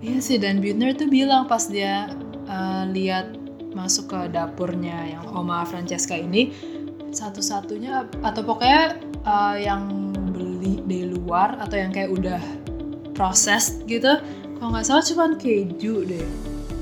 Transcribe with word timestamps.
Iya 0.00 0.18
sih 0.24 0.40
dan 0.40 0.64
Buettner 0.64 0.96
tuh 0.96 1.12
bilang 1.12 1.44
pas 1.44 1.68
dia 1.68 2.08
uh, 2.48 2.88
lihat 2.88 3.36
masuk 3.76 4.16
ke 4.16 4.20
dapurnya 4.32 5.12
yang 5.12 5.24
Oma 5.36 5.62
Francesca 5.68 6.16
ini 6.16 6.50
satu-satunya 7.12 8.08
atau 8.24 8.42
pokoknya 8.42 8.96
uh, 9.28 9.56
yang 9.60 10.12
beli 10.32 10.80
di 10.88 11.04
luar 11.04 11.60
atau 11.60 11.76
yang 11.76 11.92
kayak 11.92 12.10
udah 12.16 12.40
proses 13.12 13.76
gitu 13.84 14.16
kalau 14.56 14.72
nggak 14.72 14.88
salah 14.88 15.04
cuma 15.04 15.24
keju 15.36 16.08
deh. 16.08 16.28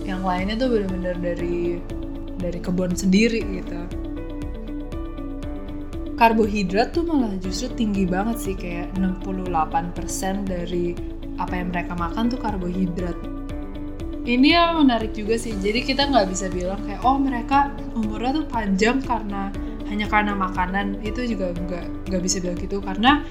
Yang 0.06 0.22
lainnya 0.22 0.54
tuh 0.54 0.68
bener-bener 0.70 1.16
dari 1.18 1.58
dari 2.38 2.58
kebun 2.62 2.94
sendiri 2.94 3.42
gitu. 3.42 3.80
Karbohidrat 6.18 6.94
tuh 6.94 7.06
malah 7.06 7.34
justru 7.38 7.70
tinggi 7.74 8.02
banget 8.02 8.38
sih 8.42 8.54
kayak 8.58 8.94
68% 8.98 10.50
dari 10.50 11.17
apa 11.38 11.54
yang 11.54 11.70
mereka 11.70 11.94
makan 11.94 12.28
tuh 12.28 12.38
karbohidrat. 12.42 13.16
Ini 14.28 14.48
yang 14.52 14.84
menarik 14.84 15.16
juga 15.16 15.40
sih. 15.40 15.56
Jadi 15.56 15.88
kita 15.88 16.10
nggak 16.12 16.28
bisa 16.28 16.52
bilang 16.52 16.84
kayak 16.84 17.00
oh 17.00 17.16
mereka 17.16 17.72
umurnya 17.96 18.44
tuh 18.44 18.46
panjang 18.50 19.00
karena 19.00 19.48
hanya 19.88 20.04
karena 20.04 20.36
makanan. 20.36 21.00
Itu 21.00 21.24
juga 21.24 21.56
nggak 21.56 22.12
nggak 22.12 22.22
bisa 22.22 22.36
bilang 22.44 22.58
gitu. 22.60 22.84
Karena 22.84 23.24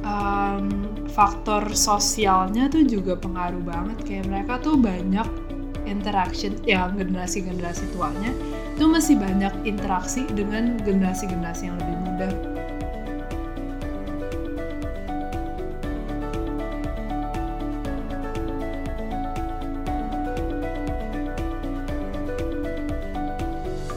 um, 0.00 0.88
faktor 1.12 1.68
sosialnya 1.76 2.72
tuh 2.72 2.88
juga 2.88 3.20
pengaruh 3.20 3.60
banget. 3.60 3.98
Kayak 4.08 4.24
mereka 4.32 4.52
tuh 4.64 4.80
banyak 4.80 5.28
interaction 5.84 6.54
ya 6.62 6.86
generasi-generasi 6.94 7.90
tuanya 7.92 8.30
itu 8.78 8.88
masih 8.88 9.20
banyak 9.20 9.52
interaksi 9.68 10.24
dengan 10.32 10.80
generasi-generasi 10.80 11.68
yang 11.68 11.76
lebih 11.84 11.96
muda 12.00 12.28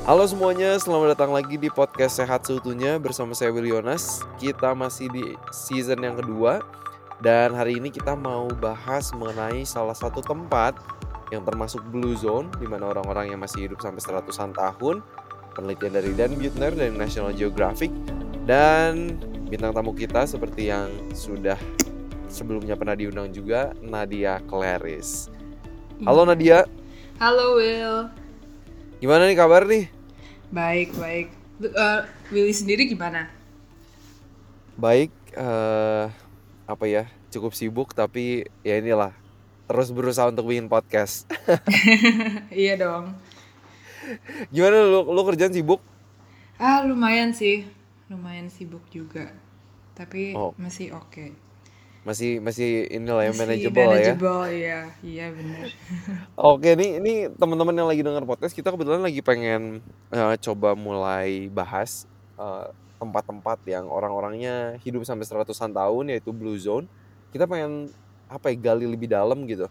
Halo 0.03 0.27
semuanya, 0.27 0.75
selamat 0.75 1.15
datang 1.15 1.31
lagi 1.31 1.55
di 1.55 1.71
podcast 1.71 2.19
Sehat 2.19 2.43
Seutuhnya 2.43 2.99
bersama 2.99 3.31
saya 3.31 3.55
Will 3.55 3.71
Yonas. 3.71 4.19
Kita 4.35 4.75
masih 4.75 5.07
di 5.07 5.31
season 5.55 6.03
yang 6.03 6.19
kedua 6.19 6.59
dan 7.23 7.55
hari 7.55 7.79
ini 7.79 7.87
kita 7.87 8.11
mau 8.11 8.51
bahas 8.51 9.15
mengenai 9.15 9.63
salah 9.63 9.95
satu 9.95 10.19
tempat 10.19 10.75
yang 11.31 11.47
termasuk 11.47 11.79
blue 11.87 12.19
zone 12.19 12.51
di 12.59 12.67
mana 12.67 12.91
orang-orang 12.91 13.31
yang 13.31 13.39
masih 13.39 13.71
hidup 13.71 13.79
sampai 13.79 14.03
seratusan 14.03 14.51
tahun. 14.51 14.99
Penelitian 15.55 15.95
dari 15.95 16.11
Dan 16.11 16.35
Buettner 16.35 16.75
dari 16.75 16.91
National 16.91 17.31
Geographic 17.31 17.87
dan 18.43 19.15
bintang 19.47 19.71
tamu 19.71 19.95
kita 19.95 20.27
seperti 20.27 20.67
yang 20.67 20.91
sudah 21.15 21.55
sebelumnya 22.27 22.75
pernah 22.75 22.99
diundang 22.99 23.31
juga 23.31 23.71
Nadia 23.79 24.43
Claris. 24.51 25.31
Halo 26.03 26.27
Nadia. 26.27 26.67
Halo 27.23 27.55
Will. 27.55 28.22
Gimana 29.03 29.27
nih 29.27 29.35
kabar 29.35 29.67
nih? 29.67 29.91
Baik, 30.47 30.95
baik. 30.95 31.27
Uh, 31.59 32.07
Willy 32.31 32.55
sendiri 32.55 32.87
gimana? 32.87 33.27
Baik, 34.79 35.11
uh, 35.35 36.07
apa 36.63 36.85
ya, 36.87 37.11
cukup 37.27 37.51
sibuk 37.51 37.91
tapi 37.91 38.47
ya 38.63 38.79
inilah, 38.79 39.11
terus 39.67 39.91
berusaha 39.91 40.31
untuk 40.31 40.47
bikin 40.47 40.71
podcast. 40.71 41.27
iya 42.55 42.79
dong. 42.79 43.11
Gimana 44.55 44.87
lu, 44.87 45.03
lu 45.11 45.21
kerjaan 45.27 45.51
sibuk? 45.51 45.83
Ah, 46.55 46.87
lumayan 46.87 47.35
sih. 47.35 47.67
Lumayan 48.07 48.47
sibuk 48.47 48.87
juga. 48.87 49.35
Tapi 49.99 50.31
oh. 50.31 50.55
masih 50.55 50.95
oke. 50.95 51.11
Okay 51.11 51.29
masih 52.03 52.43
masih 52.43 52.91
inilah 52.91 53.31
yang 53.31 53.37
manageable, 53.39 53.95
manageable 53.95 54.43
ya. 54.43 54.51
Iya, 54.51 54.79
iya 55.03 55.25
benar. 55.31 55.67
Oke, 56.51 56.75
nih 56.75 56.99
ini 56.99 57.13
teman-teman 57.31 57.71
yang 57.71 57.87
lagi 57.87 58.03
dengar 58.03 58.27
podcast 58.27 58.51
kita 58.51 58.75
kebetulan 58.75 58.99
lagi 58.99 59.23
pengen 59.23 59.79
uh, 60.11 60.35
coba 60.35 60.75
mulai 60.75 61.47
bahas 61.47 62.03
tempat 62.35 62.43
eh, 62.43 62.69
tempat-tempat 63.03 63.59
yang 63.67 63.91
orang-orangnya 63.91 64.79
hidup 64.79 65.03
sampai 65.03 65.27
seratusan 65.27 65.71
tahun 65.75 66.11
yaitu 66.11 66.31
blue 66.31 66.55
zone. 66.55 66.87
Kita 67.31 67.47
pengen 67.47 67.91
apa 68.31 68.51
ya 68.51 68.55
gali 68.59 68.87
lebih 68.87 69.11
dalam 69.11 69.43
gitu. 69.47 69.67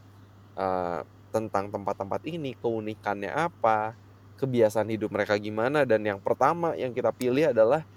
Uh, 0.53 1.01
tentang 1.33 1.73
tempat-tempat 1.73 2.21
ini, 2.29 2.53
keunikannya 2.61 3.33
apa, 3.33 3.97
kebiasaan 4.37 4.93
hidup 4.93 5.09
mereka 5.09 5.33
gimana 5.41 5.89
dan 5.89 6.05
yang 6.05 6.21
pertama 6.21 6.77
yang 6.77 6.93
kita 6.93 7.09
pilih 7.09 7.57
adalah 7.57 7.89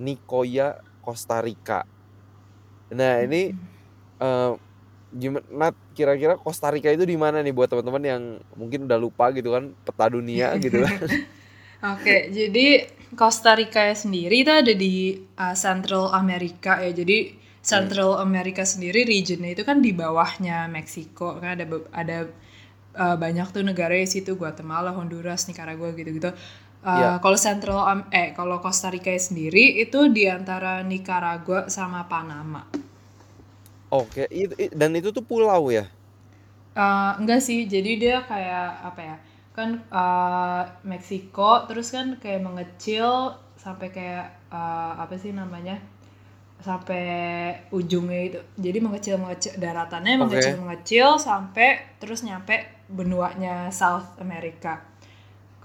Nicoya, 0.00 0.82
Costa 1.04 1.38
Rica. 1.38 1.86
Nah, 2.90 3.22
ini 3.22 3.54
uh, 4.20 4.54
gimana 5.10 5.74
kira-kira 5.90 6.38
Costa 6.38 6.70
Rica 6.70 6.86
itu 6.86 7.02
di 7.02 7.18
mana 7.18 7.42
nih 7.42 7.50
buat 7.50 7.66
teman-teman 7.66 8.04
yang 8.06 8.22
mungkin 8.54 8.86
udah 8.86 8.98
lupa 9.00 9.34
gitu 9.34 9.50
kan 9.50 9.74
peta 9.82 10.06
dunia 10.06 10.54
gitu 10.64 10.86
kan. 10.86 10.98
Oke, 11.96 12.28
jadi 12.30 12.86
Costa 13.16 13.56
Rica 13.56 13.90
sendiri 13.90 14.46
itu 14.46 14.52
ada 14.52 14.70
di 14.70 15.18
uh, 15.34 15.56
Central 15.56 16.14
America 16.14 16.78
ya. 16.78 16.92
Jadi 16.94 17.40
Central 17.60 18.16
hmm. 18.16 18.24
America 18.24 18.62
sendiri 18.64 19.04
regionnya 19.04 19.52
itu 19.52 19.64
kan 19.66 19.84
di 19.84 19.92
bawahnya 19.92 20.70
Meksiko 20.70 21.40
kan 21.42 21.58
ada 21.58 21.64
ada 21.92 22.18
uh, 22.96 23.16
banyak 23.16 23.48
tuh 23.50 23.64
negara 23.66 23.96
di 23.96 24.06
situ 24.06 24.38
Guatemala, 24.38 24.94
Honduras, 24.94 25.48
Nicaragua 25.50 25.90
gitu-gitu. 25.92 26.30
Uh, 26.80 26.96
yeah. 26.96 27.14
Kalau 27.20 27.36
Central 27.36 27.78
eh 28.14 28.32
kalau 28.32 28.62
Costa 28.64 28.88
Rica 28.88 29.12
sendiri 29.12 29.80
itu 29.82 30.08
di 30.08 30.24
antara 30.30 30.80
Nicaragua 30.80 31.68
sama 31.68 32.08
Panama. 32.08 32.64
Oke, 33.90 34.30
itu 34.30 34.54
dan 34.70 34.94
itu 34.94 35.10
tuh 35.10 35.26
pulau 35.26 35.66
ya? 35.74 35.90
Uh, 36.78 37.18
enggak 37.18 37.42
sih, 37.42 37.66
jadi 37.66 37.90
dia 37.98 38.16
kayak 38.22 38.86
apa 38.86 39.00
ya? 39.02 39.16
Kan 39.50 39.82
uh, 39.90 40.62
Meksiko 40.86 41.66
terus 41.66 41.90
kan 41.90 42.14
kayak 42.22 42.46
mengecil 42.46 43.34
sampai 43.58 43.90
kayak 43.90 44.38
uh, 44.54 44.94
apa 44.94 45.18
sih 45.18 45.34
namanya? 45.34 45.82
Sampai 46.62 47.02
ujungnya 47.74 48.20
itu. 48.30 48.38
Jadi 48.54 48.78
mengecil 48.78 49.18
mengecil 49.18 49.58
daratannya 49.58 50.22
mengecil 50.22 50.54
okay. 50.54 50.62
mengecil 50.62 51.08
sampai 51.18 51.98
terus 51.98 52.22
nyampe 52.22 52.86
benuanya 52.86 53.74
South 53.74 54.22
America. 54.22 54.86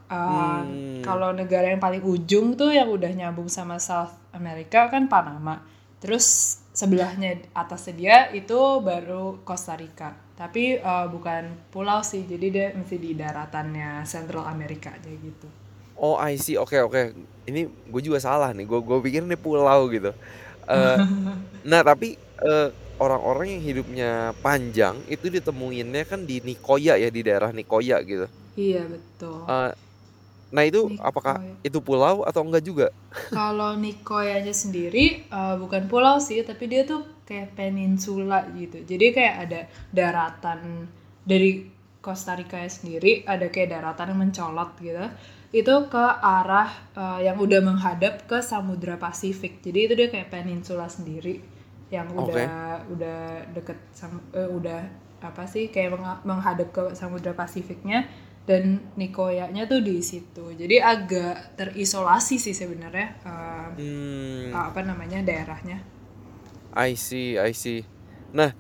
Uh, 0.09 0.66
hmm. 0.66 1.06
Kalau 1.06 1.30
negara 1.30 1.69
yang 1.69 1.81
paling 1.81 2.02
ujung 2.02 2.58
tuh 2.58 2.74
yang 2.74 2.90
udah 2.90 3.14
nyambung 3.14 3.53
sama 3.53 3.78
South 3.78 4.18
America 4.34 4.90
kan 4.90 5.06
Panama. 5.06 5.62
Terus 6.02 6.58
sebelahnya 6.75 7.40
atasnya 7.56 7.94
dia 7.96 8.18
itu 8.36 8.59
baru 8.84 9.40
Costa 9.47 9.80
Rica. 9.80 10.12
Tapi 10.36 10.84
uh, 10.84 11.08
bukan 11.08 11.56
pulau 11.72 12.03
sih 12.03 12.28
jadi 12.28 12.47
dia 12.52 12.68
masih 12.75 13.00
di 13.00 13.16
daratannya 13.16 14.03
Central 14.03 14.44
America 14.52 14.91
aja 14.91 15.08
gitu. 15.08 15.47
Oh 15.96 16.19
I 16.19 16.35
see. 16.35 16.59
Oke 16.59 16.75
okay, 16.75 16.80
oke. 16.84 16.91
Okay. 16.91 17.06
ini 17.47 17.72
gue 17.72 18.02
juga 18.03 18.19
salah 18.19 18.52
nih. 18.52 18.68
Gue 18.68 18.84
gue 18.84 18.97
pikir 19.00 19.24
ini 19.24 19.40
pulau 19.40 19.88
gitu. 19.88 20.12
Uh, 20.68 21.00
nah 21.72 21.80
tapi 21.80 22.19
uh, 22.44 22.68
orang-orang 23.00 23.56
yang 23.56 23.64
hidupnya 23.64 24.12
panjang 24.44 25.00
itu 25.08 25.31
ditemuinnya 25.31 26.03
kan 26.03 26.28
di 26.28 26.44
Nikoya 26.44 27.00
ya 27.00 27.08
di 27.08 27.24
daerah 27.24 27.56
Nikoya 27.56 28.03
gitu. 28.03 28.28
Iya 28.59 28.84
betul. 28.91 29.47
Uh, 29.47 29.72
Nah 30.54 30.64
itu 30.66 30.92
Nikoy. 30.92 31.02
apakah 31.02 31.36
itu 31.66 31.80
pulau 31.82 32.22
atau 32.28 32.42
enggak 32.46 32.64
juga? 32.66 32.88
Kalau 33.38 33.74
Nikoy 33.80 34.30
aja 34.30 34.54
sendiri 34.54 35.26
uh, 35.34 35.58
bukan 35.58 35.90
pulau 35.90 36.22
sih, 36.22 36.46
tapi 36.46 36.70
dia 36.70 36.86
tuh 36.86 37.06
kayak 37.26 37.58
peninsula 37.58 38.46
gitu. 38.54 38.86
Jadi 38.86 39.06
kayak 39.16 39.36
ada 39.50 39.60
daratan 39.90 40.90
dari 41.26 41.74
Costa 42.06 42.38
Rica 42.38 42.62
sendiri 42.70 43.26
ada 43.26 43.50
kayak 43.50 43.74
daratan 43.74 44.14
yang 44.14 44.20
mencolot 44.30 44.72
gitu. 44.78 45.06
Itu 45.50 45.90
ke 45.90 46.06
arah 46.22 46.70
uh, 46.94 47.18
yang 47.18 47.42
udah 47.42 47.66
menghadap 47.66 48.30
ke 48.30 48.46
Samudra 48.46 49.02
Pasifik. 49.02 49.66
Jadi 49.66 49.80
itu 49.90 49.94
dia 49.98 50.08
kayak 50.14 50.30
peninsula 50.30 50.86
sendiri 50.86 51.42
yang 51.90 52.10
udah 52.14 52.34
okay. 52.34 52.94
udah 52.94 53.22
deket 53.54 53.78
sama 53.94 54.22
uh, 54.34 54.50
udah 54.50 54.82
apa 55.22 55.50
sih 55.50 55.74
kayak 55.74 55.98
menghadap 56.22 56.70
ke 56.70 56.84
Samudra 56.94 57.34
Pasifiknya 57.34 58.06
dan 58.46 58.94
Nikoyanya 58.94 59.66
tuh 59.66 59.82
di 59.82 60.00
situ. 60.06 60.53
Jadi 60.53 60.78
agak 60.78 61.58
terisolasi 61.58 62.38
sih 62.38 62.53
sebenarnya 62.53 63.18
uh, 63.26 63.70
hmm. 63.74 64.53
apa 64.53 64.86
namanya 64.86 65.26
daerahnya. 65.26 65.82
I 66.78 66.94
see 66.94 67.42
I 67.42 67.52
see. 67.58 67.82
Nah 68.32 68.53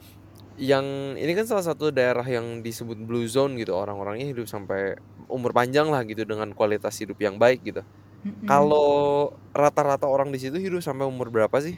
yang 0.57 1.15
ini 1.19 1.31
kan 1.37 1.45
salah 1.45 1.63
satu 1.63 1.93
daerah 1.93 2.25
yang 2.25 2.65
disebut 2.65 2.97
blue 2.97 3.29
zone 3.29 3.61
gitu. 3.61 3.77
Orang-orangnya 3.77 4.25
hidup 4.25 4.49
sampai 4.49 4.97
umur 5.29 5.53
panjang 5.53 5.89
lah 5.89 6.01
gitu 6.05 6.25
dengan 6.25 6.49
kualitas 6.57 6.97
hidup 6.97 7.21
yang 7.21 7.37
baik 7.37 7.61
gitu. 7.65 7.85
Mm-hmm. 8.25 8.49
kalau 8.49 9.29
rata-rata 9.53 10.09
orang 10.09 10.33
di 10.33 10.41
situ 10.41 10.57
hidup 10.57 10.81
sampai 10.81 11.05
umur 11.05 11.29
berapa 11.29 11.53
sih? 11.61 11.77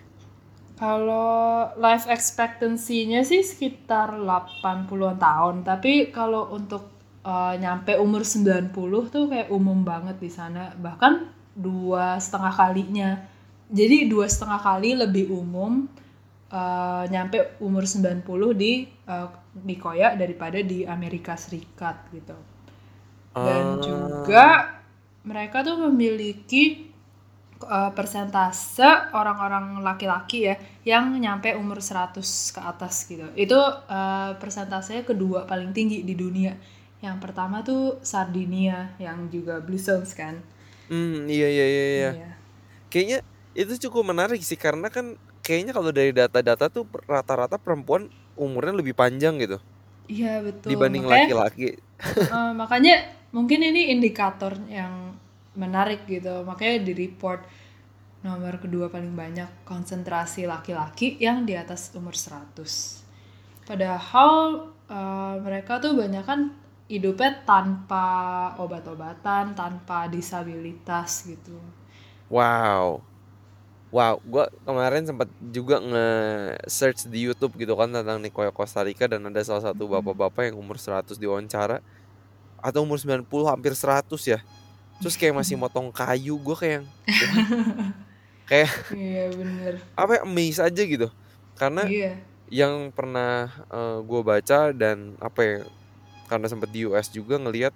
Kalau 0.80 1.68
life 1.76 2.08
expectancy-nya 2.08 3.28
sih 3.28 3.44
sekitar 3.44 4.16
80-an 4.16 5.20
tahun. 5.20 5.56
Tapi 5.68 6.08
kalau 6.16 6.48
untuk 6.56 6.97
uh, 7.28 7.54
nyampe 7.60 8.00
umur 8.00 8.24
90 8.24 8.72
tuh 9.12 9.28
kayak 9.28 9.52
umum 9.52 9.84
banget 9.84 10.16
di 10.24 10.32
sana 10.32 10.72
bahkan 10.80 11.28
dua 11.52 12.16
setengah 12.24 12.54
kalinya 12.56 13.20
jadi 13.68 14.08
dua 14.08 14.32
setengah 14.32 14.64
kali 14.64 14.96
lebih 14.96 15.28
umum 15.28 15.92
uh, 16.52 17.04
nyampe 17.12 17.60
umur 17.60 17.84
90 17.84 18.24
di 18.56 18.88
uh, 19.08 19.28
Nicoya 19.68 20.16
daripada 20.16 20.60
di 20.64 20.88
Amerika 20.88 21.36
Serikat 21.36 22.08
gitu. 22.16 22.38
Dan 23.36 23.78
Ah. 23.78 23.82
juga 23.84 24.46
mereka 25.28 25.62
tuh 25.62 25.78
memiliki 25.92 26.90
uh, 27.62 27.92
persentase 27.92 29.12
orang-orang 29.14 29.84
laki-laki 29.84 30.48
ya 30.48 30.56
yang 30.88 31.14
nyampe 31.20 31.54
umur 31.54 31.84
100 31.84 32.24
ke 32.56 32.62
atas 32.64 33.06
gitu. 33.06 33.28
Itu 33.36 33.60
uh, 33.60 34.32
persentasenya 34.40 35.04
kedua 35.04 35.44
paling 35.44 35.76
tinggi 35.76 36.02
di 36.08 36.16
dunia. 36.16 36.56
Yang 37.04 37.18
pertama 37.22 37.62
tuh 37.62 38.02
Sardinia 38.02 38.94
yang 38.98 39.30
juga 39.30 39.62
Blue 39.62 39.78
Zones 39.78 40.18
kan. 40.18 40.42
Hmm, 40.90 41.28
iya 41.30 41.48
iya 41.48 41.66
iya 41.66 41.86
iya. 41.86 42.12
Iya. 42.16 42.32
Kayaknya 42.88 43.20
itu 43.58 43.74
cukup 43.90 44.14
menarik 44.14 44.42
sih 44.42 44.58
karena 44.58 44.88
kan 44.88 45.18
kayaknya 45.42 45.74
kalau 45.74 45.90
dari 45.90 46.14
data-data 46.14 46.70
tuh 46.70 46.86
rata-rata 47.10 47.58
perempuan 47.58 48.12
umurnya 48.38 48.78
lebih 48.78 48.94
panjang 48.94 49.42
gitu 49.42 49.58
Iya 50.06 50.46
betul. 50.46 50.76
dibanding 50.76 51.04
laki-laki. 51.08 51.78
Eh, 51.98 52.54
makanya 52.54 53.10
mungkin 53.34 53.58
ini 53.58 53.90
indikator 53.90 54.54
yang 54.70 55.18
menarik 55.58 56.06
gitu 56.06 56.46
makanya 56.46 56.86
di 56.86 56.94
report 56.94 57.42
nomor 58.22 58.62
kedua 58.62 58.94
paling 58.94 59.18
banyak 59.18 59.66
konsentrasi 59.66 60.46
laki-laki 60.46 61.18
yang 61.18 61.50
di 61.50 61.58
atas 61.58 61.90
umur 61.98 62.14
100 62.14 62.54
padahal 63.66 64.70
eh, 64.86 65.36
mereka 65.42 65.82
tuh 65.82 65.98
banyak 65.98 66.22
kan 66.22 66.54
hidupnya 66.94 67.32
tanpa 67.50 68.06
obat-obatan 68.64 69.46
tanpa 69.60 69.98
disabilitas 70.16 71.10
gitu 71.32 71.56
Wow. 72.30 73.04
Wow, 73.88 74.20
gua 74.28 74.52
kemarin 74.68 75.08
sempat 75.08 75.32
juga 75.40 75.80
nge-search 75.80 77.08
di 77.08 77.24
YouTube 77.24 77.56
gitu 77.56 77.72
kan 77.80 77.88
tentang 77.88 78.20
Nicoya 78.20 78.52
Costa 78.52 78.84
Rica 78.84 79.08
dan 79.08 79.24
ada 79.24 79.40
salah 79.48 79.64
satu 79.72 79.88
Mm-mm. 79.88 80.04
bapak-bapak 80.04 80.52
yang 80.52 80.60
umur 80.60 80.76
100 80.76 81.16
diwawancara 81.16 81.80
atau 82.60 82.84
umur 82.84 83.00
90 83.00 83.48
hampir 83.48 83.74
100 83.76 84.20
ya. 84.28 84.40
Terus 85.00 85.16
kayak 85.16 85.36
masih 85.40 85.56
motong 85.56 85.88
kayu, 85.96 86.36
gua 86.42 86.58
kayak 86.60 86.84
kayak 88.50 88.72
iya 88.92 89.28
bener 89.32 89.74
apa 89.96 90.12
ya, 90.20 90.22
amazed 90.28 90.64
aja 90.64 90.82
gitu. 90.84 91.08
Karena 91.56 91.92
iya 91.92 92.12
yang 92.52 92.92
pernah 92.96 93.52
eh, 93.72 93.98
gua 94.08 94.22
baca 94.24 94.72
dan 94.76 95.16
apa 95.20 95.40
ya 95.44 95.58
karena 96.30 96.48
sempat 96.52 96.70
di 96.76 96.80
US 96.88 97.08
juga 97.18 97.36
ngelihat 97.44 97.74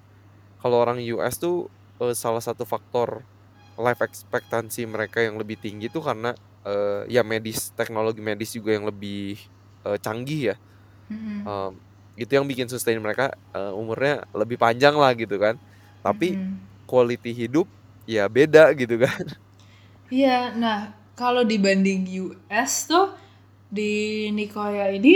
kalau 0.61 0.77
orang 0.83 0.99
US 1.13 1.35
tuh 1.43 1.69
eh, 2.03 2.15
salah 2.23 2.43
satu 2.43 2.63
faktor 2.73 3.25
life 3.79 4.01
expectancy 4.05 4.85
mereka 4.89 5.19
yang 5.25 5.35
lebih 5.41 5.57
tinggi 5.63 5.87
tuh 5.95 6.03
karena 6.07 6.29
eh, 6.67 7.07
ya 7.13 7.21
medis 7.31 7.71
teknologi 7.79 8.21
medis 8.23 8.51
juga 8.57 8.71
yang 8.77 8.85
lebih 8.91 9.37
eh, 9.87 9.97
canggih 10.05 10.41
ya 10.53 10.57
Mm-mm. 11.11 11.41
Em, 11.47 11.73
itu 12.21 12.31
yang 12.37 12.45
bikin 12.51 12.67
sustain 12.69 12.99
mereka 13.01 13.33
eh, 13.55 13.71
umurnya 13.73 14.21
lebih 14.37 14.57
panjang 14.61 14.93
lah 15.01 15.11
gitu 15.17 15.35
kan 15.41 15.55
tapi 16.05 16.25
Mm-mm. 16.25 16.69
quality 16.89 17.31
hidup 17.33 17.67
ya 18.05 18.29
beda 18.29 18.73
gitu 18.77 18.95
kan 19.01 19.17
Iya, 20.15 20.29
nah 20.61 20.77
kalau 21.19 21.41
dibanding 21.51 21.99
US 22.23 22.73
tuh 22.89 23.05
di 23.77 23.83
Nicoya 24.35 24.85
ini 24.97 25.09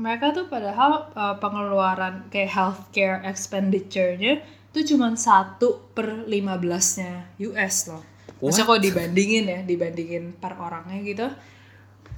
mereka 0.00 0.32
tuh 0.32 0.48
padahal 0.48 1.12
uh, 1.12 1.36
pengeluaran 1.36 2.28
kayak 2.32 2.50
healthcare 2.52 3.20
expenditure-nya 3.28 4.40
tuh 4.72 4.82
cuma 4.88 5.12
satu 5.12 5.92
per 5.92 6.24
15-nya 6.24 7.36
US 7.52 7.92
loh. 7.92 8.02
Maksudnya 8.40 8.66
kalau 8.66 8.80
dibandingin 8.80 9.44
ya, 9.46 9.60
dibandingin 9.62 10.34
per 10.34 10.58
orangnya 10.58 10.98
gitu, 11.04 11.26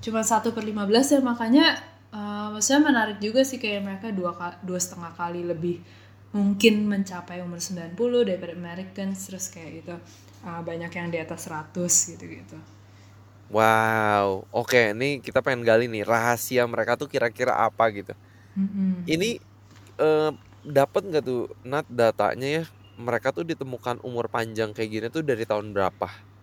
cuma 0.01 0.25
satu 0.25 0.55
per 0.57 0.65
15 0.65 1.19
ya 1.19 1.21
makanya 1.21 1.67
uh, 2.15 2.55
maksudnya 2.55 2.81
menarik 2.81 3.19
juga 3.21 3.43
sih 3.43 3.61
kayak 3.61 3.83
mereka 3.83 4.07
dua 4.15 4.33
dua 4.63 4.79
setengah 4.81 5.13
kali 5.19 5.45
lebih 5.45 5.83
mungkin 6.35 6.91
mencapai 6.91 7.43
umur 7.47 7.63
90 7.63 7.95
daripada 8.27 8.53
Americans 8.59 9.31
terus 9.31 9.51
kayak 9.55 9.71
gitu 9.83 9.95
uh, 10.47 10.61
banyak 10.63 10.91
yang 10.91 11.09
di 11.11 11.19
atas 11.19 11.47
100 11.51 11.75
gitu-gitu. 12.17 12.59
Wow 13.49 14.45
oke 14.53 14.97
ini 14.97 15.21
kita 15.21 15.41
pengen 15.45 15.65
gali 15.65 15.89
nih 15.89 16.05
rahasia 16.05 16.65
mereka 16.65 16.97
tuh 16.97 17.09
kira-kira 17.09 17.55
apa 17.57 17.85
gitu 17.93 18.15
Mm-mm. 18.55 19.05
ini 19.09 19.41
eh, 19.99 20.31
dapat 20.65 21.03
nggak 21.05 21.25
tuh 21.25 21.53
Nat 21.67 21.85
datanya 21.91 22.63
ya 22.63 22.65
mereka 22.95 23.35
tuh 23.35 23.43
ditemukan 23.43 24.01
umur 24.07 24.31
panjang 24.31 24.71
kayak 24.71 24.91
gini 24.91 25.07
tuh 25.11 25.27
dari 25.27 25.45
tahun 25.45 25.75
berapa 25.75 26.35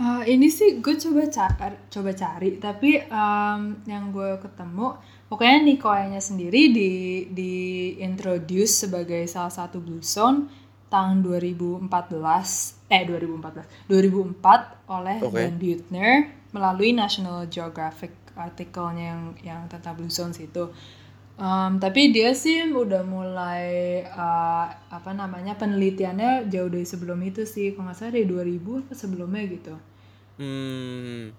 Uh, 0.00 0.24
ini 0.24 0.48
sih 0.48 0.80
gue 0.80 0.96
coba 0.96 1.28
cari, 1.28 1.76
coba 1.92 2.10
cari, 2.16 2.56
tapi 2.56 3.04
um, 3.12 3.76
yang 3.84 4.08
gue 4.08 4.40
ketemu, 4.40 4.96
pokoknya 5.28 5.60
Nikoyanya 5.60 6.24
sendiri 6.24 6.72
di 6.72 6.92
di 7.28 7.54
introduce 8.00 8.88
sebagai 8.88 9.20
salah 9.28 9.52
satu 9.52 9.76
blue 9.76 10.00
zone 10.00 10.48
tahun 10.88 11.20
2014, 11.20 11.84
eh 12.88 13.04
2014, 13.04 13.92
2004 13.92 14.88
oleh 14.88 15.16
Oke. 15.20 15.36
Dan 15.36 15.54
Buettner 15.60 16.39
melalui 16.50 16.94
National 16.94 17.46
Geographic 17.46 18.14
artikelnya 18.34 19.14
yang 19.14 19.22
yang 19.42 19.60
tentang 19.66 19.98
blue 19.98 20.12
zones 20.12 20.38
itu. 20.38 20.70
Um, 21.40 21.80
tapi 21.80 22.12
dia 22.12 22.36
sih 22.36 22.68
udah 22.68 23.00
mulai 23.00 24.04
uh, 24.04 24.68
apa 24.92 25.16
namanya 25.16 25.56
penelitiannya 25.56 26.52
jauh 26.52 26.68
dari 26.68 26.84
sebelum 26.84 27.16
itu 27.24 27.48
sih, 27.48 27.72
kalau 27.72 27.88
nggak 27.88 27.96
salah 27.96 28.12
dari 28.12 28.28
2000 28.28 28.84
apa 28.84 28.92
sebelumnya 28.92 29.42
gitu. 29.48 29.74
Hmm, 30.36 31.32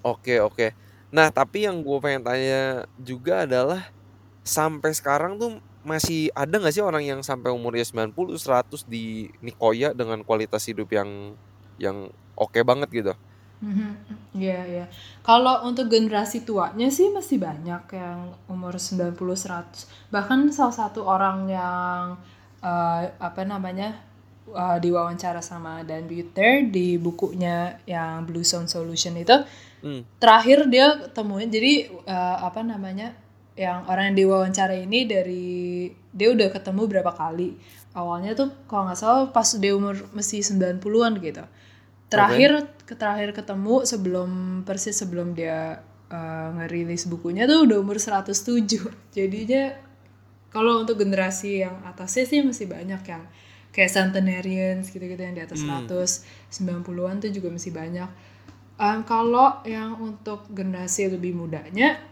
oke 0.00 0.34
oke. 0.40 0.66
Nah, 1.12 1.28
tapi 1.28 1.68
yang 1.68 1.84
gue 1.84 1.98
pengen 2.00 2.24
tanya 2.24 2.88
juga 2.96 3.44
adalah 3.44 3.92
sampai 4.40 4.96
sekarang 4.96 5.36
tuh 5.36 5.60
masih 5.84 6.32
ada 6.32 6.56
nggak 6.56 6.72
sih 6.72 6.84
orang 6.84 7.04
yang 7.04 7.20
sampai 7.20 7.52
umurnya 7.52 7.84
90, 7.84 8.16
100 8.40 8.88
di 8.88 9.28
Nicoya 9.44 9.92
dengan 9.92 10.24
kualitas 10.24 10.64
hidup 10.64 10.88
yang 10.96 11.36
yang 11.76 12.08
oke 12.40 12.56
banget 12.64 12.88
gitu? 12.88 13.12
Mhm, 13.60 13.92
Iya, 14.40 14.60
iya. 14.64 14.84
Kalau 15.20 15.68
untuk 15.68 15.92
generasi 15.92 16.48
tuanya 16.48 16.88
sih 16.88 17.12
masih 17.12 17.36
banyak 17.36 17.82
yang 17.92 18.32
umur 18.48 18.80
90 18.80 19.36
100. 19.36 19.84
Bahkan 20.08 20.48
salah 20.48 20.72
satu 20.72 21.04
orang 21.04 21.44
yang 21.44 22.16
eh, 22.64 23.02
apa 23.20 23.42
namanya 23.44 24.00
eh, 24.48 24.78
diwawancara 24.80 25.44
sama 25.44 25.84
Dan 25.84 26.08
Buettner 26.08 26.72
di 26.72 26.96
bukunya 26.96 27.76
yang 27.84 28.24
Blue 28.24 28.44
Zone 28.44 28.68
Solution 28.68 29.16
itu 29.20 29.36
Hmm, 29.80 30.04
terakhir 30.20 30.68
dia 30.68 31.08
temuin 31.16 31.48
jadi 31.48 31.88
eh, 32.04 32.36
apa 32.44 32.60
namanya 32.60 33.16
yang 33.56 33.88
orang 33.88 34.12
yang 34.12 34.16
diwawancara 34.28 34.76
ini 34.76 35.08
dari 35.08 35.48
dia 36.12 36.28
udah 36.36 36.52
ketemu 36.52 36.84
berapa 36.84 37.12
kali 37.16 37.56
awalnya 37.96 38.36
tuh 38.36 38.52
kalau 38.68 38.88
nggak 38.92 39.00
salah 39.00 39.24
pas 39.32 39.48
dia 39.56 39.72
umur 39.72 39.96
masih 40.12 40.44
90-an 40.44 41.16
gitu 41.24 41.44
terakhir 42.10 42.50
ke 42.84 42.94
terakhir 42.98 43.30
ketemu 43.32 43.86
sebelum 43.86 44.30
persis 44.66 44.98
sebelum 44.98 45.32
dia 45.38 45.78
eh, 46.10 46.48
ngerilis 46.58 47.06
bukunya 47.06 47.46
tuh 47.46 47.64
udah 47.64 47.78
umur 47.78 47.96
107 48.02 48.66
jadinya 49.16 49.72
kalau 50.50 50.82
untuk 50.82 50.98
generasi 50.98 51.62
yang 51.62 51.78
atasnya 51.86 52.26
sih 52.26 52.42
masih 52.42 52.66
banyak 52.66 52.98
yang 53.06 53.22
kayak 53.70 53.90
centenarians 53.94 54.90
gitu-gitu 54.90 55.22
yang 55.22 55.38
di 55.38 55.42
atas 55.46 55.62
Hmm. 55.62 55.86
100 55.86 56.26
90-an 56.50 57.22
tuh 57.22 57.30
juga 57.30 57.54
masih 57.54 57.70
banyak. 57.70 58.10
Em, 58.80 59.00
kalau 59.06 59.62
yang 59.62 59.94
untuk 60.02 60.50
generasi 60.50 61.06
lebih 61.06 61.38
mudanya 61.38 62.02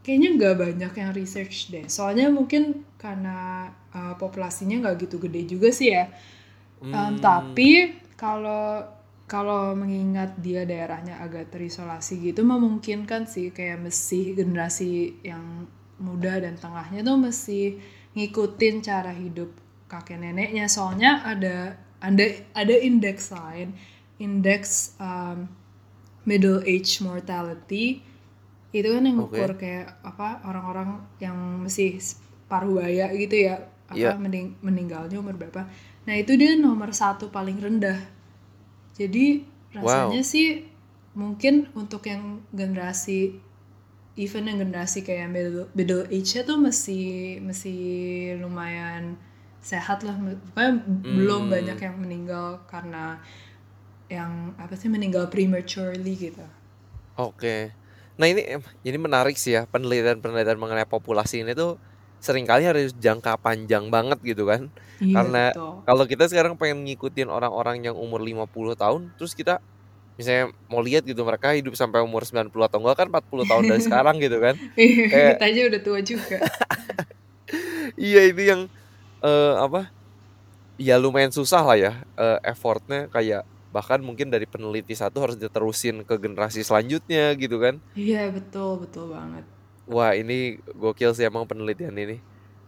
kayaknya 0.00 0.28
nggak 0.40 0.54
banyak 0.56 0.92
yang 0.96 1.10
research 1.12 1.68
deh. 1.68 1.84
Soalnya 1.84 2.32
mungkin 2.32 2.88
karena 2.96 3.68
eh, 3.92 4.14
populasinya 4.16 4.88
nggak 4.88 4.96
gitu 5.04 5.20
gede 5.20 5.44
juga 5.44 5.68
sih 5.68 5.92
ya. 5.92 6.08
Em, 6.80 6.88
hmm, 6.96 7.20
tapi 7.20 8.00
kalau 8.16 8.80
kalau 9.32 9.72
mengingat 9.72 10.36
dia 10.36 10.68
daerahnya 10.68 11.16
agak 11.16 11.48
terisolasi 11.48 12.20
gitu 12.20 12.44
memungkinkan 12.44 13.24
sih 13.24 13.48
kayak 13.48 13.80
mesti 13.80 14.36
generasi 14.36 15.24
yang 15.24 15.64
muda 15.96 16.36
dan 16.36 16.60
tengahnya 16.60 17.00
tuh 17.00 17.16
mesti 17.16 17.80
ngikutin 18.12 18.74
cara 18.84 19.08
hidup 19.08 19.48
kakek 19.88 20.20
neneknya. 20.20 20.68
Soalnya 20.68 21.24
ada 21.24 21.80
ada 22.04 22.24
ada 22.52 22.74
indeks 22.76 23.32
lain. 23.32 23.72
Indeks 24.20 25.00
um, 25.00 25.48
middle 26.22 26.60
age 26.62 27.00
mortality 27.00 28.04
itu 28.70 28.88
kan 28.88 29.02
yang 29.02 29.16
ngukur 29.16 29.56
kayak 29.56 29.96
apa 30.04 30.44
orang-orang 30.44 31.00
yang 31.18 31.34
masih 31.64 31.96
paruh 32.46 32.78
baya 32.78 33.08
gitu 33.12 33.48
ya 33.48 33.64
apa 33.88 33.96
Iya. 33.96 34.12
mening- 34.16 34.56
meninggalnya 34.60 35.16
umur 35.16 35.36
berapa. 35.36 35.68
Nah 36.04 36.14
itu 36.16 36.36
dia 36.36 36.52
nomor 36.56 36.92
satu 36.92 37.28
paling 37.28 37.56
rendah 37.56 37.96
jadi 39.02 39.26
rasanya 39.76 40.20
sih 40.32 40.46
mungkin 41.22 41.54
untuk 41.80 42.02
yang 42.12 42.22
generasi 42.60 43.18
even 44.24 44.44
yang 44.48 44.58
generasi 44.64 44.98
kayak 45.08 45.28
middle, 45.34 45.66
middle 45.78 46.04
age-nya 46.16 46.42
tuh 46.50 46.58
masih 46.66 47.04
masih 47.48 47.80
lumayan 48.42 49.04
sehat 49.70 49.98
lah 50.06 50.16
pokoknya 50.18 50.72
belum 51.16 51.42
Hmm. 51.42 51.52
banyak 51.54 51.78
yang 51.86 51.96
meninggal 52.02 52.48
karena 52.72 53.04
yang 54.16 54.32
apa 54.60 54.74
sih 54.80 54.88
meninggal 54.92 55.24
prematurely 55.32 56.14
gitu 56.16 56.44
Oke. 57.16 57.76
Nah 58.18 58.26
ini 58.28 58.40
ini 58.88 58.98
menarik 59.00 59.36
sih 59.36 59.56
ya 59.56 59.68
penelitian-penelitian 59.68 60.58
mengenai 60.60 60.88
populasi 60.88 61.44
ini 61.44 61.52
tuh 61.56 61.80
sering 62.22 62.46
kali 62.46 62.62
harus 62.62 62.94
jangka 62.94 63.34
panjang 63.42 63.90
banget 63.90 64.18
gitu 64.22 64.46
kan. 64.46 64.70
Iya 65.02 65.14
Karena 65.18 65.44
kalau 65.82 66.04
kita 66.06 66.30
sekarang 66.30 66.54
pengen 66.54 66.86
ngikutin 66.86 67.26
orang-orang 67.26 67.82
yang 67.82 67.98
umur 67.98 68.22
50 68.22 68.78
tahun, 68.78 69.10
terus 69.18 69.34
kita 69.34 69.58
misalnya 70.14 70.54
mau 70.70 70.78
lihat 70.78 71.02
gitu 71.02 71.24
mereka 71.26 71.50
hidup 71.56 71.74
sampai 71.74 71.98
umur 72.04 72.22
90 72.22 72.52
atau 72.68 72.78
enggak 72.78 72.96
kan 73.02 73.08
40 73.10 73.50
tahun 73.50 73.64
dari 73.66 73.82
sekarang 73.90 74.16
gitu 74.22 74.38
kan. 74.38 74.54
Iya, 74.78 75.04
Kayak 75.10 75.30
kita 75.34 75.46
aja 75.50 75.60
udah 75.66 75.80
tua 75.82 76.00
juga. 76.00 76.38
iya 77.98 78.20
itu 78.30 78.42
yang 78.46 78.60
eh, 79.24 79.54
apa? 79.58 79.90
Ya 80.78 80.96
lumayan 81.02 81.34
susah 81.34 81.62
lah 81.66 81.76
ya 81.78 81.92
eh, 82.16 82.38
effortnya 82.46 83.10
kayak 83.10 83.42
bahkan 83.72 84.04
mungkin 84.04 84.28
dari 84.28 84.44
peneliti 84.44 84.92
satu 84.92 85.24
harus 85.24 85.36
diterusin 85.40 86.04
ke 86.04 86.14
generasi 86.20 86.62
selanjutnya 86.62 87.32
gitu 87.34 87.58
kan. 87.58 87.80
Iya 87.96 88.28
betul 88.30 88.84
betul 88.84 89.10
banget. 89.16 89.42
Wah 89.86 90.12
ini 90.14 90.62
gokil 90.78 91.10
sih 91.16 91.26
emang 91.26 91.44
penelitian 91.50 91.94
ini. 91.98 92.22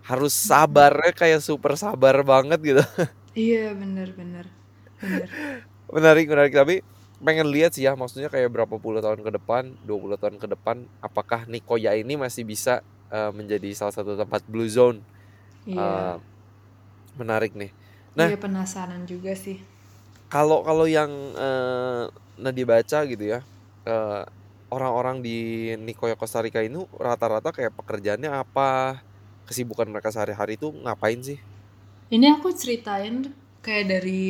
Harus 0.04 0.34
sabarnya 0.36 1.12
kayak 1.16 1.40
super 1.44 1.74
sabar 1.80 2.16
banget 2.26 2.58
gitu. 2.62 2.82
Iya 3.42 3.60
bener 3.80 4.08
bener 4.18 4.46
bener. 5.02 5.30
Menarik, 5.90 6.26
menarik. 6.30 6.52
Tapi 6.54 6.74
pengen 7.22 7.46
lihat 7.48 7.72
sih 7.76 7.86
ya 7.86 7.94
maksudnya 7.96 8.28
kayak 8.32 8.50
berapa 8.52 8.76
puluh 8.80 9.00
tahun 9.04 9.20
ke 9.24 9.30
depan, 9.40 9.62
20 9.84 10.18
tahun 10.20 10.36
ke 10.42 10.48
depan, 10.56 10.76
apakah 11.00 11.46
Nicoya 11.48 11.94
ini 11.96 12.16
masih 12.18 12.42
bisa 12.46 12.80
eh, 13.12 13.30
menjadi 13.32 13.68
salah 13.76 13.94
satu 13.94 14.16
tempat 14.18 14.42
blue 14.48 14.68
zone. 14.68 15.04
Iya 15.66 16.18
menarik 17.18 17.52
nih. 17.54 17.70
Nah, 18.18 18.30
iya 18.30 18.36
penasaran 18.42 19.02
juga 19.10 19.32
sih. 19.44 19.58
kalau 20.32 20.58
kalau 20.66 20.86
yang 20.88 21.10
Nadia 22.38 22.66
baca 22.66 22.98
gitu 23.06 23.24
ya, 23.24 23.40
eh, 23.86 24.22
orang-orang 24.76 25.16
di 25.26 25.36
Nicoya 25.86 26.16
Costa 26.20 26.38
Rica 26.44 26.60
ini 26.68 26.78
rata-rata 27.06 27.50
kayak 27.56 27.72
pekerjaannya 27.78 28.30
apa, 28.42 28.68
kesibukan 29.48 29.88
mereka 29.92 30.10
sehari-hari 30.14 30.52
itu 30.58 30.68
ngapain 30.84 31.20
sih? 31.28 31.38
Ini 32.14 32.26
aku 32.38 32.48
ceritain 32.54 33.14
kayak 33.64 33.86
dari 33.90 34.20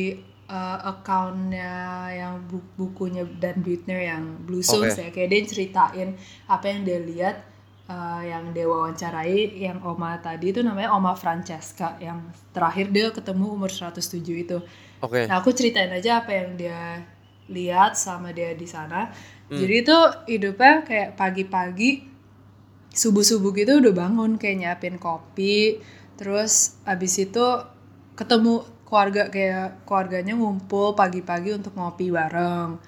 uh, 0.49 0.77
accountnya 0.91 1.71
yang 2.19 2.33
bu- 2.49 2.71
bukunya 2.79 3.23
Dan 3.41 3.61
Buettner 3.65 3.99
yang 4.11 4.23
Blue 4.47 4.63
Zones 4.63 4.95
Oke, 4.95 5.03
ya. 5.03 5.09
Kayak 5.13 5.29
dia 5.31 5.41
ceritain 5.51 6.09
apa 6.47 6.65
yang 6.71 6.81
dia 6.87 6.99
lihat, 7.09 7.35
uh, 7.91 8.21
yang 8.31 8.43
dia 8.55 8.65
wawancarai, 8.71 9.59
yang 9.65 9.77
Oma 9.85 10.17
tadi 10.25 10.45
itu 10.55 10.61
namanya 10.65 10.89
Oma 10.97 11.13
Francesca. 11.19 11.87
Yang 12.01 12.19
terakhir 12.55 12.85
dia 12.95 13.07
ketemu 13.17 13.45
umur 13.55 13.71
107 13.71 14.43
itu. 14.43 14.57
oke. 15.01 15.21
Nah 15.27 15.35
aku 15.41 15.49
ceritain 15.57 15.91
aja 15.93 16.21
apa 16.21 16.31
yang 16.39 16.49
dia 16.59 16.79
lihat 17.49 17.93
sama 17.97 18.33
dia 18.33 18.53
di 18.57 18.65
sana. 18.65 19.13
Hmm, 19.45 19.57
Jadi 19.61 19.73
itu 19.85 19.97
hidupnya 20.25 20.81
kayak 20.81 21.09
pagi-pagi 21.13 21.91
subuh-subuh 22.95 23.51
gitu 23.53 23.83
udah 23.83 23.93
bangun 23.93 24.39
kayak 24.39 24.57
nyiapin 24.57 24.95
kopi 24.95 25.83
terus 26.15 26.79
abis 26.87 27.27
itu 27.27 27.43
ketemu 28.15 28.63
keluarga 28.87 29.27
kayak 29.27 29.83
keluarganya 29.83 30.33
ngumpul 30.39 30.95
pagi-pagi 30.95 31.59
untuk 31.59 31.75
ngopi 31.75 32.09
bareng. 32.13 32.79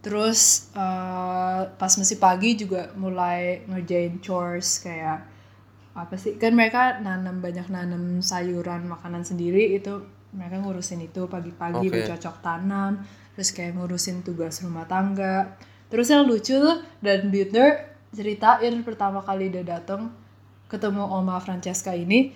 Terus 0.00 0.70
eh, 0.72 1.62
pas 1.68 1.92
masih 1.92 2.16
pagi 2.22 2.56
juga 2.56 2.94
mulai 2.96 3.66
ngerjain 3.68 4.22
chores 4.22 4.80
kayak 4.80 5.26
apa 5.90 6.14
sih 6.14 6.38
kan 6.38 6.54
mereka 6.54 7.02
nanam 7.02 7.42
banyak 7.42 7.66
nanam 7.66 8.22
sayuran 8.22 8.86
makanan 8.86 9.26
sendiri 9.26 9.74
itu 9.74 10.00
mereka 10.30 10.62
ngurusin 10.62 11.02
itu 11.02 11.26
pagi-pagi 11.26 11.90
oke. 11.90 11.92
bercocok 11.92 12.36
tanam 12.40 13.02
terus 13.34 13.50
kayak 13.50 13.74
ngurusin 13.74 14.22
tugas 14.22 14.62
rumah 14.62 14.86
tangga 14.86 15.58
terus 15.90 16.06
yang 16.08 16.24
lucu 16.24 16.54
tuh 16.54 16.80
dan 17.02 17.28
Buettner 17.28 17.90
ceritain 18.14 18.82
pertama 18.82 19.22
kali 19.22 19.50
dia 19.50 19.62
datang 19.62 20.14
ketemu 20.70 21.02
Oma 21.02 21.42
Francesca 21.42 21.94
ini. 21.94 22.30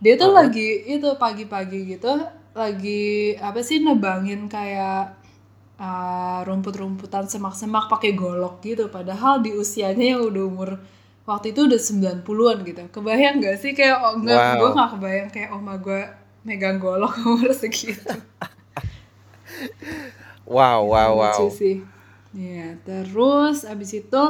Dia 0.00 0.16
tuh 0.16 0.32
lagi 0.32 0.84
itu 0.88 1.06
pagi-pagi 1.16 1.96
gitu 1.96 2.24
lagi 2.54 3.34
apa 3.40 3.60
sih 3.66 3.82
nebangin 3.82 4.46
kayak 4.46 5.16
uh, 5.76 6.40
rumput-rumputan 6.46 7.28
semak-semak 7.28 7.88
pakai 7.92 8.16
golok 8.16 8.64
gitu. 8.64 8.88
Padahal 8.88 9.44
di 9.44 9.52
usianya 9.52 10.16
yang 10.16 10.22
udah 10.24 10.44
umur 10.44 10.70
waktu 11.28 11.52
itu 11.52 11.68
udah 11.68 11.80
90-an 11.80 12.58
gitu. 12.64 12.82
Kebayang 12.88 13.40
gak 13.40 13.56
sih 13.60 13.72
kayak 13.72 14.00
oh 14.00 14.16
enggak 14.16 14.60
gue 14.60 14.68
Wow. 14.70 14.76
gak 14.76 14.90
kebayang 14.96 15.28
kayak 15.32 15.50
oma 15.52 15.74
gue 15.80 16.00
megang 16.44 16.76
golok 16.80 17.16
umur 17.28 17.52
segitu. 17.52 18.12
Wow, 20.44 20.84
itu 20.84 20.92
wow, 20.92 21.10
lucu 21.16 21.44
wow. 21.48 21.52
sih 21.52 21.93
ya 22.34 22.74
terus 22.82 23.62
abis 23.62 24.04
itu 24.04 24.22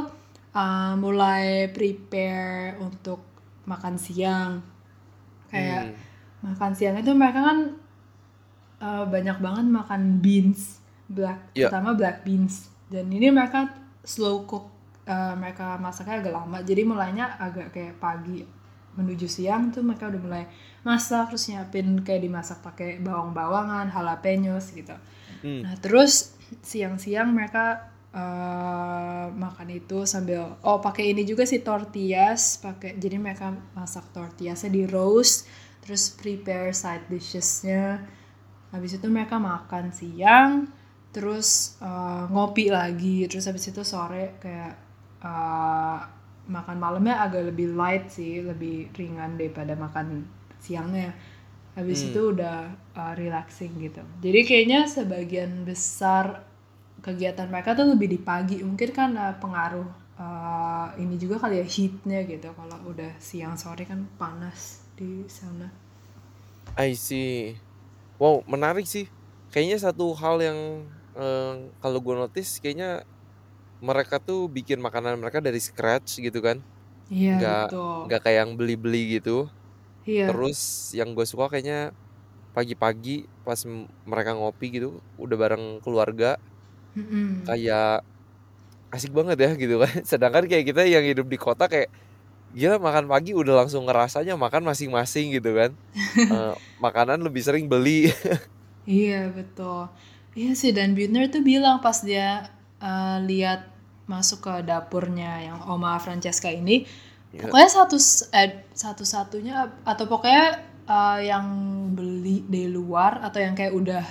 uh, 0.55 0.95
mulai 0.97 1.69
prepare 1.73 2.79
untuk 2.79 3.21
makan 3.67 3.97
siang. 3.99 4.63
Kayak 5.51 5.97
Hmm, 6.45 6.53
makan 6.55 6.73
siang 6.77 6.97
itu 7.01 7.11
mereka 7.17 7.41
kan 7.41 7.59
uh, 8.85 9.05
banyak 9.09 9.39
banget 9.41 9.67
makan 9.71 10.21
beans 10.21 10.83
black 11.09 11.53
ya, 11.57 11.69
terutama 11.69 11.97
black 11.97 12.23
beans. 12.23 12.69
Dan 12.93 13.09
ini 13.09 13.33
mereka 13.33 13.73
slow 14.05 14.45
cook 14.45 14.69
uh, 15.09 15.35
mereka 15.35 15.81
masaknya 15.81 16.21
agak 16.21 16.35
lama. 16.37 16.59
Jadi 16.61 16.83
mulainya 16.85 17.41
agak 17.41 17.73
kayak 17.73 17.97
pagi 17.97 18.45
menuju 18.95 19.27
siang 19.27 19.75
tuh 19.75 19.83
mereka 19.83 20.07
udah 20.07 20.21
mulai 20.23 20.45
masak 20.87 21.35
terus 21.35 21.51
nyiapin 21.51 21.99
kayak 22.07 22.23
dimasak 22.23 22.63
pakai 22.63 23.03
bawang-bawangan 23.03 23.91
jalapenos 23.91 24.71
gitu. 24.71 24.95
Hmm, 25.43 25.67
nah 25.67 25.75
terus 25.81 26.39
siang-siang 26.63 27.35
mereka 27.35 27.94
uh, 28.15 29.27
makan 29.35 29.69
itu 29.75 30.07
sambil 30.07 30.57
oh 30.63 30.79
pakai 30.79 31.13
ini 31.13 31.27
juga 31.27 31.43
sih 31.45 31.61
tortillas 31.61 32.63
pakai 32.63 32.97
jadi 32.97 33.19
mereka 33.19 33.53
masak 33.75 34.07
tortillasnya 34.15 34.71
di 34.71 34.87
roast 34.87 35.51
terus 35.85 36.15
prepare 36.15 36.73
side 36.73 37.11
dishesnya. 37.13 38.01
Habis 38.73 38.99
itu 38.99 39.07
mereka 39.07 39.37
makan 39.37 39.93
siang 39.93 40.71
terus 41.15 41.79
uh, 41.79 42.27
ngopi 42.27 42.75
lagi 42.75 43.23
terus 43.31 43.47
habis 43.47 43.71
itu 43.71 43.87
sore 43.87 44.35
kayak 44.43 44.75
uh, 45.23 45.99
makan 46.51 46.77
malamnya 46.83 47.23
agak 47.23 47.55
lebih 47.55 47.77
light 47.77 48.11
sih 48.11 48.43
lebih 48.43 48.91
ringan 48.97 49.37
daripada 49.37 49.77
makan 49.77 50.25
siangnya. 50.59 51.13
Habis 51.75 52.07
hmm. 52.07 52.09
itu 52.11 52.21
udah 52.39 52.59
uh, 52.95 53.15
relaxing 53.19 53.75
gitu. 53.83 54.03
Jadi 54.23 54.41
kayaknya 54.47 54.87
sebagian 54.87 55.67
besar 55.67 56.54
kegiatan 57.07 57.49
mereka 57.53 57.71
tuh 57.79 57.87
lebih 57.93 58.09
di 58.15 58.21
pagi 58.31 58.57
mungkin 58.69 58.91
karena 58.99 59.25
pengaruh 59.43 59.89
uh, 60.25 60.89
ini 61.03 61.15
juga 61.23 61.37
kali 61.43 61.55
ya 61.63 61.67
heatnya 61.75 62.19
gitu 62.33 62.49
kalau 62.59 62.77
udah 62.93 63.13
siang 63.29 63.55
sore 63.63 63.85
kan 63.91 64.01
panas 64.21 64.61
di 64.99 65.11
sana 65.39 65.67
I 66.79 66.95
see. 66.99 67.59
Wow, 68.21 68.43
menarik 68.49 68.87
sih. 68.89 69.11
Kayaknya 69.53 69.79
satu 69.91 70.15
hal 70.19 70.37
yang 70.43 70.61
eh, 71.17 71.55
kalau 71.83 71.99
gue 72.05 72.15
notice 72.19 72.59
kayaknya 72.63 73.05
mereka 73.83 74.19
tuh 74.23 74.49
bikin 74.53 74.81
makanan 74.83 75.19
mereka 75.23 75.41
dari 75.45 75.61
scratch 75.63 76.21
gitu 76.23 76.41
kan. 76.45 76.63
iya 77.15 77.35
Nggak 77.35 77.51
betul 77.51 78.01
nggak 78.07 78.21
kayak 78.25 78.39
yang 78.47 78.53
beli-beli 78.61 79.21
gitu. 79.21 79.49
iya 80.07 80.29
Terus 80.29 80.91
yang 80.97 81.13
gue 81.17 81.27
suka 81.29 81.51
kayaknya 81.53 81.93
pagi-pagi 82.57 83.29
pas 83.47 83.61
m- 83.69 83.89
mereka 84.09 84.37
ngopi 84.39 84.67
gitu 84.81 85.01
udah 85.21 85.37
bareng 85.39 85.65
keluarga 85.85 86.37
Mm-mm. 86.95 87.45
kayak 87.47 88.03
asik 88.95 89.11
banget 89.11 89.39
ya 89.43 89.51
gitu 89.59 89.77
kan. 89.83 89.93
Sedangkan 90.11 90.45
kayak 90.47 90.65
kita 90.71 90.83
yang 90.87 91.05
hidup 91.05 91.27
di 91.27 91.39
kota 91.39 91.67
kayak 91.67 91.91
gila 92.55 92.79
makan 92.79 93.11
pagi 93.11 93.35
udah 93.35 93.67
langsung 93.67 93.85
ngerasanya 93.91 94.39
makan 94.39 94.63
masing-masing 94.67 95.35
gitu 95.37 95.51
kan. 95.59 95.71
Eh, 96.15 96.55
makanan 96.79 97.21
lebih 97.27 97.43
sering 97.43 97.67
beli. 97.67 98.09
Iya 98.85 99.33
betul. 99.33 99.89
Iya 100.37 100.53
sih 100.53 100.71
dan 100.77 100.93
Buettner 100.93 101.33
tuh 101.33 101.41
bilang 101.41 101.81
pas 101.81 102.05
dia 102.05 102.53
uh, 102.85 103.17
lihat 103.25 103.65
masuk 104.05 104.45
ke 104.45 104.55
dapurnya 104.69 105.41
yang 105.41 105.59
Oma 105.65 105.97
Francesca 105.97 106.53
ini, 106.53 106.85
Ya. 107.35 107.51
pokoknya 107.51 107.67
satu 107.67 107.97
eh, 108.31 108.63
satu-satunya 108.71 109.55
atau 109.83 110.05
pokoknya 110.07 110.45
uh, 110.87 111.19
yang 111.19 111.47
beli 111.91 112.47
di 112.47 112.71
luar 112.71 113.19
atau 113.27 113.43
yang 113.43 113.59
kayak 113.59 113.75
udah 113.75 114.05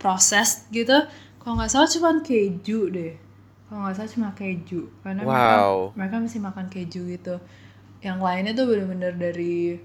proses 0.00 0.64
gitu, 0.72 0.94
kalau 1.46 1.62
nggak 1.62 1.70
salah 1.70 1.86
cuma 1.86 2.10
keju 2.20 2.90
deh. 2.90 3.14
Kalau 3.66 3.86
nggak 3.86 3.94
salah 3.94 4.10
cuma 4.10 4.28
keju, 4.34 4.90
karena 5.00 5.22
mereka 5.22 5.54
Wow. 5.62 5.94
mereka 5.94 6.14
mesti 6.18 6.38
makan 6.42 6.66
keju 6.66 7.06
gitu. 7.06 7.38
Yang 8.02 8.18
lainnya 8.18 8.52
tuh 8.54 8.66
bener-bener 8.66 9.14
dari 9.14 9.78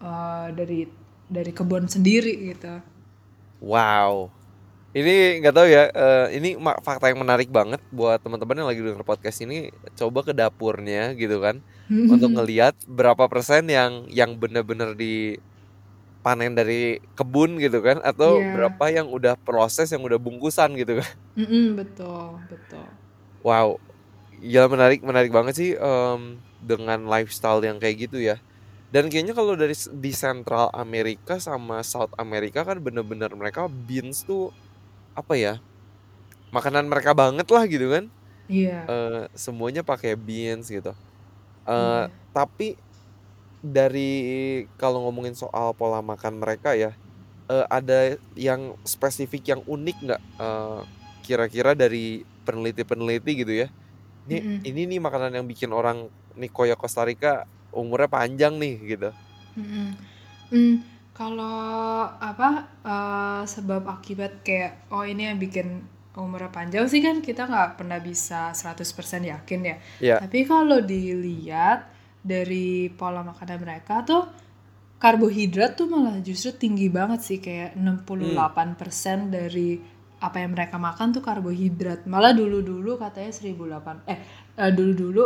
uh, 0.00 0.48
dari 0.52 0.84
dari 1.26 1.50
kebun 1.52 1.88
sendiri 1.88 2.52
gitu. 2.52 2.80
Wow. 3.60 4.28
Ini 4.96 5.44
nggak 5.44 5.54
tahu 5.54 5.68
ya. 5.68 5.92
eh, 5.92 6.26
ini 6.40 6.56
fakta 6.80 7.12
yang 7.12 7.20
menarik 7.20 7.52
banget 7.52 7.84
buat 7.92 8.16
teman-teman 8.16 8.64
yang 8.64 8.68
lagi 8.72 8.80
denger 8.80 9.04
podcast 9.04 9.44
ini. 9.44 9.68
Coba 9.92 10.24
ke 10.24 10.32
dapurnya 10.32 11.12
gitu 11.12 11.36
kan, 11.44 11.60
untuk 12.12 12.32
ngelihat 12.32 12.72
berapa 12.88 13.28
persen 13.28 13.68
yang 13.68 14.08
yang 14.08 14.40
bener-bener 14.40 14.96
dipanen 16.26 16.52
dari 16.58 16.98
kebun 17.18 17.58
gitu 17.62 17.78
kan, 17.86 17.98
atau 18.04 18.30
Iya, 18.30 18.50
berapa 18.50 18.84
yang 18.92 19.08
udah 19.12 19.34
proses, 19.46 19.90
yang 19.94 20.02
udah 20.06 20.18
bungkusan 20.20 20.74
gitu 20.80 20.98
kan. 21.02 21.08
mm-mm, 21.38 21.76
betul, 21.78 22.44
betul. 22.50 22.88
Wow. 23.42 23.78
Ya 24.36 24.66
menarik 24.68 25.00
menarik 25.06 25.32
banget 25.32 25.54
sih, 25.58 25.70
mmm, 25.78 26.44
dengan 26.60 27.06
lifestyle 27.08 27.62
yang 27.64 27.78
kayak 27.80 28.08
gitu 28.10 28.18
ya. 28.20 28.36
Dan 28.92 29.08
kayaknya 29.12 29.34
kalau 29.36 29.54
dari 29.58 29.74
di 29.76 30.12
Central 30.16 30.70
Amerika 30.76 31.38
sama 31.42 31.82
South 31.86 32.12
Amerika 32.20 32.62
kan 32.66 32.80
bener-bener 32.84 33.32
mereka 33.36 33.68
beans 33.70 34.24
tuh, 34.26 34.52
apa 35.16 35.34
ya, 35.38 35.54
makanan 36.54 36.88
mereka 36.90 37.12
banget 37.16 37.48
lah 37.52 37.64
gitu 37.70 37.88
kan. 37.92 38.04
Iya. 38.48 38.90
Eee, 38.90 39.26
semuanya 39.36 39.82
pakai 39.86 40.14
beans 40.18 40.68
gitu. 40.72 40.92
Eee, 41.68 42.04
Iya. 42.04 42.16
tapi 42.34 42.76
dari 43.72 44.10
kalau 44.78 45.06
ngomongin 45.08 45.34
soal 45.38 45.72
pola 45.78 46.00
makan 46.04 46.38
mereka 46.42 46.74
ya, 46.78 46.94
eee, 47.50 47.66
ada 47.70 48.16
yang 48.36 48.74
spesifik 48.86 49.54
yang 49.56 49.62
unik 49.66 49.96
nggak, 50.04 50.22
eee, 50.40 50.78
kira-kira 51.24 51.72
dari 51.78 52.24
peneliti-peneliti 52.46 53.32
gitu 53.46 53.54
ya, 53.66 53.68
"Nih, 54.28 54.42
Mhm. 54.44 54.60
ini 54.66 54.82
nih 54.90 55.00
makanan 55.02 55.32
yang 55.38 55.46
bikin 55.50 55.72
orang 55.74 56.10
Nicoya, 56.36 56.76
Costa 56.78 57.04
Rica 57.06 57.44
umurnya 57.74 58.08
panjang 58.10 58.56
nih," 58.60 58.74
gitu? 58.98 59.10
Mhm. 59.56 59.88
Mmm, 60.52 60.74
kalau 61.16 62.06
apa, 62.20 62.68
eee, 62.84 63.42
sebab 63.48 63.88
akibat 63.88 64.44
kayak, 64.46 64.86
oh 64.92 65.02
ini 65.02 65.26
yang 65.32 65.38
bikin 65.40 65.88
umurnya 66.16 66.48
panjang 66.52 66.86
sih 66.88 67.00
kan 67.04 67.20
kita 67.24 67.44
nggak 67.48 67.76
pernah 67.80 68.00
bisa 68.00 68.52
100% 68.56 69.24
yakin 69.24 69.60
ya. 69.64 69.76
Iya. 70.00 70.16
Tapi 70.20 70.44
kalau 70.48 70.80
dilihat 70.84 71.88
dari 72.26 72.90
pola 72.90 73.22
makanan 73.22 73.58
mereka 73.62 74.02
tuh, 74.02 74.26
karbohidrat 74.98 75.78
tuh 75.78 75.86
malah 75.86 76.18
justru 76.20 76.50
tinggi 76.58 76.90
banget 76.90 77.20
sih, 77.22 77.38
kayak 77.38 77.78
enam 77.78 78.02
puluh 78.02 78.26
Mmm. 78.26 78.34
delapan 78.34 78.68
persen 78.74 79.30
dari 79.30 79.78
apa 80.16 80.40
yang 80.40 80.56
mereka 80.56 80.80
makan 80.80 81.14
tuh 81.14 81.22
karbohidrat. 81.22 82.08
Malah 82.08 82.32
dulu-dulu 82.34 82.96
katanya 82.96 83.30
1008 83.30 84.08
eh, 84.08 84.18
eee, 84.58 84.70
dulu-dulu 84.72 85.24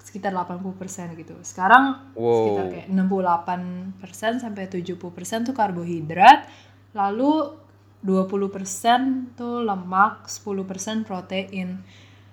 sekitar 0.00 0.32
80% 0.32 1.12
gitu. 1.14 1.36
Sekarang 1.44 2.12
sekitar 2.16 2.64
Wow. 2.66 2.72
kayak 2.72 2.88
68% 2.88 4.40
sampai 4.40 4.64
70% 4.66 5.44
tuh 5.44 5.54
karbohidrat, 5.54 6.48
lalu 6.96 7.52
20% 8.00 9.36
tuh 9.36 9.60
lemak, 9.60 10.24
10% 10.24 11.04
protein. 11.04 11.84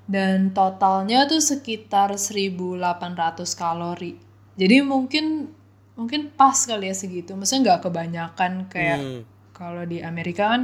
Dan 0.08 0.56
totalnya 0.56 1.28
tuh 1.28 1.44
sekitar 1.44 2.16
1.800 2.16 3.52
kalori. 3.60 4.16
Jadi 4.56 4.80
mungkin 4.80 5.52
mungkin 6.00 6.32
pas 6.32 6.56
kali 6.70 6.88
ya 6.88 6.96
segitu, 6.96 7.36
maksudnya 7.36 7.76
nggak 7.76 7.82
kebanyakan 7.92 8.54
kayak 8.72 9.02
Mmm. 9.02 9.28
kalau 9.52 9.84
di 9.84 10.00
Amerika 10.00 10.44
kan 10.54 10.64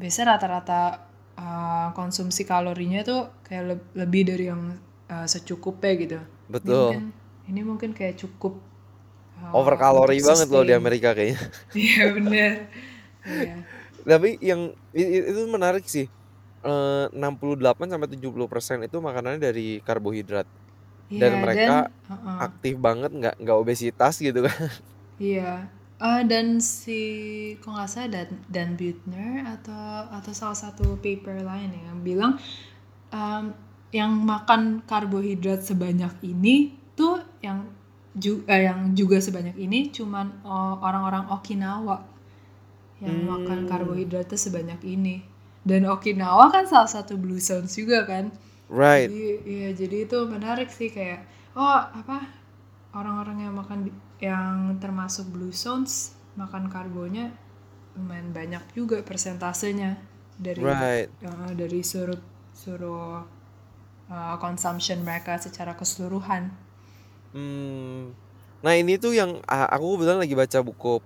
biasanya 0.00 0.26
rata-rata, 0.38 0.80
eee, 1.38 1.86
konsumsi 1.98 2.42
kalorinya 2.48 3.00
tuh 3.08 3.20
kayak 3.46 3.64
leb 3.70 3.80
lebih 4.00 4.22
dari 4.30 4.44
yang, 4.52 4.62
eee, 5.12 5.26
secukupnya 5.28 5.92
gitu. 6.02 6.18
Ini 6.64 6.72
mungkin 6.78 7.00
Betul. 7.00 7.04
ini 7.50 7.60
mungkin 7.66 7.90
kayak 7.98 8.16
cukup, 8.22 8.54
Over 9.52 9.76
eee, 9.76 9.86
untuk 9.92 10.16
kalori 10.16 10.24
banget 10.24 10.48
loh 10.48 10.64
di. 10.64 10.72
Amerika 10.72 11.12
kayaknya. 11.12 11.36
Iya 11.76 12.02
bener, 12.16 12.52
iya. 13.28 13.54
Tapi 14.06 14.34
yang 14.42 14.74
itu 14.92 15.42
menarik 15.46 15.84
sih, 15.86 16.10
eee, 16.66 17.04
68-70% 17.14 18.78
itu 18.86 18.98
makanannya 19.02 19.40
dari 19.42 19.80
karbohidrat. 19.86 20.46
Iya 21.10 21.32
Dan 21.32 21.42
dan 21.54 21.76
mereka 21.76 21.88
heeh. 22.08 22.42
aktif 22.42 22.76
banget, 22.80 23.10
nggak 23.14 23.34
nggak 23.42 23.58
obesitas 23.62 24.18
gitu 24.22 24.46
kan. 24.46 24.56
Iya, 25.20 25.68
eee, 26.00 26.20
dan 26.30 26.46
si 26.64 27.00
kalau 27.60 27.76
nggak 27.76 27.90
salah 27.92 28.08
Dan 28.08 28.28
Dan 28.48 28.68
Buettner 28.80 29.44
atau 29.44 30.08
atau 30.08 30.32
salah 30.32 30.56
satu 30.56 30.96
paper 31.04 31.44
lain 31.44 31.68
ya 31.76 31.80
yang 31.92 32.00
bilang, 32.00 32.32
mmm, 33.12 33.44
yang 33.92 34.12
makan 34.24 34.82
karbohidrat 34.88 35.62
sebanyak 35.64 36.12
ini 36.24 36.76
tuh 36.98 37.20
yang 37.44 37.68
ju 38.16 38.44
eee, 38.48 38.68
yang 38.68 38.92
juga 38.96 39.18
sebanyak 39.20 39.56
ini 39.60 39.92
cuman, 39.92 40.42
orang-orang 40.82 41.26
Okinawa. 41.32 41.98
Yang 43.02 43.18
makan 43.26 43.60
Mmm. 43.60 43.68
karbohidratnya 43.70 44.38
sebanyak 44.38 44.80
ini. 44.86 45.16
Dan 45.62 45.86
Okinawa 45.86 46.50
kan 46.54 46.64
salah 46.66 46.90
satu 46.90 47.14
blue 47.18 47.38
zones 47.38 47.74
juga 47.78 48.02
kan. 48.06 48.30
Right. 48.68 49.08
Jadi 49.10 49.22
iya, 49.46 49.70
jadi 49.74 49.96
itu 50.08 50.18
menarik 50.26 50.68
sih 50.70 50.90
kayak, 50.90 51.24
oh 51.58 51.78
apa, 52.00 52.18
orang-orang 52.94 53.38
yang 53.48 53.54
makan 53.56 53.80
yang 54.22 54.76
termasuk 54.82 55.26
blue 55.34 55.54
zones, 55.54 56.14
makan 56.38 56.68
karbonya 56.72 57.32
lumayan 57.98 58.30
banyak 58.32 58.62
juga 58.76 59.02
persentasenya 59.04 59.98
dari 60.40 60.62
Right. 60.62 61.10
heeh, 61.22 61.52
dari 61.56 61.80
seluruh 61.84 62.20
seluruh, 62.56 63.24
eee, 64.10 64.36
consumption 64.44 64.98
mereka 65.06 65.38
secara 65.40 65.72
keseluruhan. 65.78 66.52
Mmm. 67.34 68.12
Nah 68.62 68.74
ini 68.78 69.00
tuh 69.00 69.16
yang 69.16 69.40
a 69.48 69.66
aku 69.74 69.96
kebetulan 69.96 70.20
lagi 70.22 70.34
baca 70.36 70.58
buku 70.62 71.00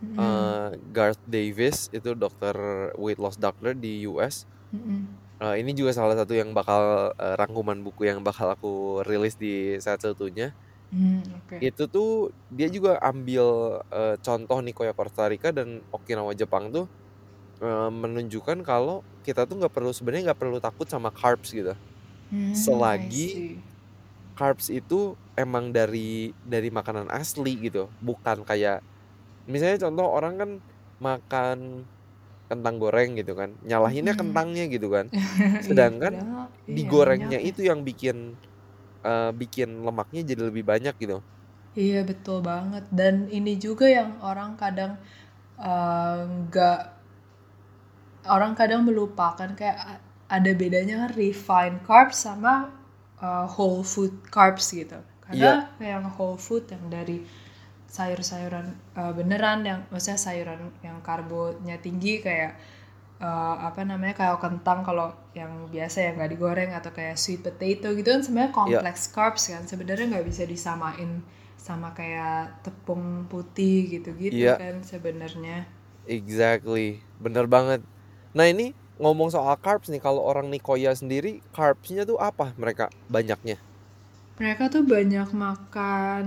Proteinaholic, 0.00 0.60
Mhm. 0.60 0.60
eee, 0.74 0.92
Garth 0.94 1.22
Davis, 1.28 1.88
itu 1.92 2.14
dokter 2.18 2.54
weight 2.98 3.18
loss 3.22 3.36
doctor 3.40 3.74
di 3.76 4.04
US. 4.08 4.46
Mhm. 4.72 5.20
Eee, 5.42 5.62
ini 5.64 5.72
juga 5.76 5.92
salah 5.96 6.16
satu 6.18 6.34
yang 6.36 6.52
bakal 6.56 7.12
eee, 7.16 7.34
rangkuman 7.40 7.80
buku 7.86 8.08
yang 8.10 8.20
bakal 8.26 8.52
aku 8.54 9.02
rilis 9.08 9.36
di 9.40 9.76
Sehat 9.82 10.02
Seutuhnya. 10.04 10.54
Mmm, 10.92 11.34
oke. 11.38 11.60
Itu 11.60 11.92
tuh 11.92 12.32
dia 12.48 12.72
juga 12.72 12.96
ambil, 13.04 13.76
eee, 13.92 14.16
contoh 14.24 14.58
Nicoya, 14.64 14.96
Costa 14.96 15.28
Rica 15.28 15.52
dan 15.52 15.84
Okinawa, 15.92 16.32
Jepang 16.32 16.72
tuh, 16.72 16.88
eee, 17.62 17.90
menunjukkan 17.92 18.62
kalau 18.66 19.04
kita 19.24 19.44
tuh 19.48 19.60
nggak 19.62 19.74
perlu 19.74 19.92
sebenarnya 19.94 20.32
nggak 20.32 20.40
perlu 20.42 20.58
takut 20.62 20.88
sama 20.90 21.10
carbs 21.14 21.52
gitu. 21.54 21.74
I 22.28 22.40
Selagi 22.54 23.46
carbs 24.38 24.68
itu 24.72 25.16
emang 25.38 25.70
dari 25.74 26.32
dari 26.42 26.68
makanan 26.72 27.08
asli 27.12 27.68
gitu, 27.70 27.92
bukan 28.00 28.42
kayak 28.48 28.82
misalnya 29.52 29.78
contoh 29.88 30.06
orang 30.16 30.34
kan 30.40 30.50
makan 31.06 31.58
kentang 32.50 32.76
goreng 32.82 33.10
gitu 33.20 33.32
kan, 33.40 33.50
nyalahinnya 33.64 34.14
Mhm. 34.14 34.20
kentangnya 34.20 34.64
gitu 34.74 34.88
kan. 34.94 35.06
Iya, 35.66 35.66
Sedangkan 35.66 36.14
padahal 36.14 36.46
iya 36.70 36.90
digorengnya 36.94 37.38
minyaknya. 37.38 37.50
itu 37.50 37.60
yang 37.70 37.80
bikin, 37.88 38.38
eee, 39.06 39.30
bikin 39.36 39.68
lemaknya 39.86 40.22
jadi 40.30 40.42
lebih 40.52 40.64
banyak 40.68 40.94
gitu. 41.02 41.22
Iya 41.84 42.00
betul 42.10 42.38
banget 42.50 42.84
dan 42.98 43.14
ini 43.38 43.52
juga 43.64 43.86
yang 43.98 44.10
orang 44.30 44.50
kadang, 44.62 44.92
eee, 45.66 46.20
nggak 46.46 46.78
orang 48.28 48.52
kadang 48.56 48.82
melupakan 48.88 49.50
kayak 49.56 50.00
ada 50.30 50.50
bedanya 50.54 50.94
kan 51.06 51.10
refined 51.16 51.78
carbs 51.88 52.18
sama, 52.26 52.70
eee, 53.20 53.44
whole 53.54 53.82
food 53.84 54.12
carbs 54.30 54.70
gitu. 54.72 55.00
Iya. 55.30 55.60
Karena 55.60 55.74
yang 55.80 56.04
whole 56.16 56.38
food 56.38 56.68
yang 56.70 56.86
dari 56.92 57.24
sayur-sayuran, 57.96 58.66
eee, 58.98 59.12
beneran 59.18 59.60
yang 59.70 59.80
maksudnya 59.92 60.20
sayuran 60.26 60.60
yang 60.86 60.98
karbonya 61.08 61.76
tinggi 61.86 62.12
kayak, 62.26 62.52
eee, 63.26 63.54
apa 63.68 63.80
namanya, 63.90 64.14
kayak 64.20 64.38
kentang 64.44 64.80
kalau 64.88 65.08
yang 65.40 65.52
biasa 65.74 65.98
yang 66.06 66.14
nggak 66.18 66.32
digoreng 66.34 66.70
atau 66.78 66.90
kayak 66.98 67.16
sweet 67.22 67.40
potato 67.46 67.88
gitu 67.98 68.08
kan 68.14 68.22
sebenarnya 68.26 68.52
Iya. 68.64 68.84
kompleks 68.84 69.02
carbs 69.16 69.44
kan, 69.52 69.62
sebenarnya 69.70 70.06
nggak 70.12 70.26
bisa 70.30 70.44
disamain 70.54 71.10
sama 71.66 71.88
kayak 71.98 72.62
tepung 72.64 73.04
putih 73.32 73.76
gitu-gitu 73.92 74.46
Iya. 74.46 74.60
kan 74.60 74.74
sebenarnya. 74.86 75.68
Exactly, 76.08 77.04
bener 77.20 77.44
banget. 77.44 77.84
Nah 78.32 78.48
ini 78.48 78.72
ngomong 78.96 79.28
soal 79.32 79.56
carbs 79.60 79.92
nih, 79.92 80.00
kalau 80.00 80.24
orang 80.24 80.48
Nicoya 80.48 80.96
sendiri 80.96 81.44
carbs-nya 81.52 82.08
tuh 82.08 82.16
apa 82.16 82.56
mereka 82.56 82.88
banyaknya? 83.04 83.60
Mereka 84.38 84.70
tuh 84.70 84.82
banyak 84.86 85.28
makan, 85.34 86.26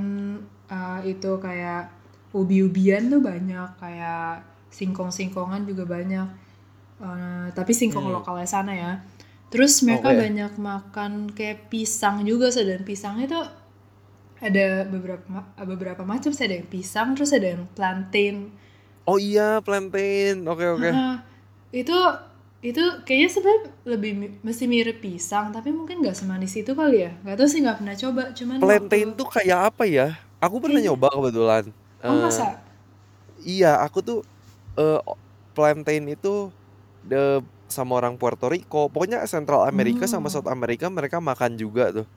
itu 1.06 1.32
kayak 1.40 1.90
ubi-ubian 2.34 3.10
tuh 3.14 3.22
banyak, 3.22 3.70
kayak 3.78 4.42
singkong-singkongan 4.74 5.64
juga 5.70 5.84
banyak, 5.86 6.28
eee, 7.02 7.46
tapi 7.58 7.72
singkong 7.76 8.10
Mmm. 8.10 8.16
lokalnya 8.22 8.48
sana 8.50 8.74
ya. 8.74 8.92
Terus 9.54 9.86
mereka 9.86 10.10
Oke. 10.12 10.22
banyak 10.26 10.54
makan 10.58 11.12
kayak 11.38 11.70
pisang 11.70 12.26
juga 12.26 12.50
sih 12.50 12.66
dan 12.66 12.82
pisangnya 12.82 13.26
tuh 13.30 13.46
ada 14.44 14.84
beberapa 14.90 15.24
beberapa 15.64 16.04
macam 16.04 16.32
sih, 16.36 16.44
ada 16.48 16.56
yang 16.60 16.68
pisang, 16.68 17.08
terus 17.16 17.32
ada 17.32 17.48
yang 17.56 17.64
plantain. 17.78 18.52
Oh 19.08 19.20
iya 19.20 19.60
plantain, 19.64 20.44
oke 20.48 20.66
oke. 20.80 20.90
Heeh, 20.92 21.14
itu 21.82 21.98
itu 22.64 22.84
kayaknya 23.04 23.30
sebenarnya 23.36 23.64
lebih 23.88 24.12
masih 24.48 24.66
mirip 24.72 24.98
pisang, 25.04 25.52
tapi 25.56 25.70
mungkin 25.76 26.00
nggak 26.04 26.16
semanis 26.16 26.56
itu 26.60 26.72
kali 26.76 27.04
ya? 27.08 27.12
Nggak 27.24 27.36
tahu 27.40 27.48
sih 27.52 27.60
nggak 27.64 27.78
pernah 27.84 27.96
coba, 28.00 28.24
cuman 28.38 28.60
Plantain 28.64 29.10
waktu 29.12 29.20
tuh 29.20 29.28
kayak 29.36 29.60
apa 29.74 29.84
ya? 29.88 30.08
Aku 30.44 30.60
pernah 30.64 30.80
Kayaknya 30.80 30.84
nyoba 30.84 31.08
kebetulan, 31.14 31.64
Oh 32.08 32.16
eee, 32.16 32.20
masa? 32.20 32.64
iya 33.40 33.80
aku 33.86 34.00
tuh, 34.08 34.20
o 34.80 35.14
plantain 35.56 36.04
itu 36.12 36.52
de 37.04 37.42
sama 37.72 38.00
orang 38.02 38.16
Puerto 38.22 38.48
Rico, 38.52 38.90
pokoknya 38.94 39.26
Central 39.30 39.66
Amerika 39.70 40.06
sama 40.10 40.30
South. 40.34 40.50
Amerika 40.52 40.88
mereka 40.94 41.20
makan 41.24 41.56
juga 41.60 41.92
tuh. 41.96 42.08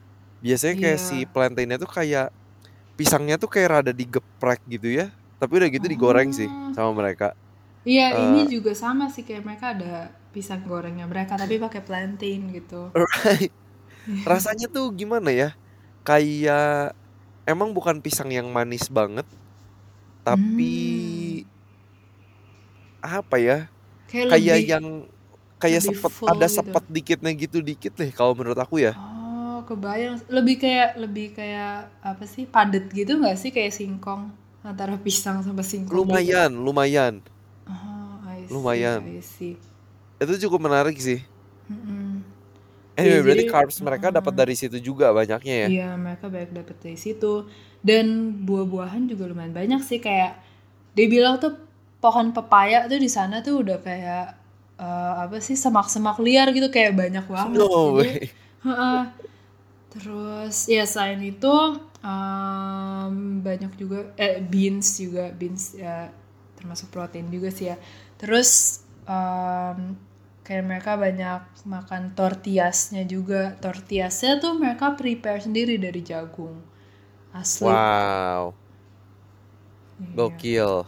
Biasanya 0.43 0.75
kayak 0.81 0.99
si 1.03 1.17
Iya. 1.21 1.29
plantain-nya 1.29 1.77
tuh 1.81 1.89
kayak 1.91 2.31
pisangnya 2.99 3.37
tuh 3.41 3.49
kayak 3.51 3.69
rada 3.81 3.93
digeprek 3.95 4.61
gitu 4.69 4.89
ya, 4.93 5.07
tapi 5.41 5.53
udah 5.61 5.69
gitu 5.73 5.87
digoreng 5.91 6.31
sih 6.35 6.49
Oh. 6.49 6.73
sama 6.73 6.91
mereka. 6.97 7.33
Iya, 7.89 8.05
ini 8.23 8.39
Eee 8.39 8.53
juga 8.53 8.71
sama 8.83 9.05
sih 9.13 9.23
kayak 9.27 9.43
mereka 9.47 9.65
ada 9.75 9.93
pisang 10.33 10.61
gorengnya 10.69 11.05
mereka 11.11 11.33
tapi 11.41 11.55
pakai 11.65 11.81
plantain 11.87 12.41
gitu. 12.57 12.81
Right. 12.95 13.51
Rasanya 14.29 14.67
tuh 14.73 14.93
gimana 14.95 15.31
ya? 15.33 15.49
Kayak 16.07 16.95
emang 17.47 17.69
bukan 17.77 17.97
pisang 18.05 18.29
yang 18.37 18.47
manis 18.51 18.85
banget, 18.91 19.25
tapi 20.25 20.71
Hmm. 20.71 21.47
apa 23.01 23.35
ya? 23.47 23.57
Kayak 24.09 24.27
Kayak 24.31 24.59
lebih 24.59 24.63
yang 24.71 24.85
kayak 25.61 25.81
sepet 25.87 26.13
ada 26.31 26.47
gitu. 26.47 26.55
sepet 26.57 26.83
dikitnya 26.95 27.31
gitu 27.43 27.57
dikit 27.69 27.93
deh 27.99 28.11
kalau 28.13 28.33
menurut 28.37 28.59
aku 28.59 28.77
ya. 28.85 28.93
Oh, 28.97 29.57
kebayang. 29.69 30.15
Lebih 30.37 30.55
kayak 30.63 30.89
lebih 31.03 31.27
kayak 31.37 31.71
apa 32.09 32.23
sih? 32.33 32.43
Padet 32.53 32.85
gitu 32.97 33.11
nggak 33.21 33.37
sih 33.41 33.51
kayak 33.55 33.73
singkong 33.79 34.23
antara 34.69 34.95
pisang 35.05 35.37
sama 35.45 35.63
singkong 35.71 36.05
gitu. 36.11 36.37
Lumayan, 36.37 36.51
lumayan, 36.65 37.13
Oh, 37.67 38.17
I 38.27 38.41
see, 38.47 38.53
lumayan. 38.53 39.01
I 39.19 39.21
see. 39.21 39.53
Itu 40.21 40.33
cukup 40.47 40.59
menarik 40.67 40.97
sih. 41.07 41.19
Mm-mm. 41.71 41.96
Anyway, 42.97 43.21
Iya, 43.21 43.23
berarti 43.25 43.43
jadi 43.43 43.51
carbs 43.51 43.77
mereka 43.85 44.07
dapat 44.17 44.33
dari 44.33 44.53
situ 44.57 44.77
juga 44.81 45.05
banyaknya 45.13 45.55
ya. 45.67 45.69
iya 45.69 45.93
mereka 46.03 46.25
banyak 46.33 46.51
dapet 46.55 46.75
dari 46.83 46.97
situ. 46.99 47.47
Dan 47.87 48.05
buah-buahan 48.47 49.03
juga 49.11 49.29
lumayan 49.29 49.53
banyak 49.55 49.81
sih 49.85 49.99
kayak 50.01 50.31
dia 50.97 51.07
bilang 51.09 51.37
tuh 51.43 51.53
pohon 52.03 52.33
pepaya 52.35 52.85
tuh 52.91 52.99
di 53.01 53.09
sana 53.11 53.41
tuh 53.45 53.63
udah 53.65 53.77
kayak 53.87 54.25
eh, 54.81 55.13
apa 55.25 55.37
sih 55.43 55.57
semak-semak 55.57 56.17
liar 56.25 56.47
gitu 56.55 56.67
kayak 56.73 56.93
banyak 56.97 57.25
banget. 57.29 57.61
No 57.61 57.93
Jadi 57.97 58.11
way. 58.13 58.31
Heeh. 58.65 58.99
Terus 59.93 60.55
ya 60.69 60.83
selain 60.85 61.21
itu 61.23 61.53
em, 62.03 63.15
banyak 63.41 63.71
juga 63.79 64.11
eh 64.19 64.43
beans 64.43 64.99
juga 64.99 65.31
beans 65.33 65.73
ya 65.79 66.11
termasuk 66.59 66.91
protein 66.93 67.27
juga 67.31 67.49
sih 67.53 67.71
ya. 67.71 67.77
Terus 68.19 68.81
em, 69.07 69.95
kayak 70.47 70.63
mereka 70.69 70.91
banyak 71.05 71.41
makan 71.75 72.03
tortillasnya 72.17 73.03
juga. 73.13 73.41
Tortillasnya 73.63 74.31
tuh 74.43 74.53
mereka 74.61 74.85
prepare 74.99 75.39
sendiri 75.47 75.75
dari 75.85 76.01
jagung 76.11 76.57
asli. 77.41 77.77
Wow, 77.77 78.57
Iya. 79.99 80.37
gokil. 80.41 80.85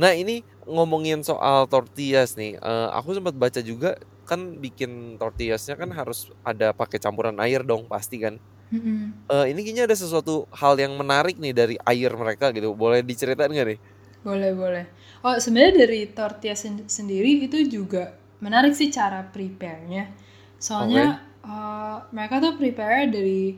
Nah, 0.00 0.12
ini 0.16 0.44
ngomongin 0.68 1.20
soal 1.26 1.66
tortillas 1.72 2.34
nih. 2.40 2.58
eh, 2.60 2.88
aku 2.98 3.10
sempat 3.18 3.34
baca 3.38 3.60
juga 3.64 3.94
kan 4.28 4.60
bikin 4.60 5.16
tortillasnya 5.20 5.74
kan 5.80 5.90
harus 5.94 6.28
ada 6.44 6.72
pakai 6.76 6.98
campuran 7.02 7.36
air 7.44 7.62
dong 7.66 7.88
pasti 7.90 8.16
kan. 8.24 8.36
Mm-mm. 8.72 9.12
Eh, 9.32 9.46
ini 9.52 9.60
kayaknya 9.64 9.84
ada 9.90 9.96
sesuatu 9.98 10.48
hal 10.54 10.74
yang 10.80 10.94
menarik 11.00 11.36
nih 11.40 11.52
dari 11.56 11.76
air 11.84 12.10
mereka 12.16 12.50
gitu. 12.56 12.72
Boleh 12.76 13.00
diceritain 13.04 13.52
nggak 13.52 13.68
nih? 13.76 13.80
Boleh, 14.26 14.50
boleh. 14.54 14.84
Oh, 15.22 15.36
sebenarnya 15.38 15.86
dari 15.86 16.00
tortilla 16.10 16.56
sen- 16.58 16.90
sendiri 16.90 17.46
itu 17.46 17.58
juga 17.70 18.18
menarik 18.44 18.72
sih 18.76 18.88
cara 18.92 19.24
prepare-nya. 19.26 20.10
Soalnya 20.58 21.06
eh, 21.44 21.96
mereka 22.14 22.40
tuh 22.44 22.54
prepare 22.60 23.10
dari 23.10 23.56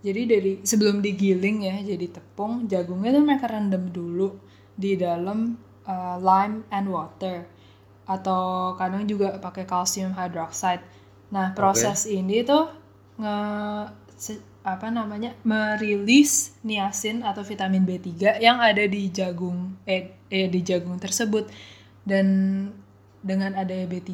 jadi 0.00 0.22
dari 0.24 0.52
sebelum 0.64 1.04
digiling 1.04 1.68
ya 1.68 1.76
jadi 1.84 2.06
tepung, 2.08 2.64
jagungnya 2.68 3.10
tuh 3.20 3.24
mereka 3.24 3.46
rendam 3.52 3.84
dulu 3.92 4.28
di 4.76 4.96
dalam 4.96 5.56
eh, 5.84 6.16
lime 6.20 6.64
and 6.72 6.88
water 6.88 7.44
atau 8.08 8.74
kadang 8.74 9.06
juga 9.06 9.38
pakai 9.38 9.64
calcium 9.68 10.12
hydroxide. 10.16 10.82
Nah, 11.30 11.54
proses 11.54 12.10
ini 12.10 12.42
tuh 12.42 12.66
nge 13.20 13.36
se- 14.18 14.44
apa 14.60 14.92
namanya 14.92 15.32
merilis 15.46 16.52
niacin 16.66 17.24
atau 17.24 17.40
vitamin 17.40 17.84
B3 17.88 18.36
yang 18.36 18.60
ada 18.60 18.84
di 18.84 19.08
jagung 19.08 19.78
eh, 19.88 20.12
eh 20.28 20.48
di 20.52 20.60
jagung 20.60 21.00
tersebut 21.00 21.48
dan 22.04 22.26
dengan 23.20 23.52
adanya 23.52 23.84
B3 23.84 24.12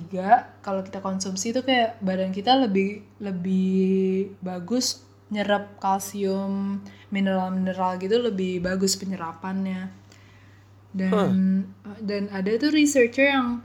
kalau 0.67 0.83
kita 0.83 0.99
konsumsi 0.99 1.55
itu 1.55 1.63
kayak 1.63 2.03
badan 2.03 2.35
kita 2.35 2.59
lebih 2.59 3.07
lebih 3.23 4.35
bagus 4.43 5.07
nyerap 5.31 5.79
kalsium 5.79 6.83
mineral-mineral 7.15 7.99
gitu 8.03 8.19
lebih 8.19 8.63
bagus 8.63 8.99
penyerapannya 8.99 9.91
dan 10.91 11.13
Huh. 11.85 11.99
dan 12.03 12.27
ada 12.35 12.51
tuh 12.59 12.75
researcher 12.75 13.31
yang 13.31 13.63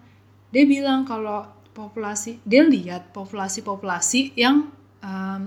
dia 0.54 0.66
bilang 0.68 1.08
kalau 1.08 1.48
populasi 1.72 2.44
dia 2.44 2.62
lihat 2.62 3.10
populasi-populasi 3.16 4.36
yang 4.36 4.70
um, 5.00 5.42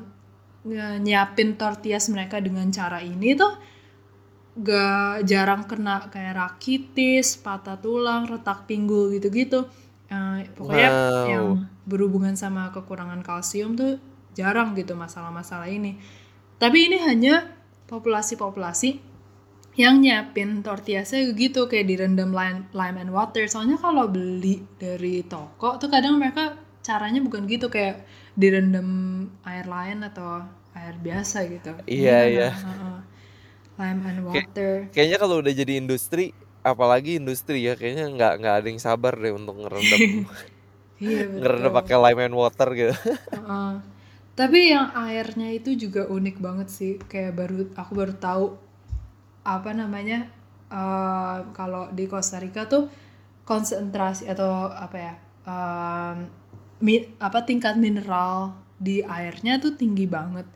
nyiapin 0.64 1.60
tortillas 1.60 2.08
mereka 2.08 2.40
dengan 2.40 2.72
cara 2.72 3.04
ini 3.04 3.36
tuh 3.36 3.52
gak 4.54 5.26
jarang 5.26 5.66
kena 5.66 6.08
kayak 6.14 6.38
rakitis, 6.38 7.34
patah 7.42 7.74
tulang, 7.74 8.30
retak 8.30 8.70
pinggul 8.70 9.10
gitu-gitu. 9.10 9.66
Eh, 10.12 10.46
pokoknya 10.52 10.90
yang 11.28 11.46
Wow. 11.56 11.64
berhubungan 11.88 12.36
sama 12.36 12.68
kekurangan 12.70 13.24
kalsium 13.24 13.72
tuh 13.74 13.96
jarang 14.36 14.76
gitu 14.76 14.92
masalah-masalah 14.98 15.70
ini. 15.70 15.96
Tapi 16.60 16.92
ini 16.92 16.98
hanya 17.00 17.50
populasi-populasi 17.88 19.00
yang 19.74 19.98
nyiapin 19.98 20.62
tortillasnya 20.62 21.34
gitu 21.34 21.66
kayak 21.66 21.90
direndam 21.90 22.30
lime, 22.30 22.70
lime 22.70 22.96
and 23.00 23.10
water. 23.10 23.42
Soalnya 23.50 23.74
kalau 23.80 24.06
beli 24.06 24.62
dari 24.78 25.26
toko 25.26 25.80
tuh 25.82 25.90
kadang 25.90 26.20
mereka 26.22 26.54
caranya 26.84 27.18
bukan 27.24 27.48
gitu 27.50 27.66
kayak 27.72 28.04
direndam 28.38 28.88
air 29.42 29.66
lain 29.66 30.04
atau 30.06 30.46
air 30.76 30.94
biasa 31.00 31.48
gitu. 31.50 31.74
Iya, 31.90 32.18
karena 32.22 32.30
iya. 32.30 32.48
uh-uh, 32.54 32.98
lime 33.80 34.00
and 34.06 34.20
water. 34.22 34.72
kayaknya 34.94 35.18
kalau 35.18 35.42
udah 35.42 35.52
jadi 35.54 35.72
industri, 35.80 36.30
apalagi 36.70 37.10
industri 37.20 37.58
ya, 37.68 37.72
kayaknya 37.80 38.04
nggak 38.16 38.32
nggak 38.40 38.54
ada 38.58 38.66
yang 38.72 38.82
sabar 38.82 39.14
deh 39.22 39.32
untuk 39.40 39.56
ngerendam 39.62 40.02
Iya 41.02 41.22
ngerendam 41.40 41.72
pakai 41.74 41.96
lime 41.98 42.20
and 42.30 42.36
water 42.36 42.68
gitu. 42.74 42.94
Heeh. 43.34 43.72
Tapi 44.34 44.60
yang 44.74 44.88
airnya 45.06 45.48
itu 45.54 45.70
juga 45.78 46.02
unik 46.10 46.36
banget 46.46 46.68
sih. 46.78 46.92
Kayak 47.10 47.32
baru 47.38 47.58
aku 47.78 47.92
baru 47.94 48.14
tahu 48.18 48.44
apa 49.44 49.70
namanya 49.76 50.18
eh, 50.72 51.38
kalau 51.56 51.90
di 51.92 52.04
Costa 52.08 52.38
Rica 52.40 52.64
tuh 52.68 52.88
konsentrasi 53.48 54.24
atau 54.30 54.68
apa 54.72 54.96
ya 54.98 55.14
em, 55.48 56.16
mi- 56.84 57.08
apa 57.20 57.44
tingkat 57.48 57.76
mineral 57.80 58.54
di 58.80 59.00
airnya 59.04 59.60
tuh 59.62 59.72
tinggi 59.80 60.06
banget 60.08 60.46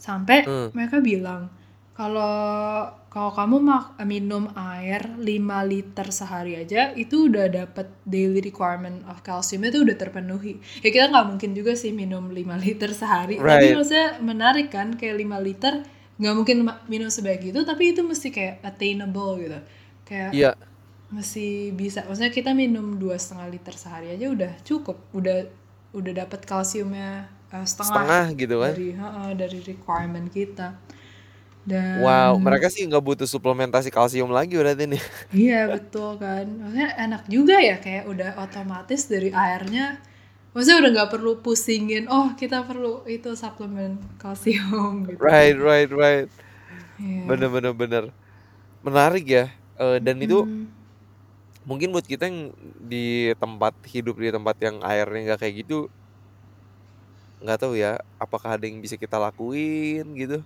sampai 0.00 0.48
Hmm. 0.48 0.68
mereka 0.76 0.98
bilang 1.02 1.50
kalau 1.96 2.88
kalau 3.18 3.32
kamu 3.34 3.56
mak- 3.58 3.98
minum 4.06 4.46
air 4.54 5.02
5 5.18 5.66
liter 5.66 6.06
sehari 6.14 6.54
aja 6.54 6.94
itu 6.94 7.26
udah 7.26 7.50
dapet 7.50 7.90
daily 8.06 8.38
requirement 8.38 9.02
of 9.10 9.18
calcium 9.26 9.66
itu 9.66 9.82
udah 9.82 9.96
terpenuhi. 9.98 10.62
Ya 10.78 10.94
kita 10.94 11.10
nggak 11.10 11.26
mungkin 11.26 11.50
juga 11.58 11.74
sih 11.74 11.90
minum 11.90 12.30
5 12.30 12.54
liter 12.54 12.94
sehari. 12.94 13.42
Tapi 13.42 13.42
Right. 13.42 13.74
maksudnya 13.74 14.22
menarik 14.22 14.70
kan 14.70 14.94
kayak 14.94 15.18
5 15.18 15.42
liter 15.42 15.82
nggak 16.18 16.34
mungkin 16.38 16.56
minum 16.86 17.10
sebanyak 17.10 17.50
itu 17.50 17.60
tapi 17.66 17.90
itu 17.90 18.06
mesti 18.06 18.28
kayak 18.30 18.54
attainable 18.62 19.34
gitu. 19.42 19.58
Kayak 20.06 20.30
Iya, 20.30 20.50
masih 21.10 21.72
bisa. 21.74 22.04
Maksudnya 22.06 22.30
kita 22.30 22.50
minum 22.54 23.00
dua 23.02 23.16
setengah 23.18 23.48
liter 23.50 23.74
sehari 23.74 24.14
aja 24.14 24.26
udah 24.30 24.52
cukup. 24.62 24.96
Udah 25.10 25.48
udah 25.90 26.12
dapat 26.22 26.44
kalsiumnya 26.44 27.26
eh, 27.48 27.64
setengah 27.64 27.88
setengah 28.04 28.24
gitu 28.36 28.54
kan. 28.60 28.72
dari 28.76 28.88
heeh, 28.92 29.30
dari 29.34 29.58
requirement 29.64 30.28
kita 30.28 30.68
Wow, 31.96 32.32
dan 32.38 32.44
mereka 32.44 32.66
sih 32.74 32.82
nggak 32.88 33.02
butuh 33.08 33.28
suplementasi 33.28 33.88
kalsium 33.94 34.30
lagi 34.30 34.54
berarti 34.60 34.84
nih. 34.92 35.02
iya 35.40 35.54
betul 35.74 36.08
kan 36.22 36.44
maksudnya 36.60 36.88
enak 37.04 37.22
juga 37.34 37.54
ya 37.68 37.74
kayak 37.84 38.04
udah 38.12 38.28
otomatis 38.44 39.00
dari 39.12 39.28
airnya 39.44 39.82
maksudnya 40.52 40.78
udah 40.82 40.90
nggak 40.96 41.12
perlu 41.14 41.30
pusingin 41.44 42.04
oh 42.12 42.26
kita 42.40 42.56
perlu 42.68 42.88
itu 43.14 43.28
suplemen 43.42 43.92
kalsium 44.22 44.92
gitu 45.10 45.20
Right, 45.20 45.56
right, 45.58 45.90
right. 45.90 46.28
Iya. 47.00 47.20
Bener, 47.28 47.48
bener, 47.50 47.72
bener. 47.74 48.04
Menarik 48.84 49.24
ya. 49.28 49.44
Eh, 49.78 49.98
dan 50.04 50.18
itu 50.22 50.44
Hmm. 50.44 50.66
mungkin 51.68 51.92
buat 51.94 52.06
kita 52.06 52.24
yang 52.30 52.54
di 52.80 53.30
tempat 53.42 53.74
hidup 53.92 54.16
di 54.18 54.30
tempat 54.32 54.56
yang 54.62 54.76
airnya 54.82 55.20
nggak 55.34 55.40
kayak 55.44 55.54
gitu, 55.66 55.86
nggak 57.42 57.58
tahu 57.62 57.74
ya, 57.78 57.98
apakah 58.18 58.58
ada 58.58 58.64
yang 58.66 58.78
bisa 58.84 58.96
kita 58.98 59.16
lakuin 59.20 60.04
gitu. 60.18 60.42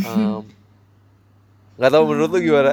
Em, 0.00 0.42
nggak 1.78 1.90
tahu 1.92 2.04
menurut 2.08 2.30
lu 2.32 2.40
gimana? 2.40 2.72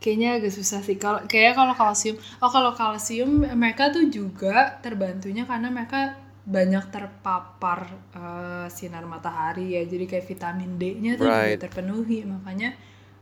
Kayaknya 0.00 0.28
agak 0.40 0.52
susah 0.56 0.80
sih 0.80 0.96
kalau 0.96 1.20
kayak 1.28 1.52
kalau 1.60 1.74
kalsium 1.76 2.16
oh 2.40 2.48
kalau 2.48 2.72
kalsium 2.72 3.44
mereka 3.52 3.92
tuh 3.92 4.08
juga 4.08 4.80
terbantunya 4.80 5.44
karena 5.44 5.68
mereka 5.68 6.16
banyak 6.48 6.88
terpapar 6.88 7.80
eh, 8.16 8.66
sinar 8.72 9.04
matahari 9.04 9.76
ya 9.76 9.84
jadi 9.84 10.04
kayak 10.08 10.24
vitamin 10.24 10.80
D-nya 10.80 11.20
tuh 11.20 11.28
juga 11.28 11.52
Right. 11.52 11.60
terpenuhi 11.60 12.24
makanya 12.24 12.72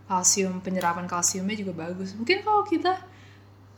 kalsium 0.06 0.62
penyerapan 0.62 1.10
kalsiumnya 1.10 1.58
juga 1.58 1.74
bagus 1.82 2.14
mungkin 2.14 2.46
kalau 2.46 2.62
kita 2.62 2.94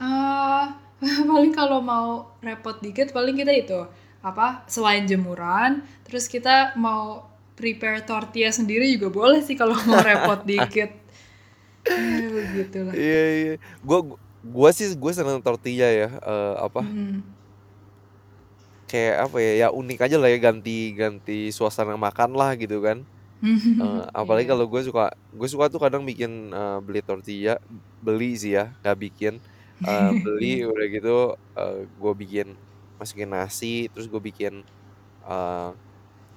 eh 0.00 0.64
paling 1.32 1.52
kalau 1.56 1.80
mau 1.80 2.36
repot 2.44 2.76
dikit 2.84 3.16
paling 3.16 3.32
kita 3.32 3.52
itu 3.56 3.80
apa 4.20 4.68
selain 4.68 5.08
jemuran 5.08 5.80
terus 6.04 6.28
kita 6.28 6.76
mau 6.76 7.24
prepare 7.60 8.00
tortilla 8.02 8.48
sendiri 8.50 8.88
juga 8.88 9.12
boleh 9.12 9.44
sih 9.44 9.52
kalau 9.54 9.76
mau 9.84 10.00
repot 10.00 10.40
dikit 10.48 10.90
ya 11.84 12.28
begitulah 12.28 12.92
Iya, 12.92 13.22
iya. 13.36 13.54
Gua 13.80 14.16
gua 14.40 14.68
sih 14.72 14.88
gue 14.92 15.12
seneng 15.12 15.40
tortilla 15.40 15.84
ya. 15.86 16.08
Eh, 16.08 16.54
apa? 16.58 16.80
Mm. 16.80 17.20
kayak 18.84 19.30
apa 19.30 19.38
ya 19.38 19.52
ya 19.54 19.68
unik 19.70 19.98
aja 20.02 20.16
lah 20.18 20.26
ya 20.26 20.38
ganti 20.42 20.90
ganti 20.92 21.54
suasana 21.54 21.94
makan 21.94 22.34
lah 22.34 22.58
gitu 22.58 22.82
kan 22.82 23.04
Eh, 23.80 24.04
apalagi 24.12 24.44
Iya. 24.44 24.52
kalau 24.52 24.66
gue 24.68 24.82
suka 24.82 25.08
gue 25.32 25.48
suka 25.48 25.70
tuh 25.70 25.80
kadang 25.80 26.04
bikin 26.04 26.50
eh, 26.50 26.78
beli 26.82 27.00
tortilla 27.00 27.56
beli 28.02 28.34
sih 28.34 28.52
ya 28.52 28.74
nggak 28.82 28.98
bikin 28.98 29.34
Eh, 29.80 30.10
beli 30.26 30.66
udah 30.66 30.86
gitu 30.90 31.16
eh, 31.54 31.76
gue 31.86 32.12
bikin 32.18 32.52
masukin 32.98 33.30
nasi 33.30 33.88
terus 33.88 34.10
gue 34.10 34.18
bikin 34.20 34.60
eh, 35.24 35.70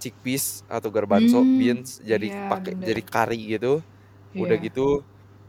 chickpeas 0.04 0.46
atau 0.76 0.90
garbanzo 0.96 1.38
Hmm, 1.40 1.60
beans 1.60 1.90
jadi 2.12 2.28
iya 2.28 2.40
pakai 2.50 2.74
jadi 2.88 3.02
kari 3.14 3.38
gitu 3.56 3.68
udah 4.42 4.56
Iya. 4.56 4.60
gitu 4.66 4.82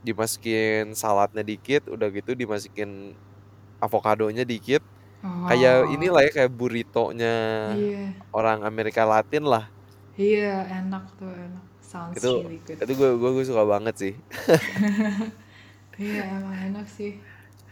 dimasukin 0.07 0.95
saladnya 1.03 1.43
dikit 1.51 1.83
udah 1.95 2.09
gitu 2.17 2.31
dimasukin 2.43 2.91
avokadonya 3.85 4.45
dikit 4.53 4.83
kayak 5.49 5.75
Oh, 5.87 5.95
inilah 5.95 6.21
ya 6.27 6.31
kayak 6.37 6.53
burrito-nya 6.59 7.29
iya. 7.67 8.15
orang 8.37 8.61
Amerika 8.69 9.03
Latin 9.09 9.45
lah 9.49 9.65
Iya, 10.27 10.47
enak 10.79 11.05
tuh, 11.19 11.31
enak. 11.45 11.65
Sounds 11.91 12.19
itu 12.19 12.29
really 12.35 12.59
good. 12.67 12.83
itu 12.83 12.93
gue 12.99 13.09
gue, 13.21 13.31
gue 13.37 13.45
suka 13.51 13.65
banget 13.73 13.95
sih 14.03 14.13
Iya, 16.01 16.23
emang 16.39 16.57
enak 16.71 16.87
sih. 16.91 17.13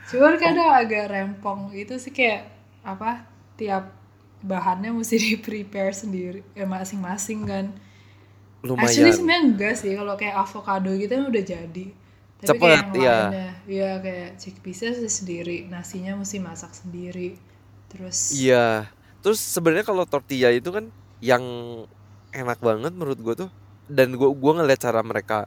Cuman 0.09 0.35
oh 0.42 0.42
kadang 0.42 0.71
agak 0.81 1.05
rempong 1.12 1.75
itu 1.75 1.95
sih 2.03 2.12
kayak 2.14 2.51
apa? 2.87 3.27
Tiap 3.59 3.85
bahannya 4.42 4.90
mesti 4.98 5.16
di 5.26 5.35
prepare 5.46 5.94
sendiri, 5.94 6.40
ya 6.59 6.66
masing-masing 6.68 7.40
kan. 7.48 7.66
Actually 8.83 9.12
lumayan 9.12 9.16
sebenarnya 9.16 9.42
enggak 9.48 9.74
sih 9.81 9.92
kalau 9.98 10.14
kayak 10.20 10.37
avocado 10.44 10.90
gitu 10.96 11.12
kan 11.12 11.26
udah 11.33 11.44
jadi. 11.44 11.85
Tapi 12.42 12.55
kayak 12.59 12.59
cepet 12.59 12.70
yang 12.83 12.90
ya 12.98 13.18
lainnya, 13.28 13.46
ya 13.68 13.90
kayak 14.05 14.31
chickpeasnya 14.40 14.90
sendiri, 15.18 15.57
nasinya 15.72 16.12
mesti 16.20 16.37
masak 16.42 16.72
sendiri. 16.74 17.38
Terus, 17.90 18.18
iya 18.33 18.90
terus 19.22 19.38
sebenarnya 19.55 19.87
kalau 19.87 20.05
tortilla 20.09 20.50
itu 20.50 20.68
kan 20.74 20.85
yang 21.22 21.44
enak 22.33 22.59
banget 22.59 22.92
menurut 22.96 23.18
gue 23.20 23.35
tuh 23.46 23.50
dan 23.87 24.09
gue 24.16 24.28
gua 24.42 24.52
ngeliat 24.59 24.81
cara 24.83 25.00
mereka 25.05 25.46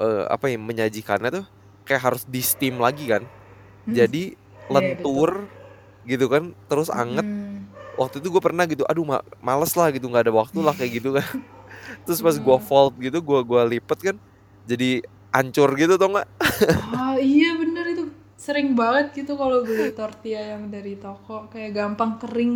eh, 0.00 0.24
apa 0.28 0.46
ya 0.52 0.58
menyajikannya 0.60 1.30
tuh 1.42 1.46
kayak 1.86 2.02
harus 2.06 2.22
di 2.28 2.42
steam 2.44 2.78
lagi 2.80 3.08
kan 3.12 3.22
mm, 3.86 3.94
jadi 3.98 4.22
iya 4.68 4.92
betul. 4.98 5.22
lentur 5.22 5.32
gitu 6.06 6.26
kan 6.32 6.44
terus 6.70 6.88
anget 6.92 7.26
Mm-mm. 7.26 7.57
Waktu 7.98 8.16
itu 8.22 8.28
gue 8.34 8.42
pernah 8.44 8.64
gitu 8.70 8.84
aduh 8.90 9.04
ma 9.06 9.18
males 9.42 9.72
lah 9.78 9.88
gitu 9.94 10.06
nggak 10.10 10.24
ada 10.30 10.34
waktu 10.40 10.58
lah 10.66 10.74
kayak 10.78 10.92
gitu 11.02 11.10
kan. 11.18 11.26
Terus 12.06 12.20
pas 12.24 12.36
gue 12.38 12.56
Mm. 12.56 12.64
fold 12.68 12.94
gitu 13.02 13.18
gue 13.24 13.40
gua 13.50 13.62
lipet 13.68 13.98
kan 14.12 14.16
jadi 14.66 15.02
ancur 15.34 15.70
gitu 15.80 15.94
tau 16.00 16.10
nggak? 16.14 16.28
Ah 16.92 17.14
iya 17.32 17.48
bener 17.60 17.84
itu. 17.92 18.04
Sering 18.44 18.68
banget 18.80 19.06
gitu 19.18 19.32
kalau 19.40 19.58
beli 19.68 19.86
tortilla 19.98 20.42
yang 20.54 20.64
dari 20.74 20.92
toko 21.04 21.34
kayak 21.52 21.70
gampang 21.78 22.12
kering. 22.22 22.54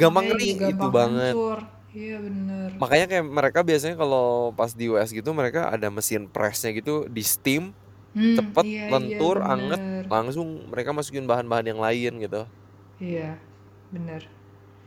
Gampang 0.00 0.26
kering 0.30 0.58
itu 0.72 0.86
gampang 0.86 0.94
banget. 0.98 1.36
hancur. 1.36 1.58
Iya 1.94 2.16
bener. 2.26 2.70
Makanya 2.80 3.06
kayak 3.10 3.24
mereka 3.38 3.60
biasanya 3.68 3.96
kalau 4.02 4.50
pas 4.58 4.70
di 4.74 4.84
US 4.90 5.10
gitu 5.14 5.30
mereka 5.30 5.70
ada 5.74 5.88
mesin 5.94 6.26
pressnya 6.34 6.70
gitu 6.74 7.06
di 7.06 7.22
steam 7.22 7.62
hmm 8.14 8.38
cepet 8.38 8.66
iya 8.66 8.86
iya 9.02 9.20
lentur 9.24 9.36
anget 9.44 9.82
bener. 9.82 10.04
langsung 10.12 10.48
mereka 10.72 10.90
masukin 10.96 11.26
bahan-bahan 11.30 11.66
yang 11.72 11.80
lain 11.82 12.12
gitu. 12.24 12.48
Iya 13.00 13.38
bener 13.92 14.22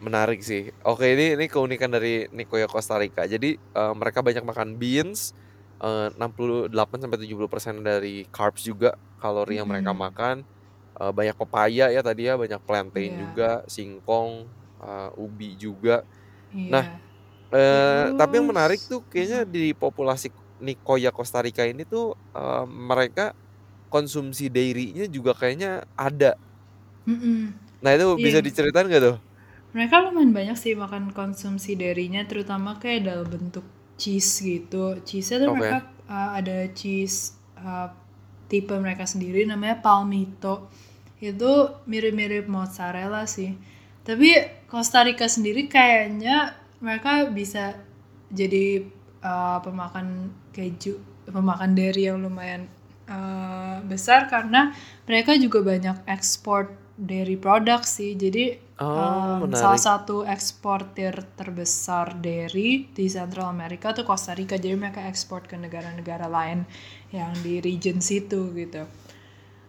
menarik 0.01 0.41
sih. 0.45 0.69
Oke 0.86 1.13
ini 1.13 1.39
ini 1.39 1.45
keunikan 1.49 1.89
dari 1.89 2.29
Nicoya 2.33 2.69
Costa 2.69 2.97
Rica. 2.97 3.25
Jadi 3.25 3.57
eh, 3.57 3.93
mereka 3.97 4.21
banyak 4.21 4.43
makan 4.45 4.77
beans 4.77 5.33
eh, 5.81 6.10
68 6.13 6.73
sampai 7.03 7.17
70% 7.17 7.81
dari 7.81 8.25
carbs 8.29 8.65
juga 8.65 8.95
kalori 9.17 9.57
yang 9.57 9.67
mereka 9.69 9.91
makan. 9.91 10.45
Eh, 10.97 11.12
banyak 11.13 11.36
pepaya 11.38 11.89
ya 11.89 12.01
tadi 12.01 12.29
ya 12.29 12.38
banyak 12.38 12.62
plantain 12.65 13.12
iya. 13.13 13.19
juga 13.21 13.49
singkong 13.65 14.45
eh, 14.81 15.10
ubi 15.21 15.57
juga. 15.57 16.05
Nah 16.53 16.86
iya 16.86 17.05
eh, 17.51 18.05
tapi 18.15 18.33
yang 18.39 18.47
menarik 18.49 18.79
tuh 18.83 19.03
kayaknya 19.07 19.47
mm, 19.47 19.51
di 19.51 19.65
populasi 19.71 20.31
Nicoya 20.60 21.13
Costa 21.13 21.39
Rica 21.39 21.63
ini 21.63 21.88
tuh 21.88 22.15
eh, 22.36 22.65
mereka 22.67 23.31
konsumsi 23.88 24.51
dairy-nya 24.51 25.07
juga 25.07 25.31
kayaknya 25.31 25.88
ada. 25.95 26.36
Mm-mm. 27.07 27.55
nah 27.79 27.95
itu 27.95 28.19
bisa 28.19 28.41
iya. 28.41 28.43
diceritain 28.43 28.83
gak 28.91 28.99
tuh 28.99 29.15
mereka 29.77 30.01
lumayan 30.01 30.33
banyak 30.33 30.57
sih 30.57 30.73
makan 30.73 31.13
konsumsi 31.13 31.77
darinya 31.77 32.25
terutama 32.25 32.81
kayak 32.81 33.05
dalam 33.05 33.29
bentuk 33.29 33.61
cheese 33.93 34.41
gitu. 34.41 34.97
Cheese-nya 35.05 35.45
tuh 35.45 35.49
oke. 35.53 35.57
mereka 35.61 35.79
uh, 36.09 36.33
ada 36.33 36.65
cheese 36.73 37.37
uh, 37.61 37.93
tipe 38.49 38.73
mereka 38.73 39.05
sendiri 39.05 39.45
namanya 39.45 39.77
palmito. 39.77 40.73
Itu 41.21 41.77
mirip-mirip 41.85 42.49
mozzarella 42.49 43.29
sih. 43.29 43.53
Tapi 44.01 44.33
Costa 44.65 45.05
Rica 45.05 45.29
sendiri 45.29 45.69
kayaknya 45.69 46.57
mereka 46.81 47.29
bisa 47.29 47.77
jadi 48.33 48.81
uh, 49.21 49.61
pemakan 49.61 50.33
keju 50.57 50.97
pemakan 51.29 51.77
dairy 51.77 52.09
yang 52.09 52.23
lumayan 52.23 52.65
uh, 53.11 53.83
besar 53.85 54.25
karena 54.31 54.73
mereka 55.05 55.35
juga 55.37 55.61
banyak 55.61 56.07
ekspor 56.09 56.73
dairy 56.97 57.37
product 57.37 57.85
sih. 57.85 58.17
Jadi 58.17 58.66
oh 58.81 59.41
um, 59.41 59.53
salah 59.53 59.81
satu 59.81 60.21
eksportir 60.27 61.13
terbesar 61.33 62.17
dairy 62.21 62.89
di 62.93 63.09
Central 63.09 63.49
America 63.49 63.93
tuh 63.93 64.05
Costa 64.05 64.37
Rica 64.37 64.57
jadi 64.57 64.77
mereka 64.77 65.05
ekspor 65.09 65.45
ke 65.45 65.57
negara-negara 65.57 66.29
lain 66.29 66.65
yang 67.09 67.33
di 67.41 67.57
region 67.57 67.97
situ 68.03 68.53
gitu 68.53 68.85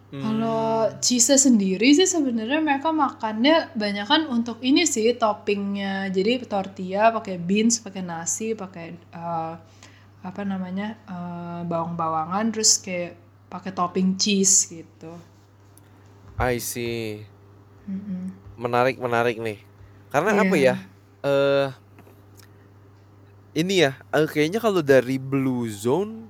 kalau 0.09 0.89
hmm 0.89 1.01
cheese 1.05 1.37
sendiri 1.37 1.93
sih 1.93 2.09
sebenarnya 2.09 2.65
mereka 2.65 2.89
makannya 2.97 3.77
banyak 3.77 4.07
kan 4.09 4.25
untuk 4.33 4.57
ini 4.65 4.89
sih 4.89 5.13
toppingnya. 5.13 6.09
Jadi 6.09 6.49
tortilla 6.49 7.13
pakai 7.13 7.37
beans, 7.37 7.85
pakai 7.85 8.01
nasi, 8.01 8.57
pakai 8.57 8.97
eh, 8.97 9.55
apa 10.25 10.43
namanya 10.49 10.97
eh, 11.05 11.61
bawang-bawangan, 11.69 12.57
terus 12.57 12.81
kayak 12.81 13.21
pakai 13.53 13.77
topping 13.77 14.17
cheese 14.17 14.73
gitu. 14.73 15.13
I 16.41 16.57
see 16.57 17.27
Mm-mm. 17.89 18.48
Menarik 18.59 18.99
menarik 18.99 19.39
nih 19.39 19.59
karena 20.11 20.35
apa 20.37 20.55
ya 20.55 20.59
Iya. 20.59 20.75
eh 21.23 21.69
ini 23.55 23.75
ya 23.83 23.97
eh, 24.11 24.27
kayaknya 24.27 24.59
kalau 24.59 24.83
dari 24.83 25.17
Blue 25.17 25.67
Zone 25.67 26.27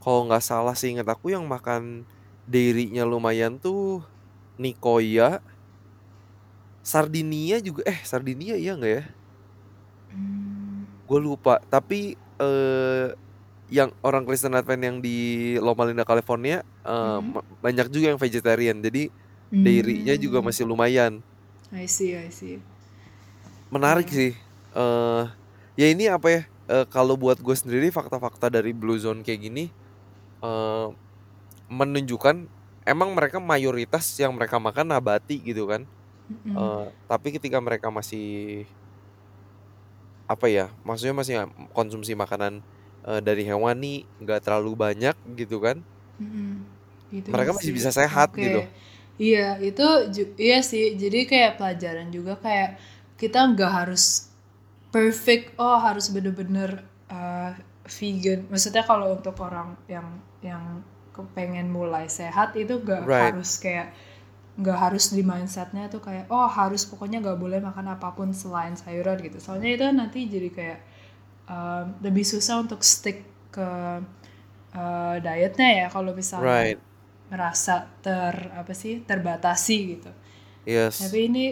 kalau 0.00 0.24
nggak 0.24 0.40
salah 0.40 0.72
sih 0.72 0.92
ingat 0.92 1.06
aku 1.06 1.30
yang 1.30 1.44
makan 1.44 2.02
dairy-nya 2.44 3.04
lumayan 3.04 3.58
tuh 3.58 4.00
Nicoya 4.56 5.42
Sardinia 6.80 7.58
juga 7.58 7.82
eh 7.84 7.98
Sardinia 8.02 8.54
iya 8.54 8.74
nggak 8.74 8.94
ya 8.94 9.04
Hmm. 10.06 10.86
gue 11.04 11.20
lupa 11.20 11.60
tapi 11.66 12.14
eh 12.16 13.08
yang 13.68 13.90
orang 14.00 14.22
Kristen 14.22 14.54
Advent 14.54 14.80
yang 14.80 14.96
di 15.02 15.16
Loma 15.58 15.82
Linda 15.84 16.06
California 16.06 16.62
eh, 16.62 16.92
Mm-mm. 17.18 17.36
ma- 17.36 17.46
banyak 17.60 17.90
juga 17.90 18.14
yang 18.14 18.20
vegetarian 18.22 18.78
jadi 18.78 19.10
dairy-nya 19.50 20.14
juga 20.16 20.38
Hmm. 20.38 20.46
masih 20.46 20.64
lumayan 20.64 21.20
I 21.72 21.86
see, 21.86 22.14
I 22.16 22.30
see. 22.30 22.58
menarik 23.70 24.08
sih 24.10 24.32
eh 24.76 25.24
ya 25.76 25.86
ini 25.92 26.06
apa 26.10 26.28
ya 26.30 26.40
eh, 26.70 26.86
kalau 26.90 27.14
buat 27.18 27.38
gue 27.40 27.56
sendiri 27.56 27.88
fakta-fakta 27.90 28.46
dari 28.52 28.70
Blue 28.76 28.98
Zone 28.98 29.22
kayak 29.26 29.40
gini 29.42 29.64
eh 30.44 30.86
menunjukkan 31.70 32.36
emang 32.86 33.10
mereka 33.18 33.38
mayoritas 33.42 34.06
yang 34.22 34.32
mereka 34.36 34.56
makan 34.62 34.86
nabati 34.94 35.42
gitu 35.42 35.66
kan 35.70 35.82
Mm-mm. 36.30 36.54
Eh, 36.56 36.86
tapi 37.10 37.36
ketika 37.36 37.60
mereka 37.60 37.92
masih 37.92 38.64
apa 40.26 40.46
ya 40.50 40.66
maksudnya 40.82 41.14
masih 41.14 41.34
konsumsi 41.70 42.12
makanan 42.18 42.58
eh, 43.06 43.20
dari 43.22 43.46
hewani 43.46 44.02
nggak 44.22 44.42
terlalu 44.42 44.72
banyak 44.74 45.14
gitu 45.38 45.62
kan 45.62 45.76
Mm-mm. 46.20 46.64
Itu 47.12 47.30
mereka 47.30 47.50
masih 47.54 47.70
bisa 47.76 47.90
sehat 47.94 48.28
oke. 48.34 48.42
gitu 48.42 48.60
Iya, 49.16 49.56
itu 49.64 49.86
iya 50.36 50.60
sih. 50.60 50.92
Jadi 50.96 51.24
kayak 51.24 51.56
pelajaran 51.56 52.12
juga 52.12 52.36
kayak 52.36 52.76
kita 53.16 53.48
nggak 53.56 53.72
harus 53.72 54.28
perfect. 54.92 55.56
Oh, 55.56 55.80
harus 55.80 56.12
bener-bener 56.12 56.84
uh, 57.08 57.56
vegan. 57.88 58.44
Maksudnya 58.52 58.84
kalau 58.84 59.16
untuk 59.16 59.36
orang 59.40 59.76
yang 59.88 60.20
yang 60.44 60.84
kepengen 61.16 61.72
mulai 61.72 62.12
sehat 62.12 62.52
itu 62.60 62.76
nggak 62.76 63.08
right 63.08 63.32
harus 63.32 63.56
kayak 63.56 63.96
nggak 64.56 64.76
harus 64.76 65.12
di 65.12 65.24
mindsetnya 65.24 65.88
tuh 65.88 66.04
kayak 66.04 66.28
oh 66.28 66.48
harus 66.48 66.84
pokoknya 66.84 67.24
nggak 67.24 67.40
boleh 67.40 67.60
makan 67.60 67.96
apa 67.96 68.12
pun 68.12 68.36
selain 68.36 68.76
sayuran 68.76 69.16
gitu. 69.24 69.40
Soalnya 69.40 69.70
itu 69.72 69.84
nanti 69.96 70.28
jadi 70.28 70.48
kayak 70.52 70.80
um, 71.48 71.96
lebih 72.04 72.24
susah 72.24 72.60
untuk 72.60 72.84
stick 72.84 73.24
ke 73.48 73.68
uh, 74.76 75.16
dietnya 75.24 75.68
ya 75.84 75.86
kalau 75.88 76.12
misalnya 76.12 76.76
right 76.76 76.80
merasa 77.26 77.90
ter 78.02 78.34
apa 78.54 78.72
sih 78.72 79.02
terbatasi 79.02 79.76
gitu. 79.98 80.10
Yes. 80.66 81.02
Tapi 81.02 81.18
ini 81.30 81.44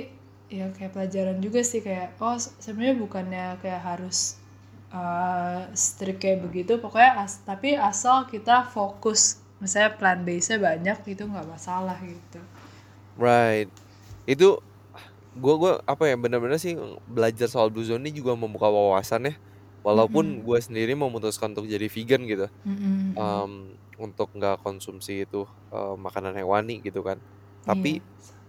ya 0.50 0.70
kayak 0.70 0.94
pelajaran 0.94 1.38
juga 1.42 1.64
sih 1.66 1.82
kayak 1.82 2.18
oh 2.20 2.38
se- 2.38 2.54
sebenarnya 2.62 2.96
bukannya 3.00 3.44
kayak 3.58 3.82
harus 3.82 4.38
uh, 4.94 5.66
strict 5.74 6.22
kayak 6.22 6.46
begitu 6.46 6.78
pokoknya 6.78 7.26
as 7.26 7.42
tapi 7.42 7.74
asal 7.74 8.28
kita 8.30 8.68
fokus 8.70 9.42
misalnya 9.58 9.96
plant 9.96 10.22
base 10.22 10.54
nya 10.54 10.58
banyak 10.60 10.98
itu 11.10 11.22
nggak 11.24 11.48
masalah 11.48 11.98
gitu. 12.04 12.40
Right. 13.18 13.70
Itu 14.26 14.62
gue 15.34 15.54
gue 15.58 15.72
apa 15.82 16.02
ya 16.06 16.14
bener-bener 16.14 16.62
sih 16.62 16.78
belajar 17.10 17.50
soal 17.50 17.66
blue 17.66 17.82
zone 17.82 18.06
ini 18.06 18.22
juga 18.22 18.38
membuka 18.38 18.70
wawasan 18.70 19.30
ya 19.30 19.34
walaupun 19.84 20.40
Mhm. 20.40 20.48
gue 20.48 20.58
sendiri 20.64 20.92
memutuskan 20.96 21.52
untuk 21.52 21.68
jadi 21.68 21.86
vegan 21.86 22.24
gitu 22.24 22.46
Mhm 22.64 22.74
mhm. 22.74 23.14
um, 23.14 23.52
untuk 24.00 24.32
nggak 24.34 24.58
konsumsi 24.64 25.22
itu 25.22 25.44
uh, 25.70 25.94
makanan 25.94 26.34
hewani 26.34 26.82
gitu 26.82 27.04
kan 27.04 27.20
Iya. 27.20 27.66
tapi 27.68 27.92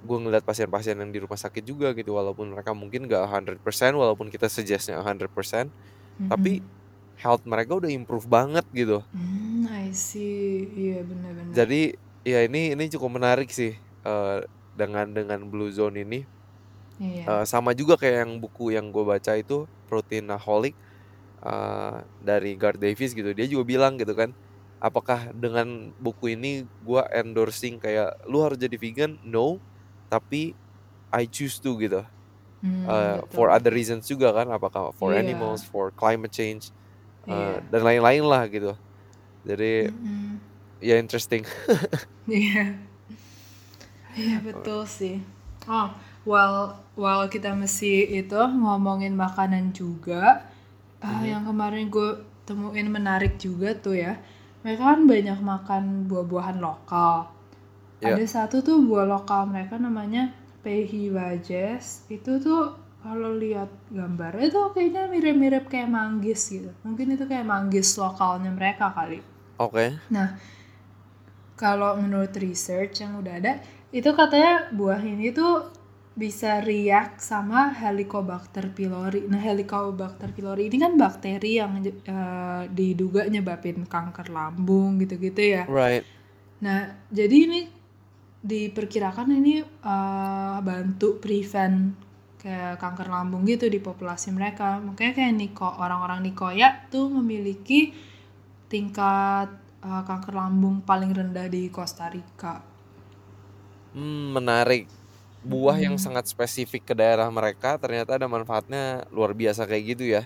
gue 0.01 0.17
ngeliat 0.21 0.45
pasien-pasien 0.45 0.97
yang 0.97 1.09
di 1.09 1.19
rumah 1.21 1.37
sakit 1.37 1.61
juga 1.61 1.93
gitu 1.93 2.13
walaupun 2.13 2.53
mereka 2.53 2.71
mungkin 2.73 3.05
nggak 3.05 3.25
100% 3.25 3.93
walaupun 3.93 4.29
kita 4.29 4.47
suggestnya 4.47 5.01
100% 5.01 5.69
tapi 6.31 6.61
Mhm. 6.61 6.67
health 7.15 7.43
mereka 7.45 7.77
udah 7.77 7.91
improve 7.91 8.27
banget 8.27 8.65
gitu 8.71 9.03
Mmm, 9.11 9.67
I 9.67 9.91
see. 9.91 10.67
Iya, 10.67 11.03
bener 11.03 11.31
bener. 11.31 11.53
jadi 11.53 11.81
ya 12.23 12.39
ini 12.43 12.73
ini 12.73 12.83
cukup 12.89 13.17
menarik 13.17 13.49
sih 13.49 13.75
uh, 14.03 14.41
dengan 14.73 15.11
dengan 15.11 15.39
blue 15.47 15.69
zone 15.71 16.01
ini 16.01 16.19
Iya. 16.95 17.23
Uh, 17.27 17.43
sama 17.43 17.75
juga 17.75 17.99
kayak 17.99 18.23
yang 18.23 18.33
buku 18.39 18.71
yang 18.71 18.87
gue 18.87 19.03
baca 19.03 19.35
itu 19.35 19.67
Proteinaholic 19.85 20.79
uh, 21.45 22.01
dari 22.19 22.57
Garth 22.57 22.81
Davis 22.81 23.13
gitu 23.13 23.31
dia 23.37 23.45
juga 23.47 23.63
bilang 23.69 23.95
gitu 24.01 24.11
kan 24.17 24.33
apakah 24.81 25.31
dengan 25.33 25.93
buku 25.97 26.35
ini 26.35 26.65
gue 26.81 27.01
endorsing 27.15 27.79
kayak 27.79 28.11
lu 28.27 28.41
harus 28.43 28.57
jadi 28.59 28.75
vegan 28.77 29.17
no 29.23 29.61
tapi 30.11 30.57
I 31.13 31.25
choose 31.29 31.61
to 31.63 31.77
gitu 31.79 32.03
Uh, 32.85 33.17
betul 33.21 33.33
for 33.33 33.47
other 33.49 33.73
reasons 33.73 34.05
juga 34.05 34.29
kan 34.33 34.45
apakah 34.53 34.93
for 34.97 35.13
Iya. 35.13 35.21
animals 35.25 35.65
for 35.65 35.89
climate 35.93 36.29
change 36.29 36.69
uh, 37.25 37.57
Iya. 37.57 37.65
dan 37.73 37.81
lain-lain 37.81 38.23
lah 38.25 38.43
gitu 38.49 38.73
jadi 39.41 39.89
Mhm. 39.89 40.37
ya 40.81 40.95
interesting 41.01 41.43
Iya. 42.29 42.77
Iya, 44.15 44.35
betul 44.41 44.87
sih. 44.87 45.19
Oh, 45.67 45.91
while 46.23 46.79
while 46.95 47.25
kita 47.27 47.51
mesti 47.51 48.05
itu 48.21 48.37
ngomongin 48.37 49.11
makanan 49.17 49.75
juga, 49.75 50.45
ah, 51.05 51.21
Mhm. 51.21 51.25
yang 51.29 51.43
kemarin 51.45 51.85
gue 51.87 52.09
temuin 52.49 52.89
menarik 52.89 53.37
juga 53.37 53.77
tuh 53.77 53.93
ya, 53.93 54.17
mereka 54.65 54.97
kan 54.97 55.05
banyak 55.05 55.37
makan 55.37 55.83
buah-buahan 56.09 56.57
lokal. 56.57 57.29
Ya. 58.01 58.17
Ada 58.17 58.25
satu 58.25 58.65
tuh 58.65 58.81
buah 58.81 59.05
lokal 59.05 59.45
mereka 59.45 59.77
namanya 59.77 60.33
Pehi 60.65 61.13
Wajes. 61.13 62.09
Itu 62.09 62.41
tuh 62.41 62.73
kalau 63.05 63.37
lihat 63.37 63.69
gambarnya 63.93 64.49
tuh 64.49 64.73
kayaknya 64.73 65.05
mirip-mirip 65.05 65.69
kayak 65.69 65.93
manggis 65.93 66.49
gitu. 66.49 66.73
Mungkin 66.81 67.13
itu 67.13 67.29
kayak 67.29 67.45
manggis 67.45 67.93
lokalnya 68.01 68.49
mereka 68.49 68.89
kali. 68.89 69.21
oke 69.61 69.85
Nah, 70.09 70.35
kalau 71.55 71.95
menurut 71.95 72.33
research 72.35 72.99
yang 72.99 73.15
udah 73.21 73.39
ada, 73.39 73.53
itu 73.95 74.09
katanya 74.11 74.67
buah 74.75 74.99
ini 74.99 75.31
tuh 75.31 75.71
bisa 76.15 76.63
react 76.63 77.19
sama 77.19 77.75
Helicobacter 77.75 78.71
pylori. 78.71 79.27
Nah, 79.27 79.43
Helicobacter 79.43 80.31
pylori 80.31 80.71
ini 80.71 80.79
kan 80.79 80.95
bakteri 80.95 81.59
yang 81.59 81.83
eh, 81.83 82.63
diduga 82.71 83.27
nyebabin 83.27 83.83
kanker 83.83 84.31
lambung 84.31 84.95
gitu-gitu 85.03 85.59
ya. 85.59 85.63
right 85.67 86.07
Nah, 86.63 86.87
jadi 87.11 87.35
ini 87.35 87.61
diperkirakan 88.39 89.27
ini 89.35 89.59
eh, 89.61 90.57
bantu 90.63 91.19
prevent 91.19 91.99
kayak 92.39 92.77
kanker 92.77 93.09
lambung 93.09 93.43
gitu 93.43 93.67
di 93.67 93.83
populasi 93.83 94.31
mereka. 94.31 94.79
Makanya 94.79 95.13
kayak 95.19 95.33
Niko, 95.35 95.67
orang-orang 95.67 96.23
Nicoya 96.23 96.87
tuh 96.87 97.11
memiliki 97.11 97.91
tingkat 98.71 99.51
eh, 99.83 100.03
kanker 100.07 100.31
lambung 100.31 100.79
paling 100.79 101.11
rendah 101.11 101.51
di 101.51 101.67
Costa 101.67 102.07
Rica. 102.07 102.63
Hmm, 103.95 104.31
menarik. 104.31 105.04
Buah 105.51 105.77
yang 105.85 105.95
Mm-mm. 105.95 106.01
sangat 106.05 106.25
spesifik 106.33 106.81
ke 106.89 106.93
daerah 106.99 107.27
mereka 107.37 107.69
ternyata 107.83 108.11
ada 108.17 108.27
manfaatnya 108.35 109.05
luar 109.15 109.31
biasa 109.41 109.61
kayak 109.69 109.83
gitu 109.95 110.03
ya. 110.15 110.21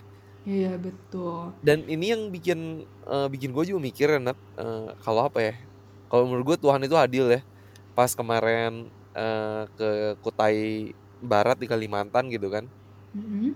Iya, 0.45 0.75
betul. 0.83 1.53
Dan 1.59 1.83
ini 1.91 2.05
yang 2.15 2.31
bikin 2.31 2.87
eh, 3.07 3.27
bikin 3.33 3.51
gue 3.55 3.63
juga 3.69 3.81
mikir 3.83 4.07
Nat, 4.23 4.37
eh, 4.59 4.89
kalau 5.03 5.27
apa 5.27 5.39
ya? 5.43 5.53
Kalau 6.09 6.23
menurut 6.27 6.45
gue 6.55 6.57
Tuhan 6.63 6.81
itu 6.87 6.95
adil 6.95 7.25
ya. 7.35 7.41
Pas 7.97 8.11
kemarin 8.19 8.91
eh, 9.17 9.63
ke 9.77 9.85
Kutai 10.23 10.93
Barat 11.21 11.57
di 11.61 11.67
Kalimantan 11.71 12.31
gitu 12.33 12.47
kan. 12.53 12.65
Mm-mm. 13.15 13.55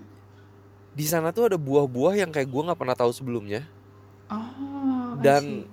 Di 0.98 1.04
sana 1.12 1.28
tuh 1.36 1.44
ada 1.50 1.58
buah-buah 1.66 2.14
yang 2.22 2.30
kayak 2.34 2.48
gue 2.52 2.62
nggak 2.66 2.80
pernah 2.80 2.96
tahu 3.00 3.12
sebelumnya 3.14 3.60
Oh, 4.30 5.16
dan 5.24 5.68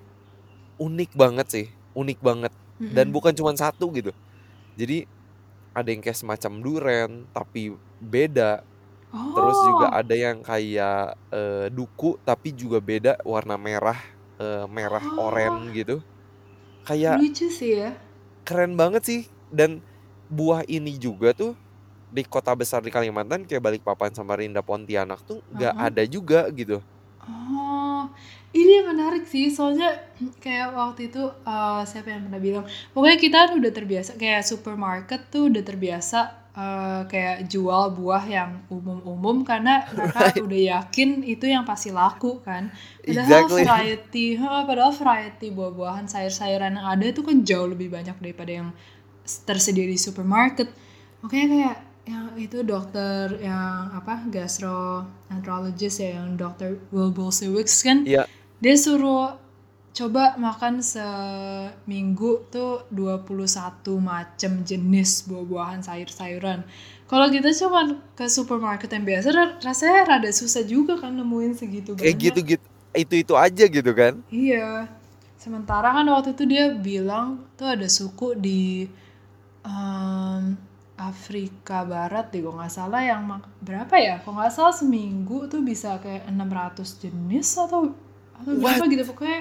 unik 0.80 1.12
banget 1.16 1.48
sih, 1.54 1.66
unik 1.98 2.20
banget. 2.24 2.54
Dan 2.92 3.08
Mm-mm. 3.08 3.16
bukan 3.16 3.34
cuma 3.38 3.54
satu 3.56 3.92
gitu. 3.98 4.12
Jadi 4.78 5.08
ada 5.72 5.88
yang 5.92 6.02
kayak 6.04 6.20
semacam 6.20 6.52
duren 6.60 7.12
tapi 7.32 7.76
beda 8.00 8.64
Terus 9.12 9.58
juga 9.68 9.92
Oh, 9.92 10.00
ada 10.00 10.16
yang 10.16 10.40
kayak 10.40 11.20
eh, 11.36 11.68
duku 11.68 12.16
tapi 12.24 12.56
juga 12.56 12.80
beda 12.80 13.20
warna 13.28 13.60
merah, 13.60 14.00
eh, 14.40 14.64
merah 14.72 15.04
oh, 15.04 15.28
oren 15.28 15.68
gitu. 15.76 16.00
Kayak 16.88 17.20
lucu 17.20 17.48
sih 17.52 17.76
ya. 17.84 17.92
keren 18.48 18.80
banget 18.80 19.04
sih. 19.04 19.22
Dan 19.52 19.84
buah 20.32 20.64
ini 20.64 20.96
juga 20.96 21.36
tuh 21.36 21.60
di 22.08 22.24
kota 22.24 22.56
besar 22.56 22.80
di 22.84 22.92
Kalimantan 22.92 23.44
kayak 23.44 23.64
Balikpapan, 23.64 24.16
Samarinda, 24.16 24.64
Pontianak 24.64 25.24
tuh 25.28 25.44
nggak 25.52 25.76
Uh-uh. 25.76 25.88
ada 25.92 26.04
juga 26.08 26.48
gitu. 26.56 26.80
Oh, 27.28 28.08
ini 28.52 28.72
yang 28.84 28.92
menarik 28.92 29.24
sih, 29.24 29.48
soalnya 29.48 29.96
kayak 30.44 30.76
waktu 30.76 31.08
itu 31.08 31.24
eh, 31.48 31.82
siapa 31.88 32.12
yang 32.12 32.28
pernah 32.28 32.42
bilang, 32.42 32.66
pokoknya 32.92 33.18
kita 33.18 33.40
udah 33.56 33.72
terbiasa 33.72 34.12
kayak 34.20 34.44
supermarket 34.44 35.32
tuh 35.32 35.48
udah 35.48 35.64
terbiasa 35.64 36.20
eh, 36.52 37.02
kayak 37.08 37.48
jual 37.48 37.96
buah 37.96 38.24
yang 38.28 38.60
umum-umum 38.68 39.48
karena 39.48 39.88
mereka 39.96 40.36
Right, 40.36 40.44
udah 40.44 40.62
yakin 40.84 41.24
itu 41.24 41.48
yang 41.48 41.64
pasti 41.64 41.96
laku 41.96 42.44
kan. 42.44 42.68
Padahal 43.00 43.48
exactly. 43.48 43.64
variety, 43.64 44.26
ha, 44.36 44.68
padahal 44.68 44.92
variety 44.92 45.48
buah-buahan, 45.56 46.06
sayur-sayuran 46.12 46.76
yang 46.76 46.88
ada 46.92 47.06
itu 47.08 47.24
kan 47.24 47.40
jauh 47.48 47.72
lebih 47.72 47.88
banyak 47.88 48.20
daripada 48.20 48.52
yang 48.52 48.70
tersedia 49.48 49.88
di 49.88 49.96
supermarket. 49.96 50.68
Makanya 51.24 51.48
kayak 51.48 51.78
yang 52.02 52.34
itu 52.34 52.66
dokter 52.66 53.38
yang 53.38 53.94
apa 53.94 54.26
gastroenterologist 54.34 56.02
ya 56.02 56.18
yang 56.18 56.34
dokter 56.34 56.82
Will 56.90 57.14
Bolsewicz 57.14 57.86
kan 57.86 58.02
Iya, 58.10 58.26
dia 58.64 58.76
suruh 58.78 59.38
coba 59.92 60.40
makan 60.40 60.80
seminggu 60.80 62.48
tuh 62.54 62.88
21 62.96 64.00
macam 64.00 64.52
jenis 64.64 65.28
buah-buahan 65.28 65.82
sayur-sayuran. 65.84 66.64
Kalau 67.12 67.28
kita 67.28 67.52
cuma 67.60 67.82
ke 68.16 68.26
supermarket 68.32 68.88
yang 68.96 69.04
biasa 69.04 69.28
ra- 69.36 69.58
rasanya 69.60 70.08
rada 70.08 70.32
susah 70.32 70.64
juga 70.64 70.96
kan 70.96 71.12
nemuin 71.20 71.54
segitu 71.60 71.92
kayak 72.00 72.16
banyak. 72.18 72.24
gitu-gitu. 72.32 72.66
Itu-itu 72.96 73.34
aja 73.36 73.64
gitu 73.68 73.92
kan. 73.92 74.14
Iya. 74.32 74.88
Sementara 75.36 75.92
kan 75.96 76.06
waktu 76.08 76.30
itu 76.38 76.44
dia 76.48 76.66
bilang 76.72 77.28
tuh 77.58 77.68
ada 77.76 77.88
suku 77.90 78.38
di 78.38 78.62
em, 79.66 80.44
Afrika 81.02 81.82
Barat 81.82 82.30
deh 82.32 82.42
kalau 82.46 82.56
nggak 82.62 82.74
salah 82.78 83.02
yang 83.02 83.22
berapa 83.60 83.96
ya? 83.98 84.16
Kalau 84.22 84.38
nggak 84.38 84.54
salah 84.54 84.76
seminggu 84.76 85.50
tuh 85.50 85.62
bisa 85.66 85.98
kayak 86.04 86.30
600 86.30 87.02
jenis 87.04 87.48
atau 87.58 87.82
berapa 88.44 88.84
gitu 88.88 89.04
pokoknya 89.08 89.40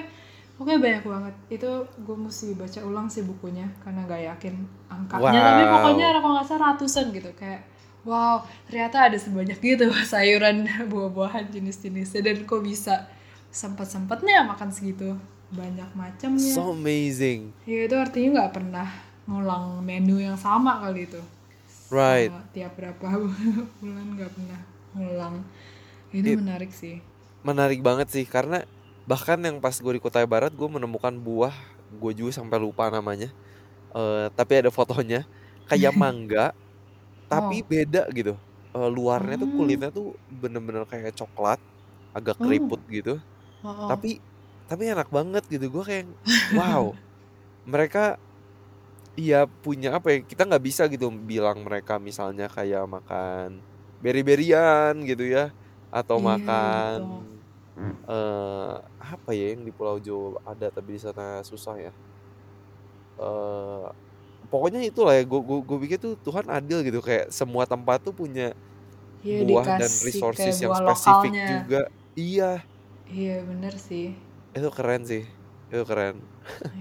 pokoknya 0.55 0.79
banyak 0.79 1.03
banget. 1.03 1.33
Itu 1.49 1.69
gue 1.97 2.17
mesti 2.17 2.53
baca 2.53 2.79
ulang 2.81 3.07
sih 3.07 3.21
bukunya 3.21 3.65
karena 3.79 4.05
nggak 4.05 4.21
yakin 4.29 4.55
angkanya 4.87 5.39
tapi 5.41 5.63
pokoknya 5.67 6.07
Wow. 6.07 6.19
kalau 6.19 6.33
nggak 6.35 6.47
salah 6.47 6.63
ratusan 6.69 7.05
gitu 7.11 7.29
kayak 7.33 7.61
wow 8.01 8.41
ternyata 8.65 8.97
ada 9.07 9.17
sebanyak 9.17 9.57
gitu 9.57 9.85
sayuran 10.11 10.63
buah-buahan 10.85 11.49
jenis-jenisnya 11.49 12.21
dan 12.21 12.37
kok 12.43 12.61
bisa 12.61 13.05
sempat-sempatnya 13.51 14.41
makan 14.43 14.69
segitu 14.69 15.13
banyak 15.51 15.85
macamnya 15.93 16.53
So 16.55 16.71
amazing. 16.71 17.51
ya 17.63 17.85
itu 17.85 17.93
artinya 17.93 18.41
nggak 18.41 18.53
pernah 18.55 18.87
ngulang 19.25 19.83
menu 19.83 20.17
yang 20.17 20.33
sama 20.35 20.79
kali 20.79 21.05
itu 21.05 21.21
Right. 21.91 22.31
Sama 22.31 22.41
tiap 22.49 22.73
berapa 22.73 23.05
bulan 23.83 24.07
nggak 24.15 24.31
pernah 24.31 24.59
ngulang 24.93 25.35
ini 26.09 26.29
It 26.31 26.39
menarik 26.39 26.71
sih 26.71 27.03
menarik 27.41 27.83
banget 27.83 28.07
sih 28.07 28.23
karena 28.23 28.63
bahkan 29.11 29.35
yang 29.43 29.59
pas 29.59 29.75
gue 29.75 29.91
di 29.91 29.99
Kutai 29.99 30.23
Barat 30.23 30.55
gue 30.55 30.69
menemukan 30.71 31.11
buah 31.11 31.51
gue 31.91 32.11
juga 32.15 32.31
sampai 32.39 32.55
lupa 32.63 32.87
namanya. 32.87 33.27
Eh 33.91 34.27
tapi 34.31 34.63
ada 34.63 34.71
fotonya. 34.71 35.27
Kayak 35.67 35.91
mangga 36.01 36.55
tapi 37.27 37.59
oh. 37.59 37.67
beda 37.67 38.07
gitu. 38.15 38.39
Eh 38.71 38.87
luarnya 38.87 39.35
tuh 39.43 39.51
oh. 39.51 39.55
kulitnya 39.59 39.91
tuh 39.91 40.15
bener-bener 40.31 40.87
kayak 40.87 41.11
coklat 41.11 41.59
agak 42.15 42.39
oh. 42.39 42.47
keriput 42.47 42.79
gitu. 42.87 43.19
Oh, 43.67 43.91
tapi 43.91 44.23
tapi 44.71 44.87
enak 44.87 45.11
banget 45.11 45.43
gitu. 45.51 45.67
Gue 45.67 45.83
kayak 45.83 46.07
wow. 46.59 46.95
Mereka 47.67 48.15
iya 49.19 49.43
punya 49.43 49.99
apa 49.99 50.07
ya 50.15 50.17
kita 50.23 50.47
nggak 50.47 50.63
bisa 50.63 50.87
gitu 50.87 51.11
bilang 51.11 51.67
mereka 51.67 51.99
misalnya 51.99 52.47
kayak 52.47 52.87
makan 52.87 53.59
beri-berian 53.99 54.95
gitu 55.03 55.27
ya 55.27 55.51
atau 55.91 56.17
iya 56.17 56.27
makan 56.31 56.97
betul. 57.75 57.91
eh 58.07 58.40
apa 59.31 59.39
ya 59.39 59.55
yang 59.55 59.63
di 59.67 59.71
Pulau 59.75 59.97
Jawa 60.03 60.39
ada 60.43 60.67
tapi 60.75 60.99
di 60.99 61.01
sana 61.01 61.41
susah 61.47 61.75
ya 61.79 61.93
eh 63.19 63.85
pokoknya 64.51 64.79
itulah 64.89 65.13
ya, 65.19 65.23
gue 65.27 65.39
gue 65.47 65.59
gue 65.69 65.77
pikir 65.87 65.97
tuh 66.03 66.13
Tuhan 66.25 66.47
adil 66.51 66.79
gitu, 66.87 66.99
kayak 67.03 67.29
semua 67.33 67.65
tempat 67.69 67.99
tuh 68.05 68.13
punya 68.17 68.53
Iya, 69.23 69.39
buah 69.39 69.69
dan 69.75 69.99
resources 70.03 70.57
yang 70.63 70.73
spesifik 70.77 71.35
lokalnya. 71.41 71.47
juga. 71.47 71.85
Iya, 72.17 72.65
Iya, 73.15 73.35
bener 73.49 73.73
sih. 73.87 74.07
itu 74.55 74.69
keren 74.75 75.01
sih, 75.07 75.23
itu 75.71 75.83
keren. 75.87 76.27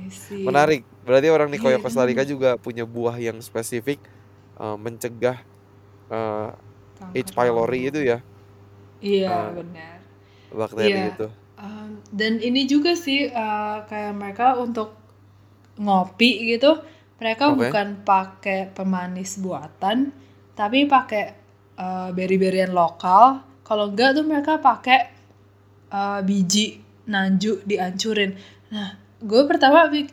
Menarik, 0.46 0.86
berarti 1.04 1.28
orang 1.32 1.48
Nicoya 1.52 1.78
Iya, 1.78 1.82
Costa 1.82 2.02
Rica 2.08 2.24
juga 2.26 2.56
punya 2.60 2.84
buah 2.88 3.16
yang 3.20 3.38
spesifik, 3.44 4.06
eee, 4.60 4.76
mencegah, 4.80 5.38
eee, 6.12 6.50
H. 7.00 7.32
Pylori 7.36 7.90
itu 7.92 8.00
ya, 8.04 8.18
Iya, 9.08 9.28
eee, 9.28 9.52
benar. 9.56 10.00
bakteri 10.60 11.00
Iya, 11.00 11.02
itu. 11.12 11.26
Dan 12.08 12.40
ini 12.40 12.64
juga 12.64 12.96
sih, 12.96 13.28
eee, 13.28 13.76
kayak 13.88 14.12
mereka 14.16 14.56
untuk 14.56 14.96
ngopi 15.80 16.50
gitu, 16.56 16.80
mereka 17.20 17.52
Oke. 17.52 17.68
bukan 17.68 17.88
pakai 18.04 18.72
pemanis 18.72 19.38
buatan, 19.40 20.12
tapi 20.56 20.84
pakai, 20.88 21.24
eee, 21.78 22.08
beri-berian 22.16 22.72
lokal. 22.72 23.44
Kalau 23.64 23.92
enggak 23.92 24.16
tuh 24.18 24.24
mereka 24.26 24.58
pakai, 24.58 25.00
eee, 25.92 26.20
biji 26.26 26.66
nanju 27.10 27.64
dihancurin. 27.66 28.34
Nah, 28.74 28.94
gue 29.22 29.42
pertama 29.48 29.88
eee 29.90 30.06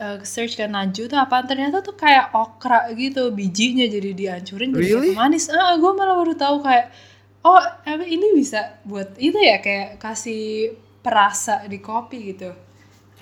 eee, 0.00 0.18
search 0.26 0.56
kan 0.60 0.70
nanju 0.74 1.06
tuh 1.10 1.18
apaan, 1.18 1.46
ternyata 1.48 1.80
tuh 1.82 1.94
kayak 1.98 2.30
okra 2.34 2.90
gitu, 2.94 3.30
bijinya 3.34 3.86
jadi 3.88 4.10
dihancurin 4.14 4.70
jadi 4.74 4.82
kayak 4.82 4.94
Really? 5.00 5.10
pemanis. 5.14 5.44
Heeh, 5.50 5.72
gue 5.82 5.92
malah 5.96 6.16
baru 6.20 6.34
tahu 6.36 6.56
kayak, 6.66 6.86
oh 7.46 7.60
ini 8.06 8.34
bisa 8.36 8.80
buat 8.88 9.14
itu 9.20 9.36
ya, 9.38 9.58
kayak 9.64 9.98
kasih 10.02 10.74
perasa 11.04 11.54
di 11.72 11.78
kopi 11.88 12.18
gitu. 12.34 12.50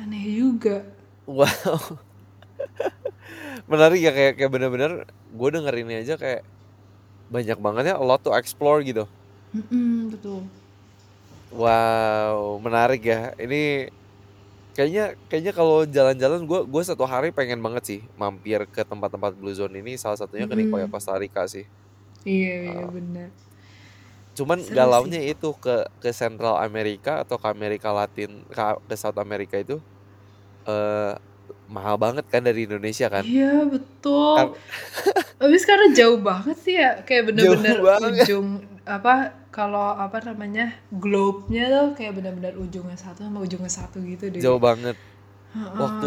Aneh 0.02 0.24
juga. 0.40 0.76
Wow. 1.26 2.02
Menarik 3.70 4.00
ya, 4.02 4.10
kayak 4.16 4.32
kayak 4.38 4.50
bener-bener 4.54 4.92
gue 5.38 5.48
denger 5.54 5.74
ini 5.82 5.92
aja 6.02 6.14
kayak 6.18 6.42
banyak 7.30 7.58
banget 7.66 7.84
ya, 7.92 7.94
a 8.00 8.04
lot 8.04 8.20
to 8.24 8.32
explore 8.36 8.80
gitu. 8.84 9.08
Mhm, 9.52 10.10
betul. 10.10 10.42
Wow, 11.52 12.56
menarik 12.64 13.00
ya. 13.04 13.28
Ini 13.36 13.56
kayaknya 14.76 15.02
kayaknya 15.28 15.52
kalau 15.58 15.78
jalan-jalan 15.96 16.40
gue 16.50 16.60
gue 16.72 16.82
satu 16.90 17.04
hari 17.12 17.28
pengen 17.38 17.60
banget 17.66 17.84
sih 17.90 18.00
mampir 18.20 18.60
ke 18.74 18.82
tempat-tempat 18.88 19.32
Blue 19.40 19.54
Zone 19.58 19.74
ini, 19.82 19.92
salah 20.00 20.18
satunya 20.20 20.46
ke 20.50 20.54
Nicoya 20.58 20.86
Mhm. 20.86 20.92
Costa 20.92 21.14
Rica 21.20 21.44
sih. 21.54 21.64
Iya 22.32 22.54
iya, 22.70 22.84
Eee 22.84 22.92
bener. 22.94 23.28
Cuman 24.38 24.64
Seru 24.66 24.72
galaunya 24.72 25.20
sih. 25.20 25.20
itu 25.20 25.52
ke 25.60 25.84
ke 26.00 26.10
Central 26.16 26.56
America 26.64 27.20
atau 27.24 27.36
ke 27.36 27.46
Amerika 27.52 27.92
Latin, 27.92 28.44
ke 28.48 28.62
ke 28.88 28.94
South 28.96 29.18
America 29.20 29.56
itu, 29.60 29.76
eee, 30.68 31.14
mahal 31.68 31.96
banget 32.00 32.26
kan 32.32 32.42
dari 32.46 32.66
Indonesia 32.68 33.08
kan. 33.12 33.26
Iya, 33.26 33.68
Kar 34.34 34.48
betul. 34.48 34.56
Habis 35.42 35.62
karena 35.70 35.86
jauh 35.98 36.18
banget 36.28 36.56
sih 36.64 36.74
ya, 36.82 36.88
kayak 37.06 37.24
bener-bener 37.30 37.76
ujung 38.06 38.48
apa, 38.88 39.10
kalau 39.54 39.86
apa 40.04 40.18
namanya, 40.28 40.62
globe-nya 41.02 41.62
tuh 41.74 41.86
kayak 41.98 42.12
bener-bener 42.18 42.54
ujungnya 42.64 42.96
satu 43.04 43.20
sama 43.26 43.38
ujungnya 43.46 43.72
satu 43.72 43.98
gitu 44.10 44.26
deh. 44.36 44.44
Jauh 44.44 44.60
banget. 44.62 44.96
Waktu 45.80 46.06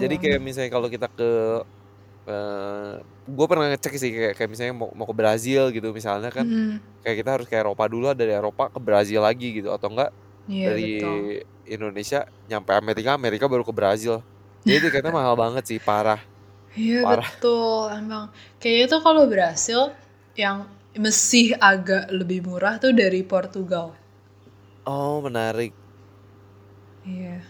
jadi 0.00 0.14
kayak 0.22 0.40
banget. 0.40 0.46
misalnya 0.46 0.70
kalau 0.74 0.88
kita 0.92 1.08
ke 1.12 1.28
eee, 2.28 3.02
gue 3.28 3.46
pernah 3.50 3.66
ngecek 3.72 3.94
sih 4.02 4.10
kayak 4.16 4.32
kayak 4.38 4.50
misalnya 4.52 4.74
mau 4.76 4.90
mau 4.98 5.06
ke 5.10 5.14
Brazil 5.16 5.62
gitu 5.74 5.90
misalnya 5.96 6.30
kan, 6.34 6.46
Mhm. 6.46 7.02
kayak 7.04 7.16
kita 7.24 7.30
harus 7.38 7.46
ke 7.50 7.56
Eropa 7.58 7.84
dulu, 7.92 8.12
dari 8.16 8.32
Eropa 8.34 8.68
ke 8.74 8.80
Brazil 8.82 9.20
lagi 9.26 9.46
gitu, 9.62 9.70
atau 9.74 9.88
enggak 9.92 10.10
Iya, 10.46 10.68
dari 10.68 10.82
betul. 10.82 11.32
Indonesia 11.66 12.24
nyampe 12.50 12.72
Amerika, 12.76 13.14
Amerika 13.18 13.46
baru 13.50 13.64
ke 13.66 13.74
Brazil. 13.76 14.22
Jadi 14.68 14.90
tiketnya 14.90 15.12
mahal 15.14 15.34
banget 15.38 15.64
sih, 15.68 15.78
parah. 15.82 16.20
Iya, 16.80 16.98
Parah. 17.02 17.28
betul, 17.32 17.80
emang. 18.00 18.24
Kayaknya 18.60 18.86
tuh 18.92 19.00
kalau 19.06 19.22
Brasil 19.32 19.80
yang 20.42 20.56
masih 21.04 21.46
agak 21.70 22.02
lebih 22.18 22.40
murah 22.48 22.74
tuh 22.82 22.92
dari 23.00 23.20
Portugal. 23.32 23.86
Oh, 24.86 25.22
menarik. 25.22 25.74
Iya. 27.04 27.42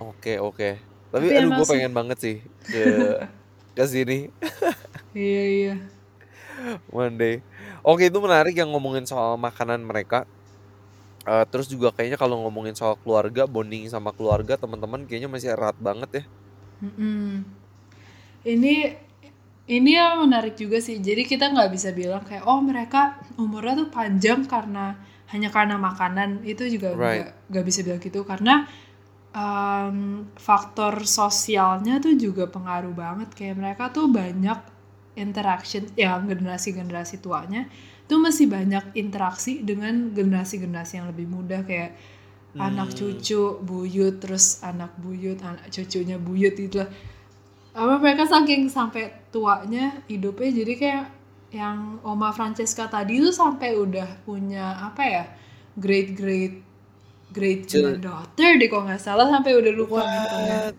Oke 0.00 0.36
oke. 0.44 0.64
Tapi 1.12 1.26
Tapi 1.26 1.36
aduh 1.36 1.50
gue 1.56 1.64
sih 1.64 1.64
pengen 1.70 1.92
banget 1.96 2.18
sih 2.24 2.34
ke 2.68 2.76
ke 3.76 3.84
sini 3.86 4.18
Iya 5.14 5.42
iya. 5.56 5.72
one 6.90 7.16
day. 7.20 7.34
Oke, 7.86 8.08
itu 8.10 8.18
menarik 8.22 8.54
yang 8.56 8.70
ngomongin 8.74 9.04
soal 9.06 9.36
makanan 9.38 9.82
mereka. 9.84 10.26
Eee, 11.30 11.44
terus 11.50 11.66
juga 11.72 11.88
kayaknya 11.96 12.18
kalau 12.22 12.36
ngomongin 12.46 12.74
soal 12.80 12.94
keluarga, 13.02 13.42
bonding 13.54 13.84
sama 13.94 14.10
keluarga, 14.16 14.54
teman-teman 14.62 15.00
kayaknya 15.08 15.30
masih 15.34 15.48
erat 15.54 15.76
banget 15.88 16.10
ya. 16.18 16.24
Mhm. 16.80 17.44
Ini 18.46 18.74
ini 19.66 19.90
yang 19.98 20.22
menarik 20.28 20.54
juga 20.58 20.78
sih. 20.82 20.98
Jadi 21.02 21.24
kita 21.26 21.50
nggak 21.54 21.70
bisa 21.74 21.90
bilang 21.96 22.22
kayak, 22.26 22.44
oh 22.46 22.60
mereka 22.62 23.18
umurnya 23.40 23.74
tuh 23.86 23.88
panjang 23.90 24.46
karena 24.46 24.96
hanya 25.32 25.48
karena 25.50 25.76
makanan. 25.80 26.42
Itu 26.46 26.66
juga 26.70 26.94
Right. 26.94 27.26
nggak 27.26 27.50
nggak 27.50 27.64
bisa 27.68 27.80
bilang 27.86 28.00
gitu 28.02 28.20
karena, 28.26 28.66
mmm, 29.36 30.32
faktor 30.40 31.04
sosialnya 31.04 32.00
tuh 32.00 32.16
juga 32.16 32.48
pengaruh 32.48 32.96
banget. 32.96 33.28
Kayak 33.36 33.56
mereka 33.60 33.84
tuh 33.92 34.08
banyak 34.08 34.58
interaction 35.16 35.88
yang 35.96 36.28
generasi-generasi 36.28 37.20
tuanya 37.24 37.68
tuh 38.06 38.22
masih 38.22 38.46
banyak 38.46 38.94
interaksi 38.94 39.64
dengan 39.64 40.14
generasi-generasi 40.14 40.92
yang 41.02 41.08
lebih 41.10 41.26
muda 41.26 41.66
kayak 41.66 41.98
anak 42.56 42.94
Mmm. 42.94 42.96
cucu, 42.96 43.60
buyut, 43.60 44.16
terus 44.22 44.64
anak 44.64 44.96
buyut, 44.96 45.36
anak 45.44 45.68
cucunya 45.68 46.16
buyut 46.16 46.54
gitu 46.56 46.80
lah. 46.84 46.90
Apa 47.76 48.00
mereka 48.00 48.24
saking 48.24 48.72
sampai 48.72 49.12
tuanya 49.28 50.00
hidupnya 50.08 50.50
jadi 50.64 50.74
kayak 50.80 51.06
yang 51.52 52.00
Oma 52.02 52.32
Francesca 52.32 52.88
tadi 52.88 53.20
tuh 53.20 53.34
sampai 53.34 53.76
udah 53.76 54.24
punya 54.24 54.80
apa 54.88 55.02
ya, 55.04 55.24
great 55.76 56.16
great 57.36 57.68
granddaughter 57.68 58.56
deh 58.56 58.68
kalau 58.72 58.88
nggak 58.88 59.02
salah 59.04 59.28
sampai 59.28 59.52
udah 59.52 59.72
lupa. 59.76 60.00
What? 60.00 60.08
Dan 60.08 60.72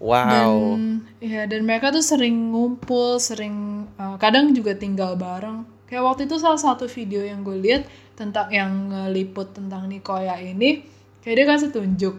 Wow. 0.00 0.80
ya 1.20 1.44
dan 1.44 1.68
mereka 1.68 1.92
tuh 1.92 2.00
sering 2.00 2.52
ngumpul, 2.52 3.20
sering 3.20 3.84
eee, 4.00 4.16
kadang 4.16 4.56
juga 4.56 4.72
tinggal 4.72 5.12
bareng. 5.16 5.64
Kayak 5.84 6.04
waktu 6.08 6.22
itu 6.24 6.40
salah 6.40 6.56
satu 6.56 6.88
video 6.88 7.20
yang 7.20 7.44
gue 7.44 7.60
lihat 7.60 7.84
tentang 8.16 8.48
yang 8.48 8.88
ngeliput 8.88 9.52
tentang 9.52 9.88
Nicoya 9.92 10.40
ini, 10.40 10.84
kayak 11.20 11.34
dia 11.36 11.46
kasih 11.48 11.70
tunjuk. 11.72 12.16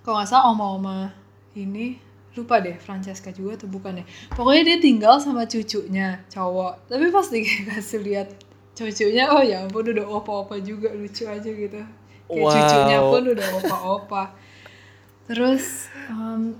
Kalau 0.00 0.16
nggak 0.16 0.28
salah 0.30 0.48
oma-oma 0.54 1.12
ini, 1.52 1.98
lupa 2.32 2.64
deh 2.64 2.78
Francesca 2.80 3.28
juga 3.28 3.60
atau 3.60 3.68
bukan 3.68 4.00
ya. 4.00 4.04
Pokoknya 4.32 4.62
dia 4.64 4.78
tinggal 4.80 5.20
sama 5.20 5.44
cucunya 5.44 6.24
cowok. 6.32 6.88
Tapi 6.88 7.04
pas 7.12 7.26
dikasih 7.28 8.00
lihat 8.08 8.28
cucunya, 8.76 9.24
oh 9.32 9.42
ya 9.42 9.64
ampun 9.64 9.84
udah 9.92 10.06
opa-opa 10.06 10.56
juga 10.60 10.92
lucu 10.92 11.24
aja 11.26 11.48
gitu. 11.48 11.80
Kayak 12.30 12.48
cucunya 12.52 12.98
pun 13.08 13.22
Wow. 13.24 13.32
udah 13.34 13.46
opa-opa. 13.58 14.22
Terus 15.26 15.90
mmm, 16.10 16.54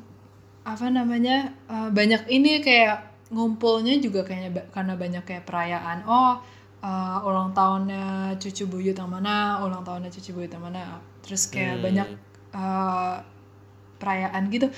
apa 0.66 0.86
namanya, 0.90 1.54
eee, 1.70 1.88
banyak 1.94 2.22
ini 2.32 2.58
kayak 2.64 2.96
ngumpulnya 3.30 3.94
juga 4.02 4.22
kayaknya 4.26 4.66
karena 4.74 4.94
banyak 4.98 5.22
kayak 5.28 5.44
perayaan. 5.46 5.98
Oh, 6.08 6.40
eee, 6.82 7.16
ulang 7.28 7.50
tahunnya 7.54 8.34
cucu 8.42 8.64
buyut 8.66 8.96
yang 8.96 9.10
mana, 9.12 9.60
ulang 9.62 9.82
tahunnya 9.86 10.10
cucu 10.10 10.30
buyut 10.34 10.50
yang 10.50 10.64
mana. 10.66 10.98
Terus 11.22 11.46
kayak 11.52 11.78
banyak, 11.84 12.08
Mmm. 12.08 12.56
eee, 12.58 13.14
perayaan 14.00 14.42
gitu. 14.52 14.68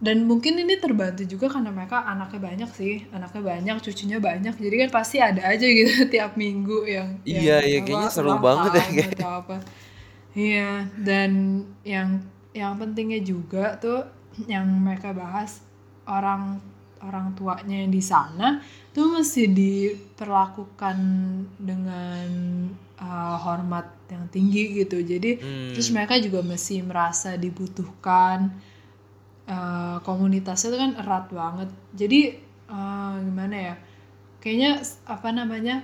Dan 0.00 0.24
mungkin 0.24 0.56
ini 0.56 0.80
terbantu 0.80 1.22
juga 1.28 1.46
karena 1.52 1.68
mereka 1.68 2.00
anaknya 2.08 2.40
banyak 2.40 2.70
sih, 2.72 2.94
anaknya 3.12 3.42
banyak, 3.44 3.76
cucunya 3.84 4.18
banyak. 4.18 4.54
Jadi 4.56 4.74
kan 4.86 4.90
pasti 4.98 5.16
ada 5.20 5.42
aja 5.52 5.66
gitu 5.68 5.92
tiap 6.14 6.32
minggu 6.40 6.88
yang 6.88 7.08
Iya 7.30 7.54
yang 7.64 7.68
iya, 7.68 7.78
apa, 7.84 7.84
kayaknya 7.84 8.08
seru 8.14 8.32
ulang 8.32 8.40
banget 8.46 8.70
ya 8.80 8.82
kayaknya. 8.88 9.06
atau 9.12 9.28
apa. 9.44 9.56
Iya, 10.34 10.86
dan 10.94 11.30
yang 11.82 12.22
yang 12.54 12.74
pentingnya 12.78 13.20
juga 13.22 13.74
tuh 13.82 14.06
yang 14.46 14.66
mereka 14.86 15.10
bahas 15.14 15.62
orang 16.06 16.62
orang 17.02 17.32
tuanya 17.38 17.76
yang 17.86 17.92
di 17.92 18.02
sana 18.04 18.60
tuh 18.94 19.06
mesti 19.18 19.42
diperlakukan 19.50 20.98
dengan, 21.58 22.28
eee, 23.00 23.36
hormat 23.44 23.86
yang 24.12 24.24
tinggi 24.30 24.84
gitu. 24.84 25.00
Jadi 25.02 25.30
terus 25.74 25.88
Mmm. 25.88 25.96
mereka 25.96 26.18
juga 26.20 26.40
mesti 26.44 26.82
merasa 26.84 27.34
dibutuhkan, 27.40 28.50
eee, 29.50 29.96
komunitasnya 30.06 30.68
tuh 30.74 30.80
kan 30.84 30.92
erat 31.02 31.26
banget. 31.40 31.68
Jadi, 32.00 32.20
eee, 32.74 33.12
gimana 33.26 33.56
ya, 33.68 33.74
kayaknya 34.42 34.70
apa 35.14 35.28
namanya, 35.34 35.76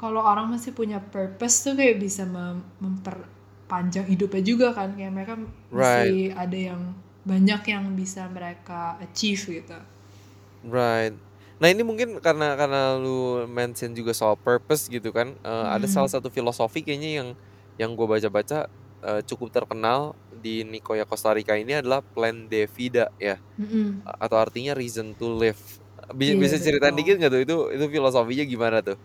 kalau 0.00 0.20
orang 0.22 0.46
masih 0.54 0.72
punya 0.78 0.98
purpose 1.14 1.56
tuh 1.66 1.74
kayak 1.80 1.96
bisa 2.04 2.22
mem 2.28 2.58
memperpanjang 2.84 4.06
hidupnya 4.12 4.42
juga 4.44 4.68
kan. 4.78 4.90
Kayak 4.98 5.12
mereka 5.16 5.34
Right. 5.70 6.18
ada 6.44 6.58
yang 6.70 6.82
banyak 7.24 7.62
yang 7.72 7.84
bisa 8.00 8.22
mereka 8.36 8.96
achieve 9.04 9.42
gitu. 9.62 9.78
Right. 10.64 11.12
Nah, 11.60 11.68
ini 11.70 11.82
mungkin 11.86 12.18
karena 12.24 12.56
karena 12.58 12.96
lu 12.98 13.44
mention 13.46 13.92
juga 13.94 14.12
soal 14.16 14.34
purpose 14.40 14.88
gitu 14.90 15.12
kan, 15.14 15.36
eee, 15.44 15.66
ada 15.70 15.86
salah 15.86 16.10
satu 16.10 16.28
filosofi 16.32 16.82
kayaknya 16.82 17.10
yang 17.22 17.28
yang 17.78 17.90
gue 17.98 18.06
baca-baca, 18.08 18.66
eee, 19.04 19.20
cukup 19.28 19.52
terkenal 19.54 20.16
di 20.44 20.60
Nicoya 20.62 21.08
Costa 21.08 21.32
Rica 21.32 21.56
ini 21.56 21.72
adalah 21.72 22.04
Plan 22.04 22.44
de 22.44 22.68
Vida 22.68 23.08
ya, 23.16 23.40
Mhm. 23.56 24.04
A 24.04 24.28
atau 24.28 24.36
artinya 24.36 24.76
reason 24.76 25.16
to 25.16 25.32
live. 25.32 25.56
Bi 26.12 26.36
Iya 26.36 26.36
bisa 26.36 26.60
ceritain 26.60 26.92
betul. 26.92 27.00
dikit 27.00 27.14
nggak 27.16 27.32
tuh 27.32 27.40
itu 27.40 27.56
itu 27.72 27.84
filosofinya 27.88 28.44
gimana 28.44 28.78
tuh? 28.84 28.98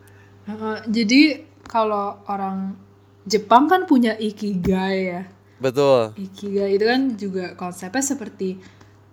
Heeh, 0.43 0.77
jadi 0.91 1.21
kalau 1.63 2.19
orang 2.27 2.75
Jepang 3.23 3.71
kan 3.71 3.85
punya 3.85 4.19
Ikigai 4.19 4.97
ya. 5.07 5.23
Betul. 5.55 6.11
Ikigai 6.17 6.75
itu 6.75 6.85
kan 6.85 7.01
juga 7.15 7.45
konsepnya 7.55 8.03
seperti 8.03 8.59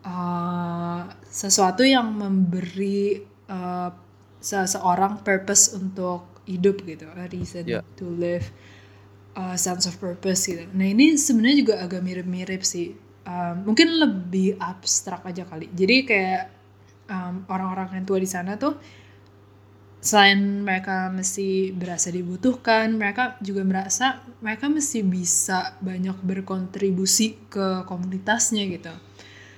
uh, 0.03 1.01
sesuatu 1.23 1.83
yang 1.83 2.11
memberi 2.11 3.23
uh, 3.47 3.91
seseorang 4.39 5.23
purpose 5.23 5.75
untuk 5.75 6.43
hidup 6.47 6.79
gitu, 6.83 7.07
a 7.11 7.27
reason 7.27 7.67
Ya. 7.67 7.83
to 7.99 8.07
live, 8.07 8.47
a 9.37 9.61
sense 9.61 9.85
of 9.85 9.95
purpose 10.01 10.49
gitu. 10.49 10.65
Nah 10.73 10.89
ini 10.89 11.21
sebenarnya 11.21 11.57
juga 11.61 11.75
agak 11.85 12.01
mirip-mirip 12.01 12.65
sih. 12.65 12.97
Um, 13.27 13.69
mungkin 13.69 14.01
lebih 14.01 14.57
abstrak 14.57 15.27
aja 15.29 15.45
kali. 15.45 15.69
Jadi 15.77 15.97
kayak 16.09 16.45
um, 17.13 17.45
orang-orang 17.53 18.01
yang 18.01 18.05
tua 18.09 18.19
di 18.23 18.31
sana 18.31 18.57
tuh 18.57 18.81
selain 20.01 20.63
mereka 20.63 21.11
mesti 21.11 21.75
berasa 21.75 22.15
dibutuhkan, 22.15 22.95
mereka 22.95 23.35
juga 23.43 23.67
merasa 23.67 24.23
mereka 24.39 24.71
mesti 24.71 25.03
bisa 25.03 25.75
banyak 25.83 26.17
berkontribusi 26.23 27.51
ke 27.51 27.83
komunitasnya 27.85 28.63
gitu. 28.71 28.95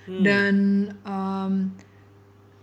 Hmm. 0.08 0.22
Dan 0.24 0.54
um, 1.04 1.68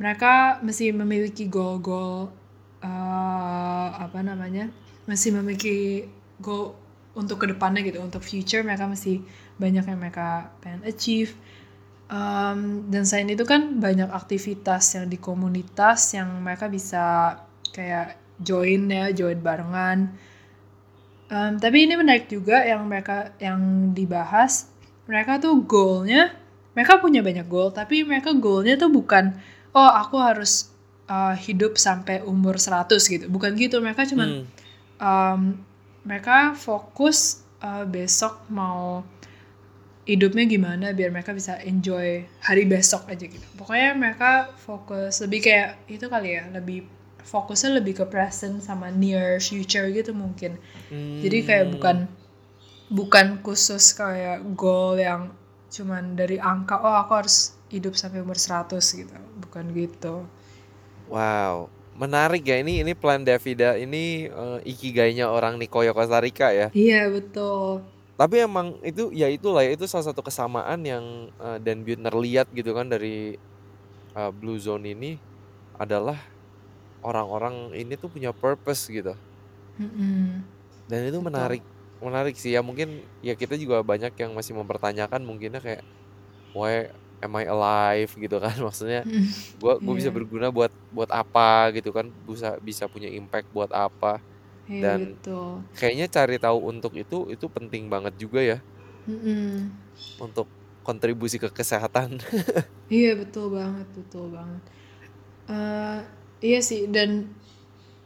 mereka 0.01 0.59
mesti 0.65 0.89
memiliki 0.91 1.45
goal-goal 1.45 2.33
uh, 2.81 3.89
apa 4.01 4.19
namanya? 4.25 4.67
Mesti 5.05 5.29
memiliki 5.29 6.09
goal 6.41 6.84
untuk 7.15 7.41
ke 7.41 7.47
depannya 7.49 7.81
gitu, 7.81 8.03
untuk 8.03 8.21
future 8.21 8.61
mereka 8.61 8.85
mesti 8.85 9.23
banyak 9.55 9.87
yang 9.87 9.99
mereka 9.99 10.51
pengen 10.59 10.83
achieve. 10.83 11.33
Um, 12.05 12.85
dan 12.93 13.01
selain 13.07 13.33
itu 13.33 13.47
kan 13.47 13.81
banyak 13.81 14.11
aktivitas 14.13 14.93
yang 14.93 15.09
di 15.09 15.17
komunitas 15.17 16.13
yang 16.13 16.29
mereka 16.43 16.69
bisa 16.69 17.33
kayak 17.73 18.19
join 18.37 18.85
ya, 18.91 19.09
join 19.15 19.39
barengan. 19.41 20.13
Um, 21.25 21.57
tapi 21.57 21.89
ini 21.89 21.97
menarik 21.97 22.29
juga 22.29 22.61
yang 22.61 22.85
mereka 22.85 23.33
yang 23.41 23.89
dibahas. 23.97 24.69
Mereka 25.09 25.41
tuh 25.41 25.65
goalnya, 25.65 26.35
mereka 26.77 27.01
punya 27.01 27.25
banyak 27.25 27.47
goal, 27.49 27.73
tapi 27.73 28.05
mereka 28.05 28.35
goalnya 28.37 28.77
tuh 28.77 28.93
bukan, 28.93 29.33
oh 29.73 29.89
aku 29.89 30.21
harus 30.21 30.69
uh, 31.09 31.33
hidup 31.33 31.77
sampai 31.81 32.21
umur 32.21 32.61
100 32.61 33.01
gitu. 33.01 33.25
Bukan 33.31 33.57
gitu, 33.57 33.81
mereka 33.81 34.05
cuman 34.05 34.45
Hmm. 34.45 34.45
um, 35.01 35.41
mereka 36.05 36.53
fokus 36.53 37.43
uh, 37.59 37.83
besok 37.83 38.45
mau 38.47 39.01
hidupnya 40.05 40.45
gimana 40.45 40.93
biar 40.93 41.09
mereka 41.09 41.33
bisa 41.33 41.57
enjoy 41.65 42.21
hari 42.45 42.63
besok 42.69 43.09
aja 43.09 43.25
gitu. 43.25 43.41
Pokoknya 43.57 43.97
mereka 43.97 44.53
fokus 44.53 45.17
lebih 45.25 45.41
kayak 45.41 45.81
itu 45.89 46.05
kali 46.05 46.37
ya, 46.37 46.45
lebih 46.53 46.85
fokusnya 47.25 47.81
lebih 47.81 47.97
ke 47.97 48.05
present 48.05 48.61
sama 48.61 48.93
near 48.93 49.41
future 49.41 49.89
gitu 49.89 50.13
mungkin. 50.13 50.61
Jadi 50.93 51.37
kayak 51.41 51.65
Hmm. 51.65 51.73
bukan 51.73 51.97
bukan 52.85 53.27
khusus 53.41 53.97
kayak 53.97 54.45
goal 54.53 54.93
yang 55.01 55.33
cuman 55.73 56.13
dari 56.13 56.37
angka 56.37 56.77
oh 56.77 56.95
aku 57.01 57.25
harus 57.25 57.57
hidup 57.73 57.97
sampai 57.97 58.21
umur 58.21 58.37
100 58.37 58.77
gitu. 58.93 59.09
Bukan 59.41 59.73
gitu. 59.73 60.29
Wow, 61.09 61.73
menarik 61.95 62.43
ya 62.43 62.59
ini 62.59 62.83
ini 62.83 62.91
Plan 62.91 63.23
de 63.23 63.35
Vida 63.39 63.79
ini 63.79 64.27
eh, 64.27 64.59
ikigainya 64.67 65.31
orang 65.31 65.55
Nicoya 65.55 65.95
Costa 65.95 66.19
Rica 66.19 66.51
ya. 66.51 66.67
Iya, 66.75 67.07
betul. 67.09 67.81
Tapi 68.15 68.35
emang 68.43 68.79
itu 68.83 69.11
ya 69.11 69.27
itulah 69.27 69.63
ya 69.63 69.75
itu 69.75 69.87
salah 69.87 70.07
satu 70.11 70.23
kesamaan 70.23 70.83
yang 70.83 71.31
eh, 71.39 71.57
Dan 71.63 71.83
Buettner 71.87 72.15
lihat 72.15 72.51
gitu 72.51 72.75
kan 72.75 72.91
dari 72.91 73.39
eh, 74.15 74.31
Blue 74.35 74.59
Zone 74.59 74.91
ini 74.91 75.15
adalah 75.75 76.19
orang-orang 77.03 77.75
ini 77.75 77.95
tuh 77.95 78.11
punya 78.11 78.35
purpose 78.35 78.87
gitu. 78.91 79.15
Mm-mm. 79.79 80.43
Dan 80.87 81.01
itu 81.07 81.19
Betul. 81.19 81.27
menarik 81.31 81.63
menarik 82.03 82.35
sih 82.35 82.53
ya 82.53 82.61
mungkin 82.61 83.01
ya 83.23 83.33
kita 83.33 83.55
juga 83.55 83.79
banyak 83.81 84.13
yang 84.19 84.35
masih 84.35 84.53
mempertanyakan 84.53 85.23
mungkinnya 85.23 85.63
kayak 85.63 85.83
why 86.51 86.91
am 87.23 87.33
I 87.39 87.45
alive 87.47 88.11
gitu 88.15 88.37
kan 88.43 88.55
maksudnya 88.67 89.05
Mm, 89.05 89.27
gua 89.59 89.79
gua 89.83 89.95
bisa 89.99 90.09
Iya. 90.09 90.15
berguna 90.15 90.47
buat 90.55 90.71
buat 90.91 91.09
apa 91.13 91.71
gitu 91.77 91.89
kan 91.95 92.07
bisa 92.29 92.57
bisa 92.63 92.85
punya 92.91 93.09
impact 93.11 93.47
buat 93.55 93.71
apa 93.73 94.21
Iya, 94.69 94.83
dan 94.83 94.99
betul. 95.09 95.63
kayaknya 95.77 96.07
cari 96.11 96.37
tahu 96.41 96.59
untuk 96.71 96.93
itu 96.99 97.29
itu 97.33 97.45
penting 97.51 97.87
banget 97.93 98.13
juga 98.19 98.41
ya 98.43 98.57
Mm-mm. 99.07 99.71
untuk 100.19 100.51
kontribusi 100.85 101.37
ke 101.41 101.49
kesehatan 101.51 102.19
Iya 102.97 103.11
betul 103.21 103.45
banget, 103.57 103.87
betul 103.97 104.25
banget. 104.37 104.61
Eh, 105.55 105.99
iya 106.47 106.59
sih 106.69 106.81
dan 106.95 107.09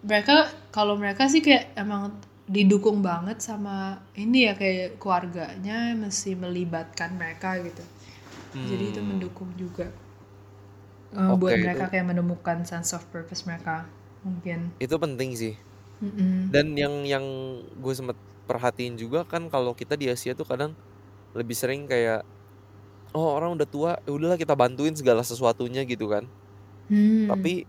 mereka 0.10 0.36
kalau 0.76 0.96
mereka 1.02 1.24
sih 1.34 1.42
kayak 1.48 1.66
emang 1.84 2.04
didukung 2.56 3.00
banget 3.10 3.38
sama 3.48 3.76
ini 4.24 4.38
ya 4.48 4.54
kayak 4.62 4.88
keluarganya 5.02 5.78
mesti 6.04 6.32
melibatkan 6.44 7.12
mereka 7.22 7.50
gitu. 7.68 7.84
Jadi 8.70 8.84
itu 8.92 9.00
Hmm, 9.00 9.10
mendukung 9.10 9.50
juga 9.62 9.88
eh, 11.14 11.34
buat 11.40 11.54
oke 11.54 11.56
mereka 11.62 11.84
itu 11.84 11.90
kayak 11.92 12.08
menemukan 12.14 12.60
sense 12.70 12.92
of 12.98 13.04
purpose 13.14 13.42
mereka 13.50 13.86
mungkin. 14.26 14.60
itu 14.80 14.96
penting 15.04 15.30
sih 15.36 15.54
Mm-mm. 16.02 16.50
dan 16.54 16.74
yang 16.78 17.06
yang 17.08 17.26
gue 17.78 17.94
sempet 17.96 18.18
perhatiin 18.50 18.96
juga 19.00 19.26
kan 19.28 19.48
kalau 19.54 19.74
kita 19.78 19.96
di 20.00 20.10
Asia 20.12 20.34
tuh 20.38 20.48
kadang 20.48 20.74
lebih 21.38 21.56
sering 21.58 21.86
kayak 21.90 22.26
oh 23.16 23.36
orang 23.38 23.56
udah 23.58 23.68
tua 23.70 23.92
ya 24.08 24.12
udahlah 24.16 24.40
kita 24.40 24.56
bantuin 24.58 24.96
segala 24.98 25.22
sesuatunya 25.26 25.84
gitu 25.90 26.10
kan 26.12 26.30
Hmm. 26.90 27.30
tapi 27.30 27.66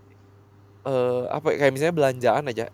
eh 0.87 1.23
apa 1.35 1.47
ya, 1.53 1.57
kayak 1.61 1.73
misalnya 1.75 1.95
belanjaan 1.99 2.45
aja 2.51 2.65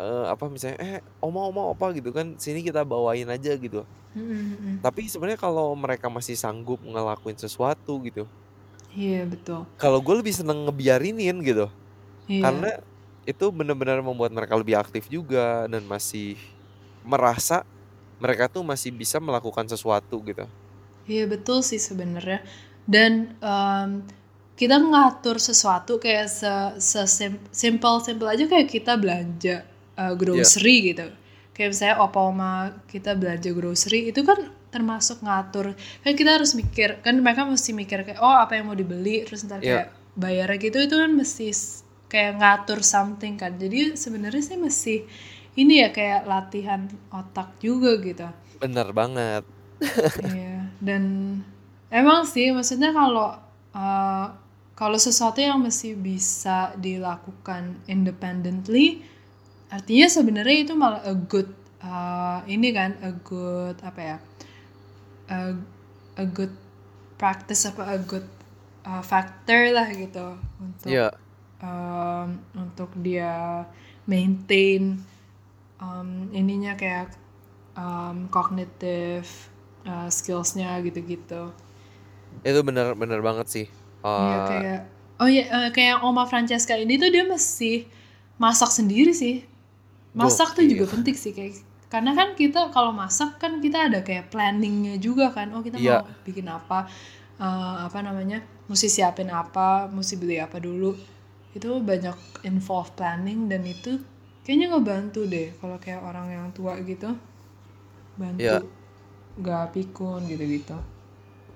eh, 0.00 0.24
apa 0.32 0.44
misalnya 0.52 0.78
eh 0.84 0.94
oma 1.26 1.40
oma 1.50 1.62
apa 1.74 1.86
gitu 1.98 2.10
kan 2.16 2.26
sini 2.44 2.60
kita 2.66 2.82
bawain 2.88 3.28
aja 3.36 3.52
gitu 3.64 3.84
mm-mm. 4.16 4.80
tapi 4.84 5.00
sebenarnya 5.12 5.40
kalau 5.40 5.66
mereka 5.84 6.06
masih 6.16 6.36
sanggup 6.38 6.80
ngelakuin 6.84 7.38
sesuatu 7.40 7.92
gitu 8.06 8.24
Iya 8.96 9.26
betul. 9.26 9.66
kalau 9.80 9.98
gue 10.04 10.14
lebih 10.20 10.34
seneng 10.36 10.66
ngebiarinin 10.68 11.36
gitu 11.42 11.66
Iya. 12.28 12.42
karena 12.44 12.70
itu 13.26 13.46
benar-benar 13.52 14.00
membuat 14.04 14.32
mereka 14.34 14.54
lebih 14.60 14.76
aktif 14.80 15.06
juga 15.10 15.66
dan 15.72 15.82
masih 15.86 16.40
merasa 17.04 17.64
mereka 18.22 18.44
tuh 18.52 18.62
masih 18.66 18.90
bisa 18.94 19.18
melakukan 19.22 19.66
sesuatu 19.70 20.16
gitu 20.28 20.46
Iya 21.08 21.24
betul 21.32 21.58
sih 21.70 21.80
sebenarnya. 21.88 22.40
Dan 22.94 23.12
em, 23.42 23.90
kita 24.60 24.76
ngatur 24.90 25.36
sesuatu 25.40 25.92
kayak 26.04 26.28
se, 26.28 26.52
se 26.90 27.00
sim- 27.08 27.42
simple 27.62 27.96
simple 28.06 28.28
aja 28.28 28.44
kayak 28.52 28.68
kita 28.74 28.92
belanja 29.02 29.64
uh, 30.00 30.12
grocery 30.16 30.96
gitu. 30.96 31.12
Kayak 31.52 31.76
misalnya 31.76 31.96
opa 32.00 32.20
oma 32.24 32.52
kita 32.88 33.12
belanja 33.12 33.52
grocery 33.52 34.08
itu 34.08 34.24
kan 34.24 34.48
termasuk 34.72 35.20
ngatur. 35.20 35.76
Kan 36.00 36.12
kita 36.16 36.40
harus 36.40 36.56
mikir 36.56 37.04
kan 37.04 37.20
mereka 37.20 37.44
mesti 37.44 37.76
mikir 37.76 38.08
kayak 38.08 38.20
oh 38.24 38.40
apa 38.40 38.56
yang 38.56 38.72
mau 38.72 38.76
dibeli 38.78 39.20
terus 39.28 39.44
ntar 39.44 39.60
ya 39.60 39.84
kayak 39.84 39.88
bayarnya 40.16 40.56
gitu 40.56 40.78
itu 40.80 40.96
kan 40.96 41.12
mesti 41.12 41.46
kayak 42.08 42.32
ngatur 42.40 42.80
something 42.80 43.36
kan. 43.36 43.60
Jadi 43.60 44.00
sebenarnya 44.00 44.40
sih 44.40 44.56
mesti 44.56 44.94
ini 45.60 45.84
ya 45.84 45.92
kayak 45.92 46.24
latihan 46.24 46.88
otak 47.12 47.60
juga 47.60 48.00
gitu. 48.00 48.24
bener 48.60 48.92
banget 48.92 49.40
Iya, 50.36 50.68
dan 50.84 51.04
emang 51.88 52.28
sih 52.28 52.52
maksudnya 52.52 52.92
kalau 52.92 53.40
uh, 53.72 54.26
kalau 54.76 54.96
sesuatu 54.96 55.40
yang 55.44 55.60
mesti 55.60 55.92
bisa 55.92 56.72
dilakukan 56.80 57.84
independently, 57.84 59.04
artinya 59.70 60.06
sebenarnya 60.10 60.56
itu 60.66 60.74
malah 60.74 61.02
a 61.06 61.14
good 61.14 61.48
uh, 61.80 62.42
ini 62.50 62.74
kan 62.74 62.98
a 63.00 63.14
good 63.22 63.78
apa 63.80 64.00
ya 64.00 64.16
a, 65.30 65.54
a 66.18 66.24
good 66.26 66.52
practice 67.16 67.64
apa 67.70 67.94
a 67.94 67.98
good 68.02 68.26
uh, 68.84 69.00
factor 69.00 69.70
lah 69.70 69.88
gitu 69.94 70.36
untuk 70.58 70.90
ya 70.90 71.08
um, 71.62 72.42
untuk 72.58 72.90
dia 72.98 73.64
maintain 74.04 74.98
um, 75.78 76.28
ininya 76.34 76.74
kayak 76.74 77.14
um, 77.78 78.26
cognitive 78.28 79.28
uh, 79.86 80.10
skillsnya 80.10 80.82
gitu-gitu. 80.82 81.54
itu 82.46 82.60
bener 82.62 82.94
bener 82.94 83.20
banget 83.22 83.46
sih 83.50 83.66
Iya 84.00 84.08
Eh, 84.08 84.48
kayak 84.48 84.80
oh 85.20 85.28
ya 85.28 85.44
kayak 85.72 85.96
Oma 86.00 86.24
Francesca 86.24 86.72
ini 86.76 86.96
tuh 86.96 87.12
dia 87.12 87.24
mesti 87.28 87.84
masak 88.40 88.72
sendiri 88.72 89.12
sih. 89.12 89.44
Masak 90.14 90.58
tuh 90.58 90.66
juga 90.66 90.90
penting 90.90 91.14
sih 91.14 91.30
kayak 91.30 91.62
karena 91.90 92.14
kan 92.14 92.38
kita 92.38 92.70
kalau 92.70 92.94
masak 92.94 93.38
kan 93.42 93.58
kita 93.58 93.90
ada 93.90 94.02
kayak 94.02 94.30
planningnya 94.30 94.98
juga 94.98 95.30
kan. 95.30 95.50
Oh 95.54 95.62
kita 95.62 95.78
iya 95.78 96.02
mau 96.02 96.10
bikin 96.26 96.46
apa 96.50 96.86
eh, 97.38 97.76
apa 97.86 97.98
namanya 98.02 98.42
mesti 98.70 98.86
siapin 98.86 99.30
apa, 99.30 99.90
mesti 99.90 100.14
beli 100.18 100.38
apa 100.38 100.58
dulu. 100.58 100.94
Itu 101.50 101.82
banyak 101.82 102.46
involve 102.46 102.94
planning 102.94 103.50
dan 103.50 103.66
itu 103.66 103.98
kayaknya 104.46 104.72
ngebantu 104.74 105.26
deh 105.26 105.54
kalau 105.58 105.76
kayak 105.82 106.00
orang 106.02 106.26
yang 106.30 106.46
tua 106.54 106.78
gitu 106.82 107.14
bantu 108.18 108.66
gak 109.40 109.72
pikun 109.72 110.26
gitu-gitu. 110.28 110.76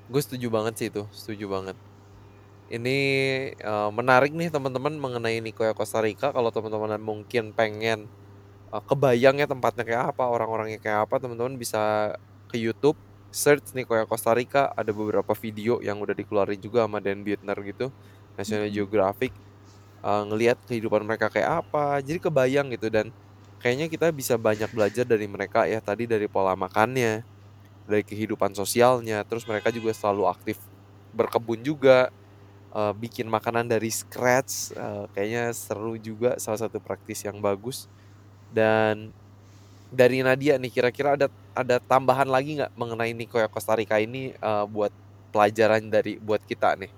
gue 0.08 0.20
setuju 0.20 0.46
banget 0.52 0.74
sih 0.76 0.88
itu, 0.92 1.02
setuju 1.12 1.48
banget. 1.48 1.76
Ini 2.68 2.98
uh, 3.60 3.90
menarik 3.92 4.32
nih 4.32 4.48
teman-teman 4.52 4.96
mengenai 4.96 5.40
Nicoya 5.40 5.76
Costa 5.76 6.00
Rica. 6.00 6.32
Kalau 6.32 6.48
teman-teman 6.52 6.96
mungkin 7.00 7.52
pengen 7.52 8.08
uh, 8.74 8.82
kebayang 8.82 9.38
ya 9.38 9.46
tempatnya 9.46 9.84
kayak 9.86 10.04
apa, 10.14 10.24
orang-orangnya 10.26 10.82
kayak 10.82 11.06
apa, 11.06 11.22
teman-teman 11.22 11.54
bisa 11.54 12.14
ke 12.50 12.58
YouTube 12.58 12.98
search 13.30 13.70
Nicoya 13.78 14.04
Costa 14.10 14.34
Rica. 14.34 14.70
Ada 14.74 14.90
beberapa 14.90 15.32
video 15.38 15.78
yang 15.82 16.02
udah 16.02 16.14
dikeluarin 16.16 16.58
juga 16.58 16.86
sama 16.86 16.98
Dan 16.98 17.22
Buettner 17.22 17.58
gitu, 17.62 17.90
National 18.38 18.68
Mhm. 18.70 18.74
Geographic. 18.74 19.32
Uh, 20.04 20.26
ngelihat 20.28 20.60
kehidupan 20.68 21.00
mereka 21.06 21.32
kayak 21.32 21.64
apa, 21.64 22.02
jadi 22.04 22.20
kebayang 22.20 22.68
gitu 22.76 22.92
dan 22.92 23.08
kayaknya 23.62 23.88
kita 23.88 24.12
bisa 24.12 24.36
banyak 24.36 24.68
belajar 24.68 25.08
dari 25.08 25.24
mereka 25.24 25.64
ya 25.64 25.80
tadi 25.80 26.04
dari 26.04 26.28
pola 26.28 26.52
makannya, 26.52 27.24
dari 27.88 28.04
kehidupan 28.04 28.52
sosialnya, 28.56 29.24
terus 29.28 29.44
mereka 29.48 29.72
juga 29.72 29.92
selalu 29.96 30.28
aktif 30.28 30.60
berkebun 31.16 31.60
juga, 31.64 32.12
uh, 32.72 32.92
bikin 32.96 33.28
makanan 33.32 33.68
dari 33.68 33.88
scratch, 33.92 34.76
uh, 34.76 35.08
kayaknya 35.16 35.52
seru 35.56 35.96
juga 36.00 36.36
salah 36.42 36.60
satu 36.68 36.80
praktis 36.82 37.24
yang 37.24 37.40
bagus. 37.40 37.88
Dan 38.54 39.10
dari 39.90 40.18
Nadia 40.26 40.54
nih 40.62 40.72
kira-kira 40.74 41.18
ada 41.18 41.26
ada 41.54 41.76
tambahan 41.82 42.28
lagi 42.30 42.58
nggak 42.58 42.72
mengenai 42.74 43.12
Nicoya 43.14 43.46
Costa 43.50 43.74
Rica 43.78 43.98
ini 43.98 44.34
uh, 44.42 44.66
buat 44.66 44.92
pelajaran 45.34 45.82
dari 45.90 46.18
buat 46.22 46.42
kita 46.46 46.78
nih? 46.78 46.92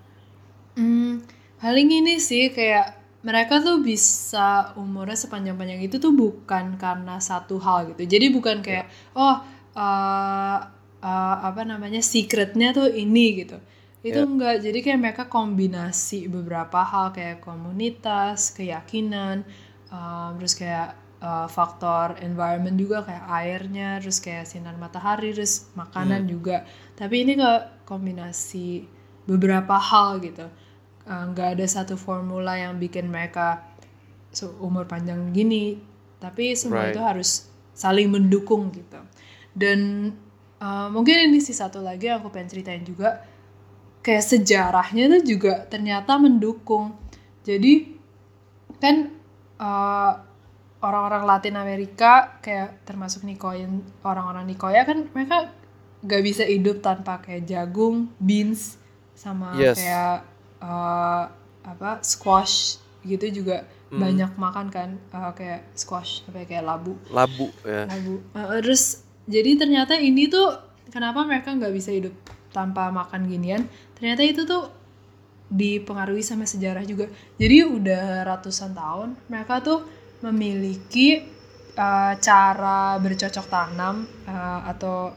Hmm, 0.77 1.25
paling 1.61 1.89
ini 1.89 2.21
sih 2.21 2.53
kayak 2.53 2.87
mereka 3.25 3.55
tuh 3.65 3.81
bisa 3.83 4.77
umurnya 4.79 5.17
sepanjang-panjang 5.19 5.81
itu 5.83 5.97
tuh 5.99 6.13
bukan 6.15 6.77
karena 6.79 7.19
satu 7.19 7.57
hal 7.65 7.79
gitu. 7.93 8.03
Jadi 8.07 8.27
bukan 8.37 8.57
kayak 8.63 8.87
oh 9.17 9.37
uh, 9.77 10.59
uh, 11.03 11.37
apa 11.49 11.63
namanya 11.67 12.01
secretnya 12.05 12.71
tuh 12.77 12.89
ini 12.93 13.45
gitu. 13.45 13.59
Itu 14.07 14.21
Ya. 14.23 14.29
enggak. 14.29 14.63
Jadi 14.63 14.79
kayak 14.85 15.01
mereka 15.03 15.23
kombinasi 15.27 16.31
beberapa 16.31 16.79
hal 16.87 17.11
kayak 17.17 17.43
komunitas, 17.43 18.55
keyakinan, 18.55 19.43
um, 19.91 20.31
terus 20.39 20.55
kayak 20.55 20.95
uh, 21.21 21.47
faktor 21.47 22.19
environment 22.21 22.77
juga 22.77 23.05
kayak 23.05 23.25
airnya, 23.29 23.89
terus 24.01 24.19
kayak 24.19 24.45
sinar 24.45 24.77
matahari, 24.77 25.33
terus 25.33 25.69
makanan 25.75 26.25
Hmm. 26.25 26.31
juga. 26.31 26.57
Tapi 26.95 27.25
ini 27.25 27.37
ke 27.37 27.53
kombinasi 27.85 28.85
beberapa 29.25 29.77
hal 29.79 30.21
gitu 30.23 30.47
Uh, 31.07 31.31
nggak 31.31 31.55
ada 31.55 31.67
satu 31.71 31.95
formula 31.95 32.59
yang 32.59 32.83
bikin 32.83 33.07
mereka 33.07 33.63
umur 34.59 34.91
panjang 34.91 35.31
gini 35.31 35.79
tapi 36.19 36.59
semua 36.59 36.91
Right. 36.91 36.99
itu 36.99 37.01
harus 37.01 37.47
saling 37.79 38.11
mendukung 38.11 38.75
gitu 38.75 38.99
dan 39.55 40.11
uh, 40.59 40.91
mungkin 40.91 41.31
ini 41.31 41.39
sih 41.39 41.55
satu 41.55 41.79
lagi 41.79 42.11
yang 42.11 42.19
aku 42.19 42.35
pengen 42.35 42.51
ceritain 42.51 42.83
juga 42.83 43.23
kayak 44.03 44.19
sejarahnya 44.19 45.07
tuh 45.15 45.23
juga 45.23 45.63
ternyata 45.71 46.19
mendukung 46.19 46.99
jadi 47.47 47.87
kan 48.83 49.15
uh, 49.63 50.13
orang-orang 50.79 51.25
Latin 51.25 51.57
Amerika 51.57 52.37
kayak 52.39 52.85
termasuk 52.85 53.23
Nicoya 53.23 53.67
orang-orang 54.03 54.45
Nicoya 54.45 54.85
kan 54.85 55.09
mereka 55.11 55.51
gak 56.01 56.23
bisa 56.23 56.45
hidup 56.45 56.81
tanpa 56.81 57.19
kayak 57.19 57.45
jagung, 57.45 58.13
beans 58.19 58.77
sama 59.13 59.57
Yes. 59.57 59.81
kayak 59.81 60.29
uh, 60.61 61.25
apa 61.63 62.01
squash 62.01 62.77
gitu 63.03 63.43
juga 63.43 63.65
Hmm. 63.87 64.03
banyak 64.03 64.35
makan 64.35 64.67
kan 64.67 64.99
uh, 65.15 65.31
kayak 65.31 65.63
squash 65.73 66.27
apa 66.27 66.43
ya, 66.43 66.47
kayak 66.51 66.65
labu 66.67 66.99
Labu 67.07 67.55
ya. 67.63 67.87
labu 67.87 68.19
Uh, 68.35 68.59
terus 68.59 69.07
jadi 69.31 69.55
ternyata 69.55 69.95
ini 69.95 70.27
tuh 70.27 70.59
kenapa 70.91 71.23
mereka 71.23 71.55
nggak 71.55 71.71
bisa 71.71 71.95
hidup 71.95 72.11
tanpa 72.51 72.91
makan 72.91 73.31
ginian 73.31 73.63
ternyata 73.95 74.27
itu 74.27 74.43
tuh 74.43 74.75
dipengaruhi 75.47 76.19
sama 76.19 76.43
sejarah 76.43 76.83
juga 76.83 77.07
jadi 77.39 77.63
udah 77.63 78.27
ratusan 78.27 78.75
tahun 78.75 79.15
mereka 79.31 79.63
tuh 79.63 79.87
memiliki 80.25 81.21
uh, 81.77 82.13
cara 82.17 82.97
bercocok 82.97 83.47
tanam 83.47 84.09
uh, 84.25 84.61
atau 84.69 85.13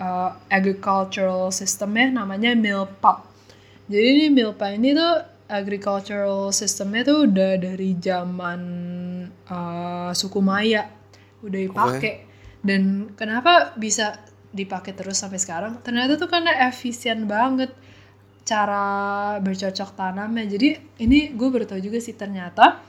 uh, 0.00 0.30
agricultural 0.48 1.52
systemnya 1.52 2.24
namanya 2.24 2.56
milpa. 2.56 3.24
Jadi 3.86 4.06
ini 4.06 4.26
milpa 4.32 4.72
ini 4.72 4.96
tuh 4.96 5.14
agricultural 5.46 6.50
systemnya 6.50 7.06
tuh 7.06 7.30
udah 7.30 7.52
dari 7.60 7.94
zaman 8.00 8.60
uh, 9.46 10.10
suku 10.10 10.40
Maya. 10.42 10.90
Udah 11.44 11.60
dipakai. 11.60 12.26
Dan 12.66 13.14
kenapa 13.14 13.78
bisa 13.78 14.18
dipakai 14.50 14.96
terus 14.96 15.22
sampai 15.22 15.38
sekarang? 15.38 15.78
Ternyata 15.86 16.18
tuh 16.18 16.26
karena 16.26 16.50
efisien 16.66 17.30
banget 17.30 17.70
cara 18.42 19.36
bercocok 19.38 19.94
tanamnya. 19.94 20.50
Jadi 20.50 20.98
ini 21.02 21.30
gue 21.30 21.48
baru 21.50 21.66
tahu 21.66 21.78
juga 21.78 22.02
sih 22.02 22.18
ternyata 22.18 22.82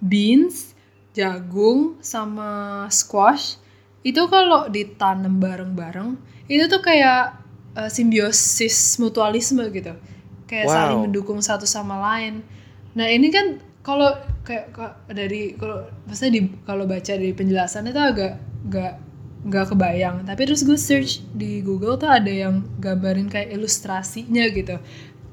beans 0.00 0.72
jagung 1.12 2.00
sama 2.00 2.84
squash. 2.88 3.56
Itu 4.00 4.26
kalau 4.32 4.66
ditanam 4.72 5.36
bareng-bareng 5.36 6.16
itu 6.48 6.64
tuh 6.66 6.80
kayak 6.80 7.36
uh, 7.76 7.90
simbiosis 7.92 8.96
mutualisme 8.96 9.60
gitu. 9.70 9.92
Kayak 10.48 10.66
Wow. 10.66 10.74
saling 10.74 11.00
mendukung 11.06 11.38
satu 11.38 11.68
sama 11.68 12.00
lain. 12.00 12.42
Nah 12.96 13.06
ini 13.06 13.28
kan 13.30 13.60
kalau 13.84 14.10
kayak 14.42 14.72
ka- 14.74 14.96
dari 15.12 15.54
kalau 15.54 15.84
maksudnya 16.08 16.32
di 16.40 16.42
kalau 16.64 16.84
baca 16.88 17.12
dari 17.12 17.30
penjelasan 17.30 17.86
itu 17.86 18.00
agak 18.00 18.40
nggak 18.66 18.92
nggak 19.46 19.66
kebayang. 19.72 20.16
Tapi 20.24 20.40
terus 20.48 20.64
gue 20.64 20.76
search 20.80 21.22
di 21.32 21.60
Google 21.60 21.96
tuh 21.96 22.08
ada 22.10 22.28
yang 22.28 22.64
gambarin 22.80 23.28
kayak 23.28 23.52
ilustrasinya 23.54 24.42
gitu. 24.50 24.80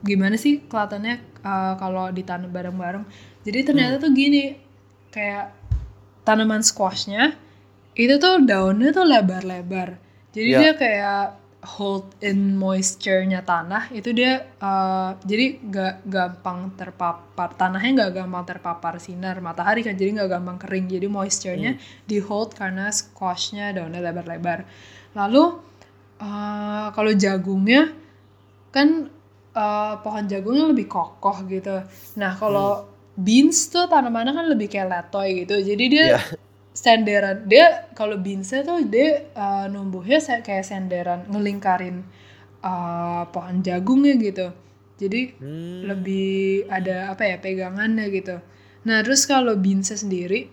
Gimana 0.05 0.37
sih 0.37 0.61
kelihatannya 0.69 1.41
uh, 1.41 1.73
kalau 1.81 2.11
ditanam 2.13 2.51
bareng-bareng 2.53 3.03
jadi 3.47 3.63
ternyata 3.63 3.95
tuh 4.03 4.11
gini 4.11 4.59
kayak 5.07 5.55
tanaman 6.27 6.59
squashnya 6.59 7.31
itu 7.95 8.19
tuh 8.19 8.43
daunnya 8.43 8.91
tuh 8.91 9.07
lebar-lebar. 9.07 9.95
Jadi 10.35 10.49
Ya. 10.51 10.59
dia 10.59 10.71
kayak 10.75 11.23
hold 11.63 12.11
in 12.21 12.59
moisture-nya 12.59 13.41
tanah 13.41 13.89
itu 13.89 14.13
dia 14.13 14.45
uh, 14.61 15.17
jadi 15.25 15.57
nggak 15.63 15.95
gampang 16.05 16.75
terpapar 16.77 17.57
tanahnya 17.57 17.91
nggak 18.03 18.11
gampang 18.13 18.45
terpapar 18.45 19.01
sinar 19.01 19.41
matahari 19.41 19.81
kan 19.81 19.95
jadi 19.95 20.19
nggak 20.21 20.29
gampang 20.29 20.59
kering. 20.59 20.91
Jadi 20.91 21.07
moisture-nya 21.07 21.79
di 22.03 22.19
hold 22.19 22.51
karena 22.51 22.91
squashnya 22.91 23.71
daunnya 23.71 24.03
lebar-lebar. 24.03 24.67
Lalu 25.15 25.43
uh, 26.19 26.91
kalau 26.91 27.11
jagungnya 27.15 27.95
kan 28.75 29.07
uh, 29.55 29.93
pohon 30.03 30.27
jagungnya 30.27 30.69
lebih 30.69 30.91
kokoh 30.91 31.47
gitu. 31.47 31.81
Nah 32.19 32.35
kalau 32.35 32.96
beans 33.17 33.73
tuh 33.73 33.89
tanamannya 33.89 34.33
kan 34.37 34.45
lebih 34.45 34.69
kayak 34.69 34.87
letoy 34.93 35.43
gitu. 35.43 35.55
Jadi 35.59 35.83
dia 35.89 36.05
Iya. 36.13 36.19
senderan. 36.77 37.49
Dia 37.49 37.89
kalau 37.97 38.21
beansnya 38.21 38.61
tuh 38.61 38.85
dia 38.85 39.25
uh, 39.33 39.65
numbuhnya 39.67 40.21
kayak 40.45 40.61
senderan 40.61 41.25
ngelingkarin 41.25 42.05
uh, 42.61 43.25
pohon 43.33 43.65
jagungnya 43.65 44.13
gitu. 44.21 44.47
Jadi 44.97 45.37
Hmm. 45.41 45.85
lebih 45.89 46.65
ada 46.69 47.13
apa 47.13 47.25
ya 47.25 47.37
pegangannya 47.41 48.05
gitu. 48.13 48.37
Nah 48.85 48.97
terus 49.01 49.25
kalau 49.25 49.57
beansnya 49.57 49.97
sendiri 49.97 50.49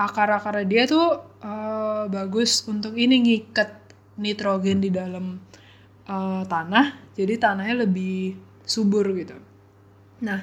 akar-akar 0.00 0.64
dia 0.64 0.88
tuh 0.88 1.20
uh, 1.44 2.08
bagus 2.08 2.64
untuk 2.64 2.96
ini 2.96 3.20
ngikat 3.20 3.76
nitrogen 4.16 4.80
di 4.80 4.88
dalam 4.88 5.36
uh, 6.08 6.42
tanah. 6.48 7.12
Jadi 7.12 7.36
tanahnya 7.36 7.84
lebih 7.84 8.32
subur 8.64 9.04
gitu. 9.12 9.36
Nah 10.24 10.40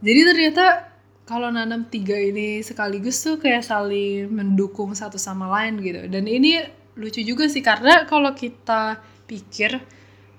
jadi 0.00 0.20
ternyata 0.32 0.93
kalau 1.24 1.48
nanam 1.48 1.88
tiga 1.88 2.14
ini 2.14 2.60
sekaligus 2.60 3.24
tuh 3.24 3.40
kayak 3.40 3.64
saling 3.64 4.28
mendukung 4.28 4.92
satu 4.92 5.16
sama 5.16 5.48
lain 5.48 5.80
gitu 5.80 6.04
dan 6.08 6.28
ini 6.28 6.60
lucu 6.94 7.24
juga 7.24 7.48
sih 7.48 7.64
karena 7.64 8.04
kalau 8.04 8.36
kita 8.36 9.00
pikir 9.24 9.80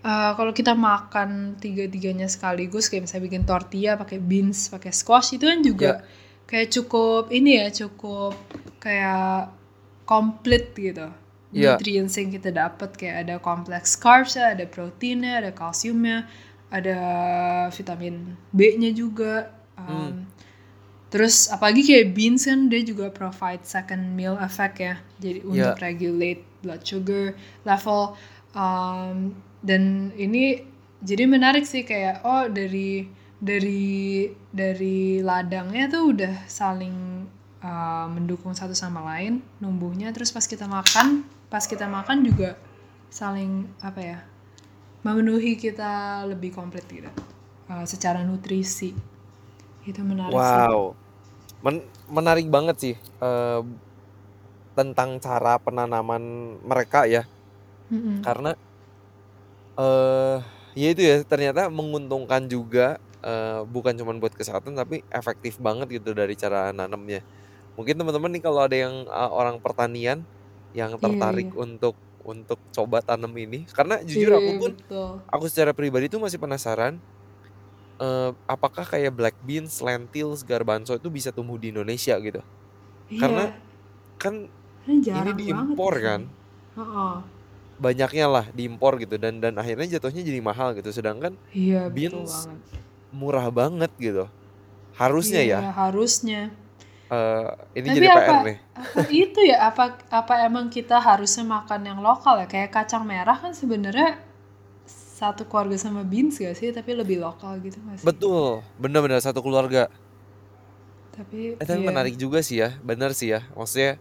uh, 0.05 0.31
kalau 0.37 0.53
kita 0.53 0.77
makan 0.77 1.57
tiga-tiganya 1.57 2.29
sekaligus 2.29 2.87
kayak 2.87 3.09
misalnya 3.09 3.25
bikin 3.27 3.43
tortilla 3.43 3.97
pakai 3.97 4.21
beans 4.21 4.69
pakai 4.69 4.93
squash 4.93 5.35
itu 5.35 5.49
kan 5.49 5.59
juga 5.65 6.05
kayak 6.45 6.69
cukup 6.69 7.33
ini 7.33 7.65
ya 7.65 7.67
cukup 7.73 8.37
kayak 8.79 9.49
komplit 10.05 10.71
gitu 10.77 11.09
Iya. 11.55 11.79
nutrients 11.79 12.19
yang 12.19 12.35
kita 12.35 12.51
dapat 12.51 12.99
kayak 12.99 13.15
ada 13.23 13.35
kompleks 13.39 13.95
carbs 13.95 14.35
ada 14.35 14.67
proteinnya 14.67 15.39
ada 15.39 15.55
kalsiumnya 15.55 16.27
ada 16.67 16.99
vitamin 17.71 18.35
B-nya 18.51 18.91
juga 18.91 19.55
um, 19.79 19.87
Hmm. 19.87 20.19
Terus 21.15 21.47
apalagi 21.47 21.87
kayak 21.87 22.11
beans 22.11 22.43
kan 22.43 22.67
dia 22.67 22.83
juga 22.83 23.07
provide 23.07 23.63
second 23.63 24.03
meal 24.19 24.35
effect 24.43 24.83
ya. 24.83 24.99
Jadi 25.23 25.47
untuk 25.47 25.79
regulate 25.79 26.43
blood 26.59 26.83
sugar 26.83 27.39
level 27.63 28.19
um, 28.51 29.31
dan 29.63 30.11
ini 30.19 30.67
jadi 30.99 31.23
menarik 31.23 31.63
sih 31.63 31.87
kayak 31.87 32.19
oh 32.27 32.51
dari 32.51 33.07
dari 33.39 34.27
dari 34.51 35.23
ladangnya 35.23 35.87
tuh 35.87 36.03
udah 36.11 36.35
saling 36.51 37.23
uh, 37.63 38.11
mendukung 38.11 38.51
satu 38.51 38.75
sama 38.75 38.99
lain 39.15 39.39
numbuhnya. 39.63 40.11
Terus 40.11 40.35
pas 40.35 40.43
kita 40.43 40.67
makan 40.67 41.23
pas 41.47 41.63
kita 41.63 41.87
makan 41.87 42.27
juga 42.27 42.59
saling 43.07 43.71
apa 43.79 44.01
ya 44.03 44.19
memenuhi 45.07 45.55
kita 45.55 46.27
lebih 46.27 46.51
komplit 46.51 46.83
gitu 46.91 47.07
uh, 47.71 47.87
secara 47.87 48.19
nutrisi. 48.27 48.91
Itu 49.87 50.03
menarik 50.03 50.35
sih. 50.35 50.59
Wow, 50.67 51.04
Men- 51.63 51.87
menarik 52.07 52.47
banget 52.51 52.75
sih 52.83 52.95
eh, 53.23 53.61
tentang 54.75 55.19
cara 55.23 55.55
penanaman 55.59 56.23
mereka 56.63 57.07
ya, 57.07 57.23
Mm-mm. 57.91 58.25
karena 58.25 58.55
eh 59.79 60.37
ya 60.75 60.87
itu 60.93 61.01
ya 61.03 61.15
ternyata 61.27 61.67
menguntungkan 61.71 62.47
juga 62.51 62.99
eh, 63.23 63.61
bukan 63.67 63.93
cuma 63.99 64.15
buat 64.19 64.33
kesehatan 64.35 64.75
tapi 64.79 65.03
efektif 65.11 65.59
banget 65.59 65.87
gitu 66.01 66.11
dari 66.15 66.35
cara 66.39 66.71
nanamnya. 66.75 67.23
Mungkin 67.79 67.95
teman-teman 67.99 68.31
nih 68.35 68.43
kalau 68.45 68.61
ada 68.67 68.77
yang 68.77 68.95
eh, 69.07 69.31
orang 69.33 69.59
pertanian 69.63 70.27
yang 70.75 70.95
iya 71.03 71.03
tertarik 71.03 71.47
iya 71.47 71.51
untuk 71.55 71.99
untuk 72.23 72.59
coba 72.75 72.99
tanam 73.05 73.31
ini, 73.39 73.65
karena 73.73 74.01
jujur 74.05 74.33
iya 74.33 74.37
aku 74.37 74.51
pun 74.57 74.71
betul 74.75 75.09
aku 75.31 75.45
secara 75.51 75.71
pribadi 75.77 76.07
tuh 76.11 76.19
masih 76.23 76.39
penasaran 76.41 77.01
eh, 77.99 78.31
apakah 78.47 78.83
kayak 78.83 79.11
black 79.15 79.37
beans, 79.43 79.79
lentils, 79.79 80.43
garbanzo 80.43 80.95
itu 80.95 81.07
bisa 81.11 81.29
tumbuh 81.31 81.55
di 81.59 81.71
Indonesia 81.71 82.15
gitu. 82.19 82.41
Karena 83.15 83.51
iya 83.51 83.63
kan 84.15 84.47
ini 84.87 85.31
diimpor 85.35 85.93
kan, 85.99 86.21
Heeh. 86.79 87.13
banyaknya 87.75 88.25
lah 88.31 88.45
diimpor 88.55 88.95
gitu 89.01 89.19
dan 89.19 89.43
dan 89.43 89.59
akhirnya 89.59 89.99
jatuhnya 89.99 90.23
jadi 90.23 90.39
mahal 90.39 90.73
gitu. 90.77 90.89
Sedangkan 90.91 91.35
iya 91.51 91.91
beans 91.91 92.47
banget 92.47 92.83
murah 93.15 93.47
banget 93.47 93.91
gitu. 93.95 94.27
Harusnya 94.95 95.43
ya. 95.43 95.59
iya 95.63 95.71
harusnya 95.71 96.41
eh, 97.11 97.49
ini 97.79 97.87
Tapi 97.91 97.97
jadi 97.99 98.07
PR 98.11 98.15
apa 98.15 98.35
nih. 98.43 98.57
apa 98.75 98.99
itu 99.11 99.39
ya 99.43 99.57
apa 99.71 99.83
apa 100.11 100.33
emang 100.47 100.67
kita 100.71 100.97
harusnya 100.99 101.45
makan 101.47 101.81
yang 101.87 101.99
lokal 102.03 102.39
ya 102.43 102.47
kayak 102.47 102.71
kacang 102.75 103.07
merah 103.07 103.37
kan 103.39 103.55
sebenarnya 103.55 104.19
satu 105.25 105.43
keluarga 105.49 105.77
sama 105.79 106.01
beans 106.05 106.37
gak 106.37 106.55
sih 106.59 106.69
tapi 106.69 106.91
lebih 106.93 107.17
lokal 107.25 107.57
gitu 107.65 107.77
sih 107.97 108.05
Betul, 108.05 108.61
bener-bener 108.77 109.19
satu 109.23 109.41
keluarga. 109.45 109.89
tapi 111.15 111.55
Eh, 111.59 111.65
tapi 111.65 111.79
iya 111.81 111.87
menarik 111.87 112.15
juga 112.19 112.39
sih 112.43 112.57
ya, 112.63 112.69
bener 112.83 113.11
sih 113.15 113.31
ya. 113.33 113.39
Maksudnya 113.57 113.91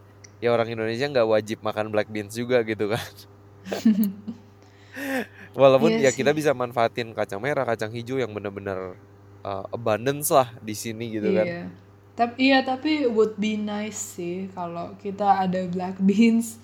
ya 0.43 0.49
orang 0.55 0.68
Indonesia 0.75 1.07
nggak 1.07 1.29
wajib 1.35 1.59
makan 1.62 1.87
black 1.95 2.09
beans 2.11 2.35
juga 2.35 2.59
gitu 2.66 2.91
kan. 2.93 3.05
Walaupun 5.55 5.99
iya 5.99 6.11
ya 6.11 6.11
kita 6.14 6.31
sih 6.31 6.39
bisa 6.39 6.51
manfaatin 6.55 7.14
kacang 7.14 7.39
merah, 7.43 7.64
kacang 7.66 7.91
hijau 7.95 8.18
yang 8.18 8.31
bener-bener 8.35 8.99
uh, 9.47 9.64
abundance 9.70 10.31
lah 10.35 10.51
di 10.59 10.75
sini 10.75 11.14
gitu 11.14 11.31
kan. 11.35 11.47
iya 11.47 11.62
tapi 12.14 12.35
iya 12.47 12.59
tapi 12.62 13.11
would 13.11 13.35
be 13.37 13.59
nice 13.59 13.99
sih 14.18 14.47
kalau 14.55 14.95
kita 15.03 15.43
ada 15.47 15.66
black 15.66 15.99
beans 15.99 16.62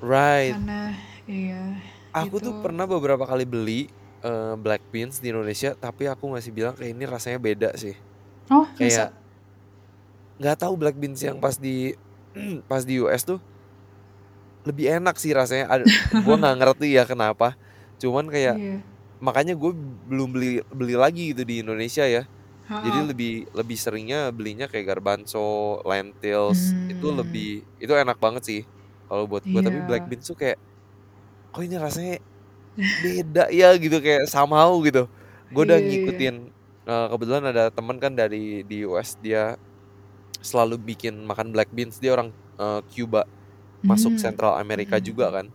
Right. 0.00 0.56
karena 0.56 0.96
iya 1.28 1.76
Aku 2.10 2.42
itu 2.42 2.42
tuh 2.42 2.54
pernah 2.58 2.86
beberapa 2.90 3.22
kali 3.22 3.46
beli 3.46 3.86
uh, 4.26 4.58
black 4.58 4.82
beans 4.90 5.22
di 5.22 5.30
Indonesia, 5.30 5.74
tapi 5.78 6.10
aku 6.10 6.26
masih 6.34 6.50
bilang 6.50 6.74
kayak 6.74 6.90
ini 6.96 7.04
rasanya 7.06 7.38
beda 7.38 7.70
sih. 7.78 7.94
oh 8.50 8.66
Kayak 8.74 9.14
nggak 10.40 10.56
tahu 10.58 10.74
black 10.80 10.96
beans 10.98 11.20
yang 11.22 11.38
pas 11.38 11.54
di 11.60 11.94
pas 12.70 12.82
di 12.82 12.98
US 13.02 13.22
tuh 13.26 13.38
lebih 14.68 14.86
enak 15.00 15.16
sih 15.16 15.32
rasanya. 15.32 15.66
Ada, 15.72 15.84
gua 16.24 16.34
nggak 16.40 16.56
ngerti 16.60 16.88
ya 16.96 17.04
kenapa. 17.08 17.56
Cuman 18.00 18.28
kayak 18.28 18.56
iya 18.60 18.76
makanya 19.20 19.52
gue 19.58 19.72
belum 20.08 20.28
beli 20.34 20.48
beli 20.72 20.94
lagi 20.96 21.32
gitu 21.34 21.42
di 21.48 21.60
Indonesia 21.64 22.04
ya. 22.08 22.24
Jadi 22.84 22.98
Heeh. 22.98 23.04
lebih 23.12 23.32
lebih 23.52 23.76
seringnya 23.80 24.30
belinya 24.32 24.66
kayak 24.70 24.86
garbanzo, 24.96 25.80
lentils 25.88 26.76
itu 26.90 27.06
hmm 27.08 27.14
lebih 27.14 27.64
itu 27.80 27.92
enak 27.92 28.18
banget 28.20 28.42
sih 28.46 28.60
kalau 29.08 29.24
buat 29.30 29.44
gue. 29.50 29.60
Tapi 29.64 29.78
black 29.84 30.04
iya 30.04 30.08
beans 30.08 30.26
tuh 30.30 30.36
kayak 30.38 30.58
kok 31.52 31.62
ini 31.66 31.76
rasanya 31.80 32.16
beda 33.04 33.48
ya 33.54 33.74
gitu 33.80 33.98
kayak 34.04 34.26
somehow 34.30 34.72
gitu. 34.86 35.06
Gue 35.52 35.62
udah 35.68 35.78
iya 35.78 36.00
iya 36.00 36.00
ngikutin 36.00 36.34
eh, 36.90 37.06
kebetulan 37.12 37.44
ada 37.52 37.64
teman 37.74 37.98
kan 38.02 38.12
dari 38.18 38.62
di 38.66 38.84
US 38.88 39.16
dia 39.20 39.56
selalu 40.42 40.76
bikin 40.80 41.24
makan 41.26 41.52
black 41.54 41.70
beans. 41.74 41.98
Dia 42.02 42.14
orang 42.16 42.30
eh, 42.60 42.80
Cuba 42.92 43.24
masuk 43.86 44.14
hmm 44.14 44.20
Central 44.20 44.58
Amerika 44.60 44.98
hmm 44.98 45.02
juga 45.02 45.30
kan. 45.34 45.46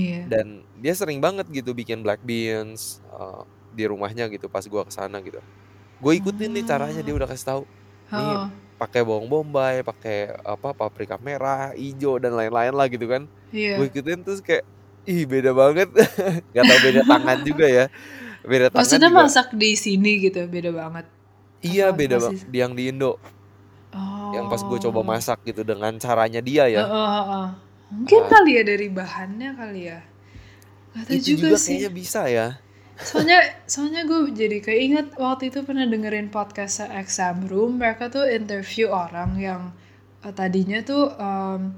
iya 0.00 0.22
Dan 0.24 0.66
dia 0.76 0.92
sering 0.98 1.18
banget 1.24 1.48
gitu 1.50 1.72
bikin 1.76 2.04
black 2.04 2.20
beans 2.24 3.00
eh, 3.08 3.42
di 3.72 3.84
rumahnya 3.88 4.28
gitu 4.32 4.48
pas 4.52 4.64
gua 4.68 4.84
ke 4.88 4.92
sana 4.94 5.20
gitu. 5.24 5.40
Gue 6.02 6.18
ikutin 6.20 6.50
nih 6.56 6.64
caranya 6.68 7.00
dia 7.04 7.14
oh 7.14 7.16
udah 7.16 7.28
kasih 7.30 7.46
tahu. 7.48 7.62
Nih 8.16 8.38
Heeh. 8.38 8.50
pakai 8.80 9.02
bawang 9.06 9.28
bombay, 9.32 9.82
pakai 9.86 10.32
apa 10.44 10.72
paprika 10.76 11.16
merah, 11.20 11.72
hijau 11.76 12.16
dan 12.22 12.32
lain-lain 12.38 12.72
lah 12.76 12.86
gitu 12.92 13.06
kan. 13.10 13.28
Gue 13.76 13.88
iya 13.88 13.90
ikutin 13.92 14.24
terus 14.26 14.40
kayak 14.44 14.64
ih 15.10 15.22
beda 15.26 15.50
banget. 15.52 15.88
Gak 16.54 16.64
tau 16.64 16.78
beda 16.80 17.00
tangan 17.04 17.38
juga 17.42 17.66
ya. 17.66 17.84
Beda 18.42 18.70
tangan 18.70 18.78
Maksudnya 18.80 19.10
juga. 19.10 19.20
masak 19.20 19.48
di 19.52 19.70
sini 19.74 20.12
gitu, 20.22 20.40
beda 20.46 20.70
banget. 20.70 21.06
Iya 21.60 21.90
Apa 21.90 21.98
beda 21.98 22.16
bang. 22.16 22.32
masih? 22.32 22.46
Di 22.46 22.56
yang 22.58 22.72
di 22.72 22.84
Indo. 22.88 23.12
Yang 24.30 24.46
pas 24.46 24.62
gue 24.62 24.78
coba 24.80 25.00
Oh. 25.02 25.06
masak 25.06 25.38
gitu 25.42 25.62
dengan 25.62 25.92
caranya 25.98 26.38
dia 26.38 26.70
ya. 26.70 26.86
Heeh, 26.86 27.10
heeh. 27.18 27.46
Mungkin 27.90 28.22
Ah, 28.22 28.28
kali 28.30 28.50
ya 28.54 28.62
dari 28.62 28.86
bahannya 28.88 29.50
kali 29.52 29.80
ya. 29.84 29.98
Gak 30.90 31.04
tahu 31.04 31.14
itu 31.16 31.26
juga 31.34 31.42
juga 31.50 31.56
sih. 31.58 31.76
kayaknya 31.76 31.90
bisa 31.92 32.22
ya. 32.26 32.46
Soalnya 32.96 33.38
soalnya 33.64 34.02
gue 34.04 34.30
jadi 34.30 34.58
keinget 34.60 35.16
waktu 35.16 35.50
itu 35.50 35.64
pernah 35.64 35.82
dengerin 35.84 36.28
podcast 36.28 36.84
Exam 36.86 37.42
Room, 37.44 37.76
mereka 37.76 38.06
tuh 38.06 38.24
interview 38.24 38.88
orang 38.88 39.34
yang 39.36 39.62
eh, 40.20 40.30
tadinya 40.30 40.78
tuh 40.80 41.10
em, 41.10 41.74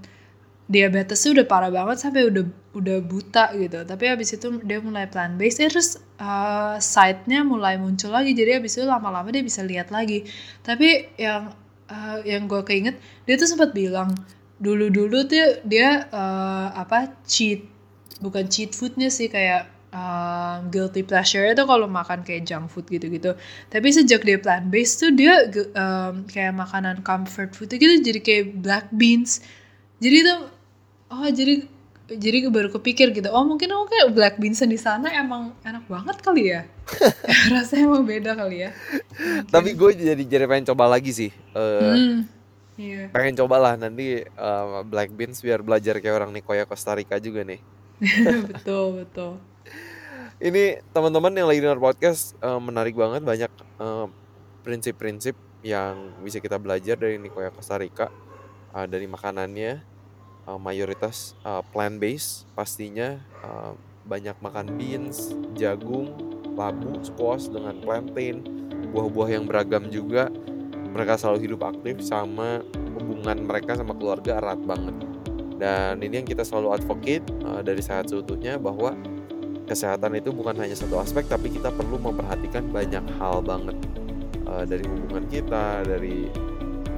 diabetesnya 0.70 1.42
udah 1.42 1.46
parah 1.46 1.70
banget 1.70 1.96
sampai 2.02 2.28
udah 2.30 2.44
udah 2.72 2.98
buta 3.04 3.52
gitu. 3.58 3.82
Tapi 3.84 4.04
habis 4.08 4.34
itu 4.34 4.46
dia 4.62 4.78
mulai 4.80 5.06
plant 5.10 5.36
based, 5.36 5.60
eh, 5.60 5.68
terus 5.70 5.98
eh, 6.20 6.76
sight-nya 6.78 7.42
mulai 7.46 7.76
muncul 7.76 8.10
lagi. 8.14 8.32
Jadi 8.32 8.62
habis 8.62 8.78
itu 8.78 8.86
lama-lama 8.86 9.28
dia 9.30 9.44
bisa 9.44 9.60
lihat 9.64 9.90
lagi. 9.92 10.24
Tapi 10.64 11.14
yang 11.18 11.52
eh, 11.90 12.18
yang 12.26 12.46
gue 12.50 12.62
keinget 12.66 12.96
dia 13.28 13.34
tuh 13.36 13.48
sempat 13.50 13.74
bilang 13.76 14.14
dulu-dulu 14.62 15.26
tuh 15.26 15.62
dia 15.66 16.06
eh, 16.08 16.68
apa 16.72 17.14
cheat 17.26 17.66
bukan 18.22 18.46
cheat 18.46 18.72
foodnya 18.72 19.10
sih 19.10 19.26
kayak 19.26 19.72
um, 19.92 20.72
guilty 20.72 21.04
pleasure 21.04 21.44
itu 21.44 21.62
kalau 21.62 21.86
makan 21.86 22.24
kayak 22.24 22.48
junk 22.48 22.72
food 22.72 22.88
gitu-gitu. 22.88 23.36
Tapi 23.68 23.88
sejak 23.92 24.24
dia 24.24 24.38
plant 24.40 24.66
based 24.72 25.04
tuh 25.04 25.12
dia 25.12 25.46
um, 25.76 26.24
kayak 26.26 26.56
makanan 26.56 27.04
comfort 27.04 27.52
food 27.52 27.70
gitu 27.76 28.00
jadi 28.00 28.20
kayak 28.20 28.44
black 28.58 28.86
beans. 28.90 29.44
Jadi 30.02 30.16
tuh 30.26 30.40
oh 31.14 31.28
jadi 31.30 31.54
jadi 32.12 32.50
baru 32.50 32.68
kepikir 32.74 33.14
gitu. 33.14 33.30
Oh 33.30 33.46
mungkin 33.46 33.70
aku 33.70 33.86
kayak 33.94 34.08
black 34.10 34.34
beans 34.42 34.58
di 34.58 34.74
sana 34.76 35.14
emang 35.14 35.54
enak 35.62 35.86
banget 35.86 36.16
kali 36.18 36.50
ya. 36.50 36.66
Rasanya 37.54 37.86
emang 37.86 38.02
beda 38.02 38.34
kali 38.34 38.66
ya. 38.66 38.70
Tapi 39.54 39.78
Mungkin. 39.78 39.94
gue 39.94 40.10
jadi 40.10 40.22
jadi 40.26 40.44
pengen 40.50 40.66
coba 40.74 40.90
lagi 40.90 41.14
sih. 41.14 41.30
Eh 41.54 41.94
Hmm. 41.94 42.18
Iya. 42.72 43.12
pengen 43.12 43.36
cobalah 43.36 43.76
nanti 43.76 44.24
eh, 44.24 44.80
black 44.88 45.12
beans 45.12 45.44
biar 45.44 45.60
belajar 45.60 46.00
kayak 46.00 46.24
orang 46.24 46.32
Nicoya 46.32 46.64
Costa 46.66 46.96
Rica 46.96 47.20
juga 47.22 47.44
nih. 47.46 47.60
betul 48.48 49.04
betul. 49.04 49.32
Ini 50.42 50.82
teman-teman 50.90 51.30
yang 51.36 51.46
lagi 51.46 51.62
dengar 51.62 51.78
podcast 51.78 52.34
eh, 52.42 52.58
menarik 52.58 52.96
banget 52.98 53.22
banyak 53.22 53.52
eh, 53.78 54.06
prinsip-prinsip 54.66 55.36
yang 55.62 56.16
bisa 56.24 56.42
kita 56.42 56.58
belajar 56.58 56.98
dari 56.98 57.20
Nicoya 57.22 57.54
Costa 57.54 57.78
Rica 57.78 58.10
Eh, 58.72 58.86
dari 58.88 59.04
makanannya 59.04 59.84
eh, 60.48 60.60
mayoritas 60.60 61.36
plant 61.70 61.96
based 61.98 62.48
pastinya 62.56 63.18
eh, 63.20 63.72
banyak 64.02 64.34
makan 64.42 64.74
beans, 64.74 65.30
jagung, 65.54 66.10
labu, 66.58 66.98
squash 67.06 67.46
dengan 67.46 67.78
plantain, 67.78 68.42
buah-buah 68.90 69.28
yang 69.38 69.44
beragam 69.46 69.86
juga. 69.88 70.26
Mereka 70.92 71.16
selalu 71.16 71.48
hidup 71.48 71.60
aktif 71.64 72.02
sama 72.04 72.60
hubungan 72.98 73.46
mereka 73.46 73.78
sama 73.78 73.94
keluarga 73.96 74.42
erat 74.42 74.60
banget. 74.66 74.92
Dan 75.56 76.02
ini 76.02 76.20
yang 76.20 76.28
kita 76.28 76.42
selalu 76.42 76.74
advocate 76.82 77.22
eh, 77.22 77.62
dari 77.62 77.80
sehat 77.80 78.10
seutuhnya 78.10 78.58
bahwa 78.58 78.98
kesehatan 79.70 80.18
itu 80.18 80.34
bukan 80.34 80.58
hanya 80.58 80.74
satu 80.74 80.98
aspek 80.98 81.24
tapi 81.30 81.48
kita 81.48 81.70
perlu 81.70 81.96
memperhatikan 81.96 82.66
banyak 82.68 83.06
hal 83.16 83.40
banget 83.40 83.78
Eh, 84.52 84.64
dari 84.68 84.84
hubungan 84.84 85.24
kita 85.32 85.80
dari 85.86 86.28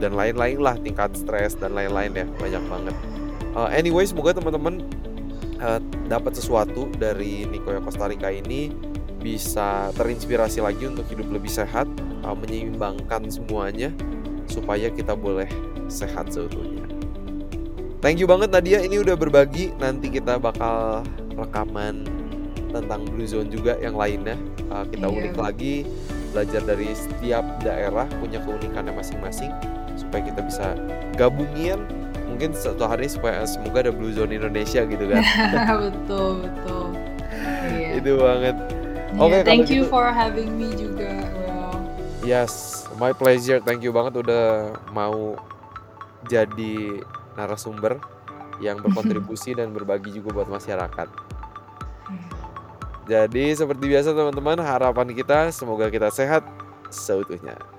dan 0.02 0.18
lain-lain 0.18 0.58
lah 0.58 0.74
tingkat 0.74 1.14
stres 1.14 1.54
dan 1.54 1.70
lain-lain 1.70 2.10
ya 2.10 2.26
banyak 2.26 2.64
banget 2.66 2.96
Eh, 3.54 3.68
anyway 3.78 4.02
semoga 4.02 4.34
teman-teman 4.34 4.82
eh, 5.62 5.80
dapat 6.10 6.34
sesuatu 6.34 6.90
dari 6.98 7.46
Nicoya 7.46 7.78
Costa 7.78 8.10
Rica 8.10 8.28
ini 8.30 8.74
bisa 9.22 9.88
terinspirasi 9.96 10.60
lagi 10.60 10.84
untuk 10.84 11.06
hidup 11.08 11.30
lebih 11.30 11.48
sehat 11.48 11.86
eh, 12.26 12.34
menyeimbangkan 12.34 13.30
semuanya 13.30 13.94
supaya 14.50 14.90
kita 14.90 15.14
boleh 15.14 15.46
sehat 15.86 16.34
seutuhnya. 16.34 16.84
Thank 18.04 18.20
you 18.20 18.28
banget 18.28 18.52
Nadia. 18.52 18.84
Ini 18.84 19.00
udah 19.00 19.16
berbagi. 19.16 19.72
Nanti 19.80 20.12
kita 20.12 20.36
bakal 20.36 21.00
rekaman 21.40 22.04
tentang 22.68 23.08
Blue 23.08 23.24
Zone 23.24 23.48
juga 23.48 23.80
yang 23.80 23.96
lainnya. 23.96 24.36
Uh, 24.68 24.84
kita 24.84 25.08
Iya. 25.08 25.14
ulik 25.16 25.36
lagi 25.40 25.88
belajar 26.36 26.60
dari 26.68 26.92
setiap 26.92 27.46
daerah 27.64 28.04
punya 28.20 28.44
keunikannya 28.44 28.92
masing-masing 28.92 29.48
supaya 29.96 30.20
kita 30.26 30.40
bisa 30.44 30.74
gabungin 31.16 31.80
mungkin 32.34 32.50
suatu 32.50 32.90
hari 32.90 33.06
supaya 33.06 33.46
semoga 33.46 33.86
ada 33.86 33.94
Blue 33.94 34.10
Zone 34.10 34.34
Indonesia 34.34 34.82
gitu 34.82 35.04
kan 35.06 35.22
betul 35.86 36.42
betul. 36.42 36.84
Iya. 37.70 37.88
Itu 38.02 38.12
banget. 38.18 38.56
Iya, 39.14 39.22
Oke 39.22 39.38
kalau 39.38 39.46
thank 39.46 39.70
you 39.70 39.86
gitu 39.86 39.92
for 39.92 40.04
having 40.10 40.50
me 40.58 40.68
juga, 40.74 41.10
Will. 41.38 41.72
Yes, 42.26 42.84
my 42.98 43.14
pleasure. 43.14 43.62
Thank 43.62 43.86
you 43.86 43.94
banget 43.94 44.18
udah 44.26 44.74
mau 44.90 45.38
jadi 46.26 47.04
narasumber 47.38 48.00
yang 48.58 48.80
berkontribusi 48.80 49.54
dan 49.58 49.70
berbagi 49.70 50.10
juga 50.14 50.42
buat 50.42 50.48
masyarakat. 50.50 51.08
Jadi 53.04 53.44
seperti 53.52 53.84
biasa 53.84 54.16
teman-teman, 54.16 54.58
harapan 54.64 55.12
kita 55.12 55.52
semoga 55.52 55.92
kita 55.92 56.08
sehat 56.08 56.40
seutuhnya. 56.88 57.73